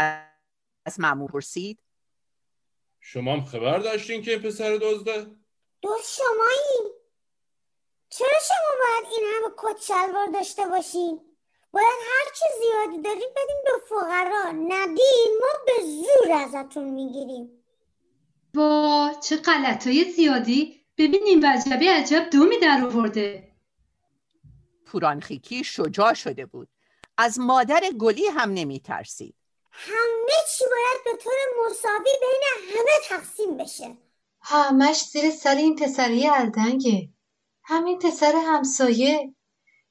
از 0.86 1.00
معمور 1.00 1.32
پرسید 1.32 1.80
شما 3.00 3.34
هم 3.34 3.46
خبر 3.46 3.80
داشتین 3.80 4.22
که 4.22 4.32
این 4.32 4.42
پسر 4.42 4.78
دزده؟ 4.82 5.28
دوست 5.82 6.18
شمایی 6.18 6.97
چرا 8.10 8.40
شما 8.48 8.72
باید 8.80 9.14
این 9.14 9.24
همه 9.36 9.54
کت 9.58 9.82
شلوار 9.82 10.28
داشته 10.28 10.66
باشین؟ 10.68 11.20
باید 11.72 11.88
هر 11.88 12.34
چی 12.34 12.46
زیادی 12.62 13.02
داریم 13.02 13.30
بدیم 13.36 13.58
به 13.66 13.72
فقرا. 13.90 14.52
ندین 14.52 15.40
ما 15.40 15.64
به 15.66 15.86
زور 15.86 16.32
ازتون 16.32 16.84
می‌گیریم. 16.84 17.64
وا 18.54 19.12
چه 19.24 19.38
غلطای 19.38 20.12
زیادی؟ 20.12 20.86
ببینیم 20.98 21.40
وجبه 21.44 21.90
عجب 21.90 22.30
دومی 22.30 22.58
در 22.60 22.82
آورده. 22.84 23.52
پورانخیکی 24.86 25.64
شجاع 25.64 26.14
شده 26.14 26.46
بود. 26.46 26.70
از 27.18 27.40
مادر 27.40 27.84
گلی 28.00 28.28
هم 28.28 28.54
نمی 28.54 28.80
ترسید 28.80 29.36
همه 29.72 30.34
چی 30.58 30.66
باید 30.66 31.04
به 31.06 31.24
طور 31.24 31.34
مساوی 31.66 32.12
بین 32.22 32.42
همه 32.78 32.92
تقسیم 33.10 33.58
بشه. 33.58 33.98
همش 34.42 35.04
زیر 35.04 35.32
سر 35.32 35.56
این 35.56 35.76
پسری 35.76 36.28
الدنگه. 36.28 37.10
همین 37.70 38.00
پسر 38.00 38.34
همسایه. 38.46 39.36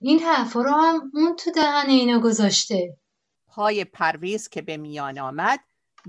این 0.00 0.18
حرفا 0.18 0.62
رو 0.62 0.70
هم 0.70 1.10
اون 1.14 1.36
تو 1.36 1.50
دهن 1.50 1.88
اینا 1.88 2.20
گذاشته. 2.20 2.96
پای 3.46 3.84
پرویز 3.84 4.48
که 4.48 4.62
به 4.62 4.76
میان 4.76 5.18
آمد 5.18 5.60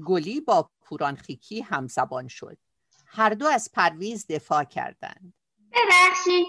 گلی 0.06 0.42
با 0.42 0.70
پورانخیکی 0.82 1.62
همزبان 1.62 2.28
شد. 2.28 2.58
هر 3.06 3.30
دو 3.30 3.48
از 3.48 3.70
پرویز 3.74 4.28
دفاع 4.30 4.64
کردند. 4.64 5.34
ببخشید 5.72 6.48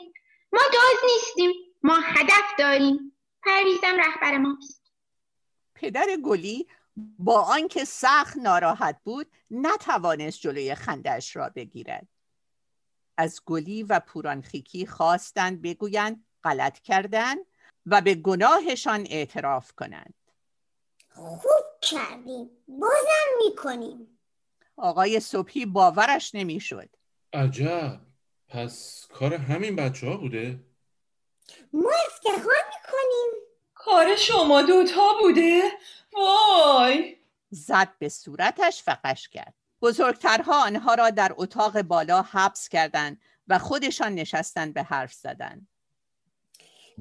ما 0.53 0.61
داز 0.73 1.11
نیستیم. 1.13 1.51
ما 1.83 1.97
هدف 2.05 2.57
داریم. 2.59 3.19
پرویزم 3.45 3.97
رهبر 3.97 4.39
ماست. 4.39 4.93
پدر 5.75 6.07
گلی 6.25 6.67
با 7.19 7.43
آنکه 7.43 7.85
سخت 7.85 8.37
ناراحت 8.37 9.01
بود 9.05 9.27
نتوانست 9.51 10.41
جلوی 10.41 10.75
خندش 10.75 11.37
را 11.37 11.49
بگیرد. 11.49 12.09
از 13.19 13.41
گلی 13.47 13.83
و 13.83 14.01
پورانخیکی 14.01 14.87
خواستند 14.87 15.63
بگویند 15.63 16.25
غلط 16.45 16.79
کردند 16.79 17.39
و 17.87 18.01
به 18.01 18.15
گناهشان 18.15 19.07
اعتراف 19.11 19.73
کنند. 19.73 20.15
خوب 21.15 21.65
کردیم. 21.83 22.51
بازم 22.69 23.29
می‌کنیم. 23.47 24.19
آقای 24.77 25.21
صبحی 25.21 25.67
باورش 25.67 26.35
نمی‌شد. 26.35 26.89
عجب. 27.33 28.01
پس 28.49 29.07
کار 29.11 29.35
همین 29.35 29.77
بچه 29.77 30.07
ها 30.07 30.17
بوده؟ 30.17 30.61
ما 31.73 31.91
افتخار 32.07 32.37
می‌کنیم. 32.45 33.43
کار 33.75 34.17
شما 34.17 34.63
دوتا 34.63 35.09
بوده؟ 35.21 35.63
وای! 36.13 37.17
زد 37.51 37.89
به 37.99 38.09
صورتش 38.09 38.83
فقش 38.83 39.29
کرد. 39.29 39.55
بزرگترها 39.83 40.65
آنها 40.65 40.95
را 40.95 41.11
در 41.11 41.35
اتاق 41.37 41.83
بالا 41.83 42.23
حبس 42.23 42.69
کردند 42.69 43.21
و 43.49 43.59
خودشان 43.59 44.15
نشستند 44.15 44.75
به 44.75 44.83
حرف 44.83 45.13
زدن. 45.13 45.67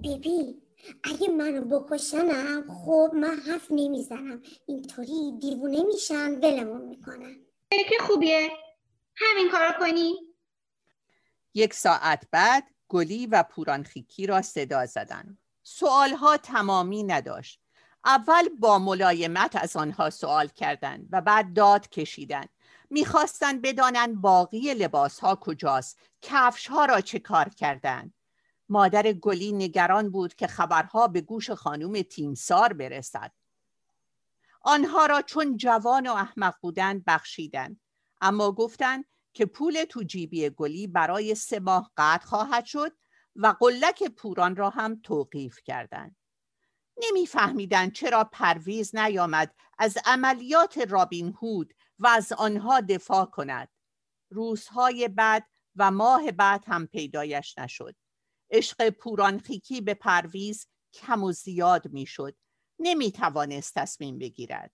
ببین 0.04 0.62
اگه 1.04 1.30
منو 1.30 1.62
بکشنم 1.62 2.64
خب 2.68 3.12
من 3.14 3.38
حرف 3.48 3.68
نمی‌زنم. 3.72 4.42
اینطوری 4.66 5.38
دیوونه 5.42 5.84
میشن 5.84 6.32
ولمون 6.32 6.82
می‌کنن. 6.82 7.36
فکر 7.72 8.04
خوبیه. 8.04 8.52
همین 9.16 9.52
کار 9.52 9.72
کنی. 9.80 10.16
یک 11.54 11.74
ساعت 11.74 12.28
بعد 12.32 12.64
گلی 12.88 13.28
و 13.28 13.44
پورانخیکی 13.44 14.28
را 14.28 14.42
صدا 14.42 14.86
زدند 14.86 15.38
سوالها 15.64 16.38
تمامی 16.38 17.04
نداشت. 17.04 17.62
اول 18.06 18.50
با 18.50 18.80
ملایمت 18.80 19.56
از 19.56 19.76
آنها 19.76 20.10
سوال 20.10 20.48
کردند 20.48 21.08
و 21.12 21.22
بعد 21.22 21.54
داد 21.54 21.90
کشیدند. 21.90 22.50
می‌خواستند 22.90 23.62
بدانند 23.62 24.22
باقی 24.22 24.74
لباس 24.74 25.20
ها 25.20 25.36
کجاست 25.36 26.00
کفش 26.22 26.68
ها 26.68 26.86
را 26.86 27.02
چه 27.02 27.20
کار 27.20 27.50
کردند. 27.50 28.14
مادر 28.70 29.14
گلی 29.14 29.52
نگران 29.52 30.10
بود 30.10 30.36
که 30.36 30.48
خبرها 30.48 31.08
به 31.08 31.22
گوش 31.22 31.52
خانم 31.52 32.02
تیمسار 32.02 32.74
برسد. 32.74 33.32
آنها 34.62 35.06
را 35.06 35.22
چون 35.22 35.58
جوان 35.58 36.08
و 36.08 36.12
احمق 36.12 36.56
بودند 36.62 37.06
بخشیدند 37.06 37.82
اما 38.22 38.52
گفتند 38.52 39.06
که 39.34 39.46
پول 39.46 39.86
تو 39.90 40.04
جیبی 40.04 40.50
گلی 40.50 40.88
برای 40.88 41.36
سه 41.36 41.60
ماه 41.60 41.92
قطع 41.98 42.26
خواهد 42.26 42.66
شد 42.66 42.92
و 43.36 43.48
قلک 43.60 44.04
پوران 44.04 44.56
را 44.56 44.70
هم 44.70 45.00
توقیف 45.04 45.60
کردند. 45.66 46.16
نمیفهمیدند 46.98 47.92
چرا 47.92 48.24
پرویز 48.24 48.96
نیامد 48.96 49.56
از 49.78 49.98
عملیات 50.06 50.78
رابین 50.78 51.38
هود 51.42 51.74
و 52.00 52.08
از 52.08 52.32
آنها 52.32 52.82
دفاع 52.82 53.26
کند. 53.26 53.70
روزهای 54.30 55.08
بعد 55.08 55.48
و 55.76 55.92
ماه 55.92 56.32
بعد 56.32 56.64
هم 56.68 56.88
پیدایش 56.88 57.58
نشد. 57.58 57.96
عشق 58.52 58.90
پورانخیکی 58.90 59.82
به 59.82 59.94
پرویز 59.94 60.68
کم 60.94 61.24
و 61.24 61.32
زیاد 61.32 61.92
می‌شد. 61.92 62.38
نمی 62.80 63.12
توانست 63.12 63.74
تصمیم 63.76 64.18
بگیرد. 64.18 64.72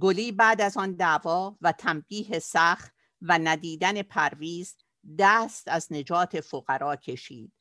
گلی 0.00 0.32
بعد 0.32 0.60
از 0.60 0.76
آن 0.76 0.92
دعوا 0.92 1.56
و 1.60 1.72
تنبیه 1.72 2.38
سخت 2.38 2.94
و 3.20 3.38
ندیدن 3.38 4.02
پرویز 4.02 4.76
دست 5.18 5.68
از 5.68 5.92
نجات 5.92 6.40
فقرا 6.40 6.96
کشید. 6.96 7.52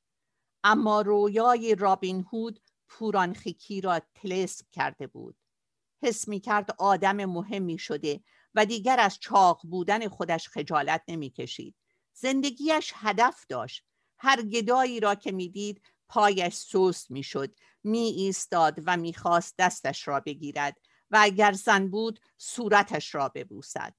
اما 0.63 1.01
رویای 1.01 1.75
رابین 1.75 2.25
هود 2.33 2.59
پورانخیکی 2.87 3.81
را 3.81 4.01
تلسم 4.15 4.65
کرده 4.71 5.07
بود. 5.07 5.37
حس 6.03 6.27
می 6.27 6.39
کرد 6.39 6.75
آدم 6.77 7.25
مهمی 7.25 7.77
شده 7.77 8.23
و 8.55 8.65
دیگر 8.65 8.99
از 8.99 9.19
چاق 9.19 9.61
بودن 9.63 10.07
خودش 10.07 10.49
خجالت 10.49 11.03
نمی 11.07 11.29
کشید 11.29 11.75
زندگیش 12.13 12.93
هدف 12.95 13.45
داشت. 13.49 13.85
هر 14.17 14.41
گدایی 14.41 14.99
را 14.99 15.15
که 15.15 15.31
می‌دید 15.31 15.81
پایش 16.09 16.53
سست 16.53 17.11
می‌شد 17.11 17.55
می 17.83 17.99
ایستاد 17.99 18.79
و 18.85 18.97
می‌خواست 18.97 19.55
دستش 19.57 20.07
را 20.07 20.19
بگیرد 20.19 20.77
و 21.11 21.17
اگر 21.21 21.51
زن 21.51 21.87
بود 21.87 22.19
صورتش 22.37 23.15
را 23.15 23.29
ببوسد. 23.29 23.95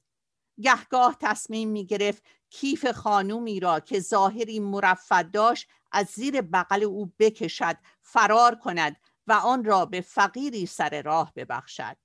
گهگاه 0.62 1.16
تصمیم 1.20 1.68
می 1.68 1.86
گرفت 1.86 2.22
کیف 2.50 2.86
خانومی 2.86 3.60
را 3.60 3.80
که 3.80 4.00
ظاهری 4.00 4.60
مرفد 4.60 5.30
داشت 5.30 5.68
از 5.92 6.06
زیر 6.06 6.40
بغل 6.40 6.82
او 6.82 7.12
بکشد 7.18 7.76
فرار 8.02 8.54
کند 8.54 8.96
و 9.26 9.32
آن 9.32 9.64
را 9.64 9.86
به 9.86 10.00
فقیری 10.00 10.66
سر 10.66 11.02
راه 11.02 11.32
ببخشد. 11.36 11.96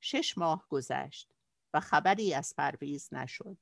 شش 0.00 0.38
ماه 0.38 0.66
گذشت 0.68 1.28
و 1.74 1.80
خبری 1.80 2.34
از 2.34 2.54
پرویز 2.56 3.08
نشد. 3.12 3.56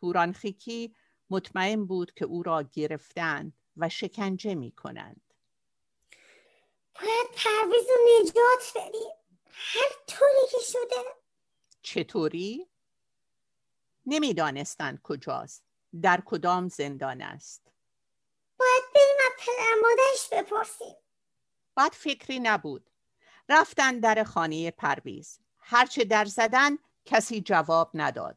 پورانخیکی 0.00 0.94
مطمئن 1.30 1.84
بود 1.84 2.14
که 2.14 2.24
او 2.24 2.42
را 2.42 2.62
گرفتند 2.62 3.52
و 3.76 3.88
شکنجه 3.88 4.54
می 4.54 4.72
کنند. 4.72 5.20
باید 6.94 7.26
پرویز 7.36 7.86
رو 7.88 8.20
نجات 8.20 8.72
بدیم 8.74 9.12
هر 9.50 9.90
طوری 10.06 10.46
که 10.50 10.58
شده. 10.58 11.04
چطوری؟ 11.82 12.68
نمی‌دانستند 14.06 15.02
کجاست. 15.02 15.62
در 16.02 16.22
کدام 16.24 16.68
زندان 16.68 17.22
است. 17.22 17.62
باید 18.58 18.82
بریم 18.94 19.16
از 19.26 19.32
پدر 19.38 19.74
مادرش 19.82 20.28
بپرسیم. 20.32 20.96
بعد 21.74 21.92
فکری 21.92 22.40
نبود. 22.40 22.90
رفتن 23.48 24.00
در 24.00 24.24
خانه 24.24 24.70
پرویز. 24.70 25.38
هرچه 25.58 26.04
در 26.04 26.24
زدن 26.24 26.78
کسی 27.04 27.40
جواب 27.40 27.90
نداد. 27.94 28.36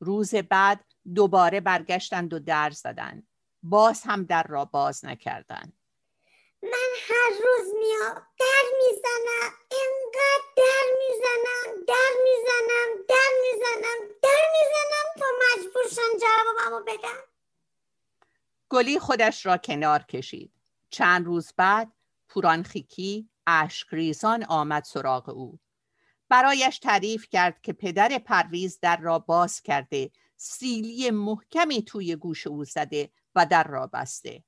روز 0.00 0.34
بعد 0.34 0.84
دوباره 1.14 1.60
برگشتند 1.60 2.32
و 2.32 2.38
در 2.38 2.70
زدند 2.70 3.26
باز 3.62 4.02
هم 4.02 4.24
در 4.24 4.42
را 4.42 4.64
باز 4.64 5.04
نکردند 5.04 5.72
من 6.62 6.90
هر 7.08 7.30
روز 7.30 7.74
میام 7.78 8.26
در 8.38 8.64
می‌زنم 8.78 9.52
انقدر 9.70 10.44
در 10.56 10.86
می‌زنم 10.98 11.84
در 11.86 12.12
می‌زنم 12.24 13.04
در 13.08 13.30
می‌زنم 13.42 14.08
در 14.22 14.44
می‌زنم 14.52 15.06
تا 15.18 15.26
مجبورشن 15.42 16.18
جوابمو 16.20 16.84
بدم. 16.84 17.24
گلی 18.68 18.98
خودش 18.98 19.46
را 19.46 19.56
کنار 19.56 20.02
کشید. 20.02 20.52
چند 20.90 21.26
روز 21.26 21.52
بعد 21.56 21.92
پورانخیکی 22.28 23.29
ریزان 23.90 24.44
آمد 24.44 24.84
سراغ 24.84 25.28
او. 25.28 25.58
برایش 26.28 26.78
تعریف 26.78 27.28
کرد 27.28 27.60
که 27.60 27.72
پدر 27.72 28.18
پرویز 28.18 28.80
در 28.80 28.96
را 28.96 29.18
باز 29.18 29.60
کرده 29.60 30.10
سیلی 30.36 31.10
محکمی 31.10 31.82
توی 31.82 32.16
گوش 32.16 32.46
او 32.46 32.64
زده 32.64 33.10
و 33.34 33.46
در 33.46 33.64
را 33.64 33.86
بسته. 33.86 34.44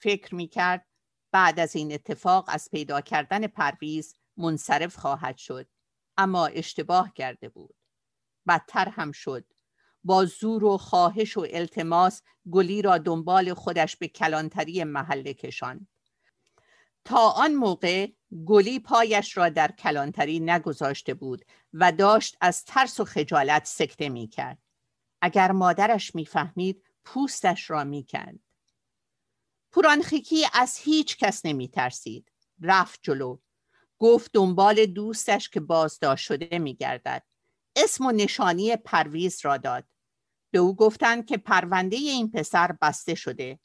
فکر 0.00 0.34
می 0.34 0.48
کرد 0.48 0.86
بعد 1.32 1.60
از 1.60 1.76
این 1.76 1.92
اتفاق 1.92 2.44
از 2.48 2.68
پیدا 2.70 3.00
کردن 3.00 3.46
پرویز 3.46 4.16
منصرف 4.36 4.96
خواهد 4.96 5.36
شد 5.36 5.68
اما 6.16 6.46
اشتباه 6.46 7.12
کرده 7.12 7.48
بود. 7.48 7.74
بدتر 8.48 8.88
هم 8.88 9.12
شد. 9.12 9.52
با 10.04 10.24
زور 10.24 10.64
و 10.64 10.76
خواهش 10.78 11.36
و 11.36 11.46
التماس 11.50 12.22
گلی 12.50 12.82
را 12.82 12.98
دنبال 12.98 13.54
خودش 13.54 13.96
به 13.96 14.08
کلانتری 14.08 14.84
محله 14.84 15.34
کشاند. 15.34 15.88
تا 17.08 17.30
آن 17.30 17.54
موقع 17.54 18.08
گلی 18.46 18.78
پایش 18.78 19.36
را 19.36 19.48
در 19.48 19.70
کلانتری 19.70 20.40
نگذاشته 20.40 21.14
بود 21.14 21.44
و 21.72 21.92
داشت 21.92 22.36
از 22.40 22.64
ترس 22.64 23.00
و 23.00 23.04
خجالت 23.04 23.64
سکته 23.64 24.08
می 24.08 24.28
کرد. 24.28 24.58
اگر 25.22 25.52
مادرش 25.52 26.14
می‌فهمید 26.14 26.84
پوستش 27.04 27.70
را 27.70 27.84
می‌کند 27.84 28.40
پورانخیکی 29.72 30.46
از 30.52 30.76
هیچ 30.76 31.16
کس 31.16 31.46
نمی 31.46 31.68
ترسید. 31.68 32.32
رفت 32.62 33.00
جلو. 33.02 33.38
گفت 33.98 34.30
دنبال 34.34 34.86
دوستش 34.86 35.48
که 35.48 35.60
بازداشت 35.60 36.24
شده 36.24 36.58
می 36.58 36.74
گردد. 36.74 37.22
اسم 37.76 38.06
و 38.06 38.12
نشانی 38.12 38.76
پرویز 38.76 39.40
را 39.44 39.56
داد. 39.56 39.84
به 40.50 40.58
او 40.58 40.76
گفتند 40.76 41.26
که 41.26 41.36
پرونده 41.36 41.96
این 41.96 42.30
پسر 42.30 42.76
بسته 42.82 43.14
شده. 43.14 43.58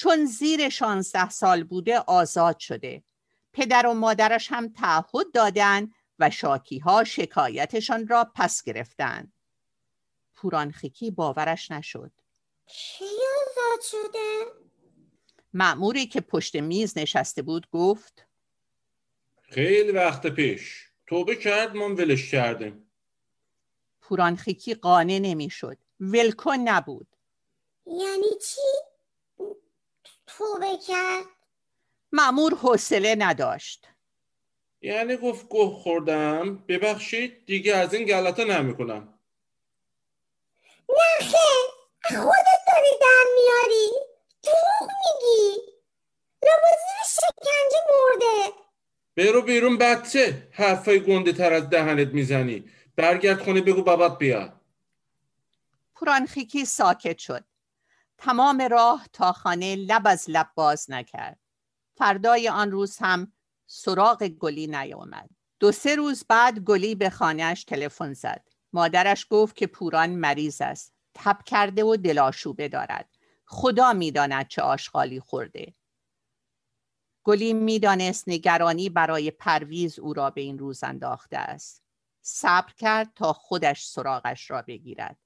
چون 0.00 0.24
زیر 0.24 0.68
شانزده 0.68 1.30
سال 1.30 1.64
بوده 1.64 1.98
آزاد 1.98 2.58
شده. 2.58 3.02
پدر 3.52 3.86
و 3.86 3.94
مادرش 3.94 4.52
هم 4.52 4.68
تعهد 4.68 5.32
دادند 5.34 5.94
و 6.18 6.30
شاکی 6.30 6.78
ها 6.78 7.04
شکایتشان 7.04 8.08
را 8.08 8.32
پس 8.34 8.62
گرفتند. 8.62 9.32
پورانخیکی 10.34 11.10
باورش 11.10 11.70
نشد. 11.70 12.10
کی 12.66 13.04
آزاد 13.04 13.80
شده؟ 13.90 14.44
معموری 15.54 16.06
که 16.06 16.20
پشت 16.20 16.56
میز 16.56 16.98
نشسته 16.98 17.42
بود 17.42 17.70
گفت 17.70 18.26
خیلی 19.40 19.92
وقت 19.92 20.26
پیش 20.26 20.88
توبه 21.06 21.36
کرد 21.36 21.76
من 21.76 21.92
ولش 21.92 22.30
کردیم 22.30 22.90
پورانخیکی 24.00 24.74
قانع 24.74 25.18
نمی‌شد 25.18 25.78
ولکن 26.00 26.56
نبود 26.56 27.16
یعنی 27.86 28.30
چی؟ 28.46 28.89
توبه 30.40 30.76
کرد؟ 30.88 31.24
معمور 32.12 32.54
حوصله 32.54 33.16
نداشت. 33.18 33.88
یعنی 34.80 35.16
گفت 35.16 35.48
گوه 35.48 35.82
خوردم. 35.82 36.56
ببخشید 36.56 37.46
دیگه 37.46 37.76
از 37.76 37.94
این 37.94 38.06
گلتا 38.06 38.44
نمی‌کنم. 38.44 39.14
نه 40.88 41.26
خیر 41.26 42.20
خودت 42.20 42.60
داری 42.72 42.90
در 43.00 43.24
میاری؟ 43.34 43.90
دروغ 44.42 44.90
میگی. 45.00 45.60
لبازی 46.42 47.20
شکنجه 47.20 47.80
مرده. 47.90 48.54
برو 49.16 49.42
بیرون 49.42 49.78
بچه. 49.78 50.48
حرفای 50.52 51.00
گنده 51.00 51.32
تر 51.32 51.52
از 51.52 51.70
دهنت 51.70 52.08
می‌زنی. 52.08 52.64
برگرد 52.96 53.42
خونه 53.42 53.60
بگو 53.60 53.82
بابات 53.82 54.18
بیا 54.18 54.60
پورانخیکی 55.94 56.64
ساکت 56.64 57.18
شد. 57.18 57.44
تمام 58.20 58.62
راه 58.62 59.06
تا 59.12 59.32
خانه 59.32 59.76
لب 59.76 60.02
از 60.04 60.24
لب 60.28 60.50
باز 60.54 60.90
نکرد. 60.90 61.40
فردای 61.96 62.48
آن 62.48 62.70
روز 62.70 62.98
هم 62.98 63.32
سراغ 63.66 64.28
گلی 64.28 64.66
نیامد. 64.66 65.30
دو 65.60 65.72
سه 65.72 65.96
روز 65.96 66.24
بعد 66.28 66.58
گلی 66.58 66.94
به 66.94 67.10
خانهش 67.10 67.64
تلفن 67.64 68.12
زد. 68.12 68.48
مادرش 68.72 69.26
گفت 69.30 69.56
که 69.56 69.66
پوران 69.66 70.10
مریض 70.10 70.60
است. 70.60 70.94
تب 71.14 71.38
کرده 71.46 71.84
و 71.84 71.96
دلاشوبه 71.96 72.68
دارد. 72.68 73.10
خدا 73.46 73.92
می‌داند 73.92 74.48
چه 74.48 74.62
آشغالی 74.62 75.20
خورده. 75.20 75.74
گلی 77.24 77.52
می‌دانست 77.52 78.28
نگرانی 78.28 78.88
برای 78.88 79.30
پرویز 79.30 79.98
او 79.98 80.12
را 80.12 80.30
به 80.30 80.40
این 80.40 80.58
روز 80.58 80.84
انداخته 80.84 81.36
است. 81.36 81.84
صبر 82.22 82.72
کرد 82.72 83.12
تا 83.14 83.32
خودش 83.32 83.86
سراغش 83.86 84.50
را 84.50 84.62
بگیرد. 84.62 85.16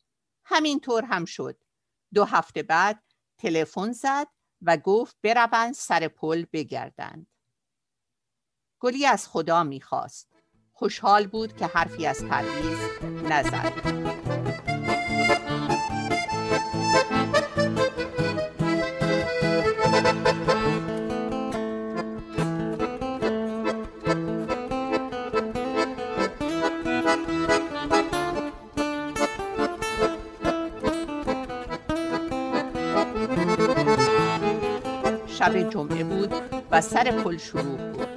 همینطور 0.44 1.04
هم 1.04 1.24
شد. 1.24 1.63
دو 2.14 2.24
هفته 2.24 2.62
بعد 2.62 3.02
تلفن 3.38 3.92
زد 3.92 4.26
و 4.62 4.76
گفت 4.76 5.16
بروند 5.22 5.74
سر 5.74 6.08
پل 6.08 6.44
بگردند. 6.52 7.26
گلی 8.80 9.06
از 9.06 9.28
خدا 9.28 9.62
می‌خواست. 9.62 10.32
خوشحال 10.72 11.26
بود 11.26 11.56
که 11.56 11.66
حرفی 11.66 12.06
از 12.06 12.24
پرویز 12.24 12.78
نزد. 13.24 14.33
و 36.74 36.80
سر 36.80 37.22
پل 37.22 37.36
شروع 37.36 37.92
بود. 37.92 38.08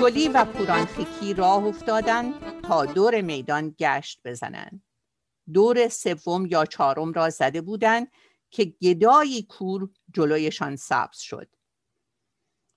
گلی 0.00 0.28
و 0.28 0.44
پورانخیکی 0.44 1.34
راه 1.34 1.64
افتادند 1.64 2.60
تا 2.62 2.86
دور 2.86 3.20
میدان 3.20 3.74
گشت 3.78 4.20
بزنند 4.24 4.82
دور 5.52 5.88
سوم 5.88 6.46
یا 6.46 6.64
چهارم 6.64 7.12
را 7.12 7.30
زده 7.30 7.60
بودند 7.60 8.08
که 8.50 8.64
گدایی 8.64 9.42
کور 9.42 9.88
جلویشان 10.14 10.76
سبز 10.76 11.18
شد. 11.18 11.48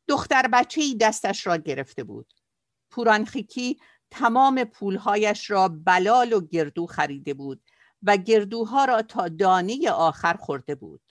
دختر 0.07 0.47
بچه 0.47 0.81
ای 0.81 0.95
دستش 0.95 1.47
را 1.47 1.57
گرفته 1.57 2.03
بود. 2.03 2.33
پورانخیکی 2.91 3.79
تمام 4.11 4.63
پولهایش 4.63 5.51
را 5.51 5.67
بلال 5.67 6.33
و 6.33 6.41
گردو 6.47 6.85
خریده 6.85 7.33
بود 7.33 7.61
و 8.03 8.17
گردوها 8.17 8.85
را 8.85 9.01
تا 9.01 9.27
دانه 9.27 9.91
آخر 9.91 10.33
خورده 10.33 10.75
بود. 10.75 11.10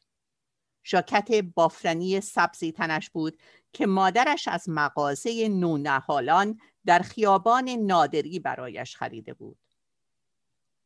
ژاکت 0.91 1.33
بافرنی 1.33 2.21
سبزی 2.21 2.73
تنش 2.73 3.11
بود 3.11 3.39
که 3.73 3.87
مادرش 3.87 4.49
از 4.49 4.69
مغازه 4.69 5.49
نونهالان 5.49 6.61
در 6.87 6.99
خیابان 6.99 7.69
نادری 7.69 8.39
برایش 8.39 8.97
خریده 8.97 9.35
بود. 9.35 9.59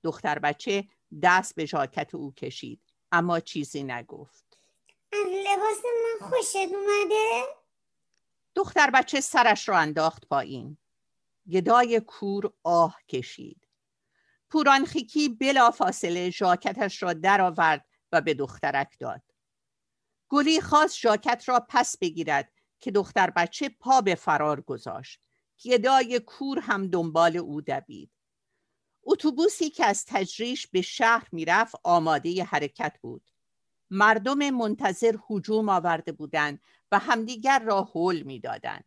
دختر 0.02 0.38
بچه 0.38 0.88
دست 1.22 1.54
به 1.54 1.66
ژاکت 1.66 2.14
او 2.14 2.32
کشید 2.32 2.80
اما 3.12 3.40
چیزی 3.40 3.82
نگفت. 3.82 4.58
از 5.12 5.26
لباس 5.28 5.82
من 5.84 6.28
خوشت 6.28 6.56
اومده؟ 6.56 7.42
دختر 8.54 8.90
بچه 8.90 9.20
سرش 9.20 9.68
را 9.68 9.78
انداخت 9.78 10.26
پایین. 10.28 10.76
گدای 11.50 12.00
کور 12.00 12.52
آه 12.62 12.98
کشید. 13.08 13.68
پورانخیکی 14.50 15.28
بلا 15.28 15.70
فاصله 15.70 16.30
ژاکتش 16.30 17.02
را 17.02 17.12
درآورد 17.12 17.86
و 18.12 18.20
به 18.20 18.34
دخترک 18.34 18.96
داد. 19.00 19.33
گلی 20.34 20.60
خواست 20.60 20.98
ژاکت 20.98 21.44
را 21.46 21.66
پس 21.68 21.98
بگیرد 21.98 22.52
که 22.80 22.90
دختر 22.90 23.30
بچه 23.30 23.68
پا 23.68 24.00
به 24.00 24.14
فرار 24.14 24.60
گذاشت. 24.60 25.20
گدای 25.64 26.20
کور 26.20 26.58
هم 26.58 26.86
دنبال 26.86 27.36
او 27.36 27.60
دوید. 27.60 28.10
اتوبوسی 29.02 29.70
که 29.70 29.86
از 29.86 30.04
تجریش 30.08 30.66
به 30.66 30.82
شهر 30.82 31.28
می‌رفت 31.32 31.74
آماده 31.82 32.44
حرکت 32.44 32.96
بود. 33.02 33.30
مردم 33.90 34.50
منتظر 34.50 35.16
هجوم 35.30 35.68
آورده 35.68 36.12
بودند 36.12 36.60
و 36.92 36.98
همدیگر 36.98 37.58
را 37.58 37.82
حول 37.82 38.22
می‌دادند. 38.22 38.84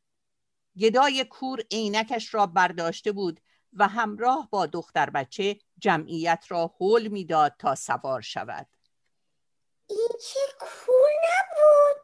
گدای 0.79 1.25
کور 1.25 1.63
عینکش 1.71 2.33
را 2.33 2.45
برداشته 2.47 3.11
بود 3.11 3.39
و 3.73 3.87
همراه 3.87 4.49
با 4.51 4.65
دختر 4.65 5.09
بچه 5.09 5.59
جمعیت 5.79 6.45
را 6.47 6.73
حول 6.79 7.07
می‌داد 7.07 7.55
تا 7.59 7.75
سوار 7.75 8.21
شود. 8.21 8.67
این 9.89 10.09
که 10.19 10.39
کور 10.59 11.09
نبود؟ 11.23 12.01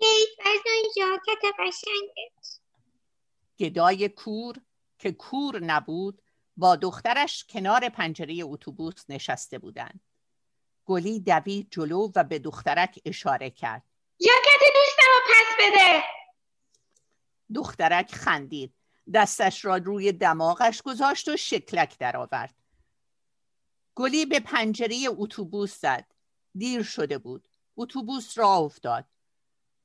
حیف 0.00 0.38
از 0.40 0.60
اون 0.66 0.92
ژاکت 0.96 1.54
قشنگت 1.58 2.60
گدای 3.58 4.08
کور 4.08 4.56
که 4.98 5.12
کور 5.12 5.60
نبود 5.60 6.22
با 6.56 6.76
دخترش 6.76 7.44
کنار 7.48 7.88
پنجره 7.88 8.40
اتوبوس 8.42 9.04
نشسته 9.08 9.58
بودند 9.58 10.00
گلی 10.88 11.20
دوید 11.20 11.68
جلو 11.70 12.12
و 12.14 12.24
به 12.24 12.38
دخترک 12.38 13.00
اشاره 13.04 13.50
کرد. 13.50 13.82
ژاکت 14.22 14.60
دوستم 14.74 15.08
رو 15.14 15.34
پس 15.34 15.56
بده. 15.58 16.02
دخترک 17.54 18.14
خندید. 18.14 18.74
دستش 19.14 19.64
را 19.64 19.76
روی 19.76 20.12
دماغش 20.12 20.82
گذاشت 20.82 21.28
و 21.28 21.36
شکلک 21.36 21.98
درآورد. 21.98 22.54
گلی 23.94 24.26
به 24.26 24.40
پنجره 24.40 24.96
اتوبوس 25.08 25.80
زد. 25.80 26.04
دیر 26.56 26.82
شده 26.82 27.18
بود. 27.18 27.48
اتوبوس 27.76 28.38
راه 28.38 28.58
افتاد. 28.58 29.04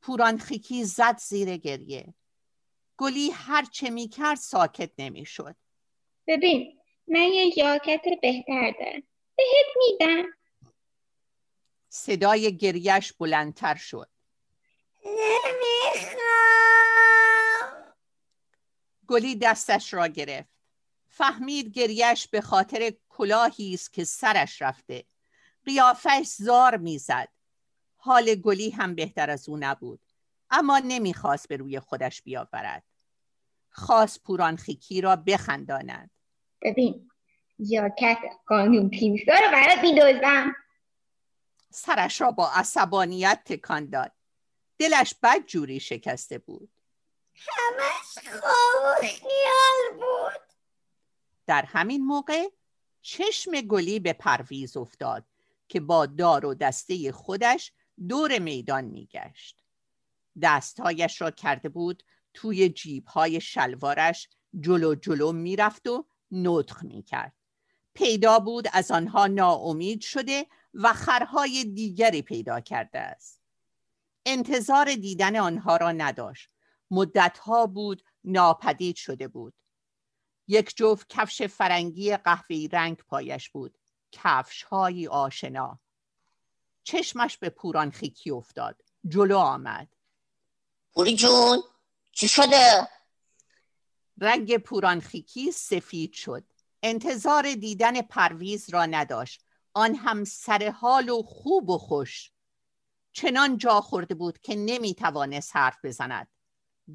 پورانخیکی 0.01 0.84
زد 0.84 1.18
زیر 1.18 1.57
گریه. 1.57 2.14
گلی 2.97 3.30
هر 3.30 3.66
چه 3.66 3.89
می 3.89 4.07
کرد 4.07 4.38
ساکت 4.38 4.91
نمی 4.97 5.26
شد. 5.26 5.55
ببین 6.28 6.80
من 7.07 7.22
یه 7.22 7.51
ژاکت 7.55 8.01
بهتر 8.22 8.74
دارم. 8.80 9.03
بهت 9.36 9.66
میدم. 9.78 10.26
صدای 11.89 12.57
گریش 12.57 13.14
بلندتر 13.14 13.76
شد. 13.76 14.09
نمی‌خوام. 15.05 16.24
گلی 19.07 19.36
دستش 19.36 19.93
را 19.93 20.07
گرفت. 20.07 20.49
فهمید 21.07 21.68
گریش 21.68 22.28
به 22.28 22.41
خاطر 22.41 22.93
کلاهی 23.09 23.74
است 23.74 23.93
که 23.93 24.03
سرش 24.03 24.61
رفته. 24.61 25.05
قیافش 25.66 26.26
زار 26.26 26.78
می‌زد. 26.78 27.30
حال 27.97 28.36
گلی 28.36 28.70
هم 28.70 28.95
بهتر 28.95 29.30
از 29.30 29.49
او 29.49 29.57
نبود 29.57 29.99
اما 30.49 30.82
نمی‌خواست 30.86 31.47
به 31.47 31.57
روی 31.57 31.80
خودش 31.80 32.22
بیاورد. 32.22 32.84
خواست 33.70 34.24
پورانخیکی 34.24 35.01
را 35.01 35.16
بخنداند. 35.16 36.09
ببین 36.61 37.09
یا 37.59 37.89
کت 37.89 38.18
قانون 38.47 38.89
تیمسا 38.89 39.34
رو 39.45 39.51
برات 39.51 39.80
میدوزم؟ 39.80 40.55
سرش 41.70 42.22
را 42.22 42.32
با 42.32 42.49
عصبانیت 42.49 43.41
تکان 43.45 43.89
داد. 43.89 44.11
دلش 44.78 45.16
بد 45.24 45.45
جوری 45.45 45.80
شکسته 45.80 46.38
بود. 46.38 46.70
همش 47.47 48.28
خواب 48.28 49.01
خیال 49.01 49.93
بود. 49.93 50.41
در 51.45 51.66
همین 51.66 52.05
موقع 52.05 52.49
چشم 53.01 53.61
گلی 53.61 53.99
به 53.99 54.14
پرویز 54.14 54.78
افتاد. 54.78 55.26
که 55.68 55.80
با 55.80 56.05
دار 56.05 56.45
و 56.45 56.53
دسته 56.53 57.11
خودش 57.11 57.72
دور 58.09 58.39
میدان 58.39 58.86
میگشت. 58.86 59.64
دستهایش 60.41 61.22
را 61.22 61.32
کرده 61.32 61.70
بود 61.70 62.03
توی 62.34 62.70
جیبهای 62.70 63.41
شلوارش 63.41 64.30
جلو 64.59 64.95
جلو 64.95 65.32
می‌رفت 65.32 65.88
و 65.88 66.05
نطخ 66.32 66.84
می‌کرد. 66.84 67.34
پیدا 67.93 68.39
بود 68.39 68.68
از 68.74 68.91
آنها 68.91 69.28
ناامید 69.28 70.01
شده 70.01 70.47
و 70.74 70.93
خرهای 70.93 71.64
دیگری 71.64 72.22
پیدا 72.22 72.59
کرده 72.59 72.99
است. 72.99 73.41
انتظار 74.26 74.95
دیدن 74.95 75.36
آنها 75.36 75.78
را 75.78 75.91
نداشت. 75.91 76.49
مدتها 76.91 77.66
بود 77.66 78.03
ناپدید 78.24 78.95
شده 78.95 79.28
بود. 79.28 79.53
یک 80.47 80.76
جفت 80.76 81.09
کفش 81.09 81.41
فرنگی 81.41 82.18
قهوه‌ای 82.18 82.68
رنگ 82.68 82.97
پایش 82.97 83.49
بود. 83.49 83.78
کفش 84.14 84.64
های 84.64 85.07
آشنا. 85.07 85.80
چشمش 86.84 87.38
به 87.38 87.49
پوران 87.49 87.91
خیکی 87.91 88.32
افتاد. 88.32 88.82
جلو 89.07 89.38
آمد. 89.38 89.88
پوری 90.93 91.16
جون 91.16 91.64
چی 92.11 92.28
شده؟ 92.28 92.88
رنگ 94.18 94.57
پوران 94.57 94.99
خیکی 94.99 95.51
سفید 95.51 96.14
شد. 96.14 96.43
انتظار 96.84 97.53
دیدن 97.53 98.01
پرویز 98.01 98.70
را 98.70 98.86
نداشت. 98.86 99.45
آن 99.74 99.95
هم 99.95 100.24
سر 100.24 100.70
حال 100.70 101.09
و 101.09 101.24
خوب 101.24 101.70
و 101.70 101.78
خوش. 101.78 102.32
چنان 103.11 103.57
جا 103.57 103.82
خورده 103.82 104.16
بود 104.16 104.39
که 104.39 104.55
نمی 104.55 104.93
توانست 104.93 105.55
حرف 105.55 105.86
بزند. 105.86 106.28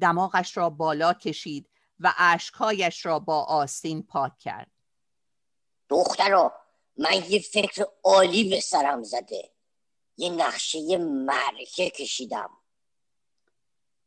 دماغش 0.01 0.57
را 0.57 0.69
بالا 0.69 1.13
کشید 1.13 1.69
و 1.99 2.13
اشکهایش 2.17 3.05
را 3.05 3.19
با 3.19 3.43
آستین 3.43 4.03
پاک 4.03 4.37
کرد. 4.37 4.71
دخترا 5.89 6.53
من 6.99 7.23
یه 7.29 7.39
فکر 7.39 7.87
عالی 8.03 8.49
به 8.49 8.59
سرم 8.59 9.03
زده. 9.03 9.51
یه 10.17 10.29
نقشه 10.29 10.97
معرکه 10.97 11.89
کشیدم. 11.89 12.49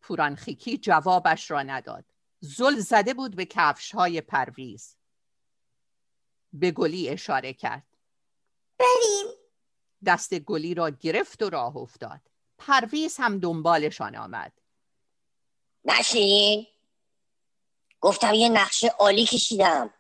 پورانخیکی 0.01 0.79
جوابش 0.79 1.51
را 1.51 1.63
نداد. 1.63 2.05
زل 2.41 2.79
زده 2.79 3.15
بود 3.15 3.37
به 3.37 3.45
کفش 3.45 3.95
های 3.95 4.21
پرویز. 4.21 4.97
به 6.53 6.71
گلی 6.71 7.09
اشاره 7.09 7.53
کرد. 7.53 7.87
بریم. 8.79 9.33
دست 10.07 10.35
گلی 10.35 10.75
را 10.75 10.91
گرفت 10.91 11.43
و 11.43 11.51
راه 11.51 11.77
افتاد. 11.77 12.21
پرویز 12.59 13.17
هم 13.17 13.39
دنبالشان 13.39 14.17
آمد. 14.17 14.53
نشین. 15.85 16.67
گفتم 18.01 18.35
یه 18.35 18.49
نقشه 18.49 18.89
عالی 18.89 19.27
کشیدم. 19.27 19.95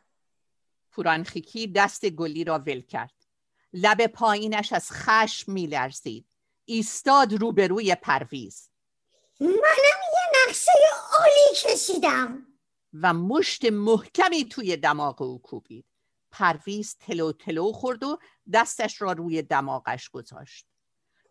پورانخیکی 0.93 1.67
دست 1.67 2.11
گلی 2.11 2.45
را 2.45 2.59
ول 2.59 2.81
کرد. 2.81 3.27
لب 3.73 4.07
پایینش 4.07 4.73
از 4.73 4.93
خشم 4.93 5.53
میلرزید. 5.53 6.27
ایستاد 6.65 7.33
روبروی 7.33 7.95
پرویز. 7.95 8.69
منم 9.41 10.03
یه 10.13 10.49
نقشه 10.49 10.73
عالی 11.19 11.57
کشیدم. 11.65 12.47
و 12.95 13.15
مشت 13.15 13.65
محکمی 13.65 14.45
توی 14.45 14.77
دماغ 14.77 15.23
او 15.23 15.43
کوبید. 15.43 15.85
پرویز 16.31 16.97
تلو 17.01 17.33
تلو 17.33 17.73
خورد 17.73 18.03
و 18.03 18.19
دستش 18.53 19.03
را 19.03 19.13
روی 19.13 19.43
دماغش 19.43 20.09
گذاشت. 20.09 20.67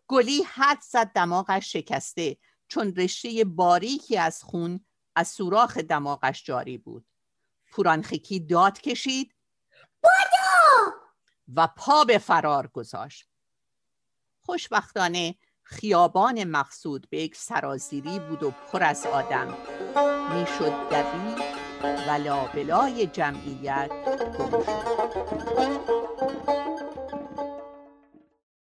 گلی 0.08 0.42
حد 0.42 0.78
زد 0.90 1.06
دماغش 1.06 1.72
شکسته 1.72 2.36
چون 2.68 2.94
رشته 2.94 3.44
باریکی 3.44 4.16
از 4.16 4.42
خون 4.42 4.84
از 5.14 5.28
سوراخ 5.28 5.78
دماغش 5.78 6.44
جاری 6.44 6.78
بود. 6.78 7.06
پورانخیکی 7.70 8.40
داد 8.40 8.80
کشید 8.80 9.31
بادو 10.02 10.92
و 11.56 11.68
پا 11.76 12.04
به 12.04 12.18
فرار 12.18 12.66
گذاشت. 12.66 13.28
خوشبختانه 14.46 15.34
خیابان 15.62 16.44
مقصود 16.44 17.06
به 17.10 17.18
یک 17.18 17.36
سرازیری 17.36 18.18
بود 18.18 18.42
و 18.42 18.50
پر 18.50 18.82
از 18.82 19.06
آدم. 19.06 19.48
می‌شد 20.34 20.90
دوید 20.90 21.62
و 22.08 22.10
لابلای 22.10 23.06
جمعیت 23.06 23.90
گم 24.38 24.50
شد. 24.62 26.01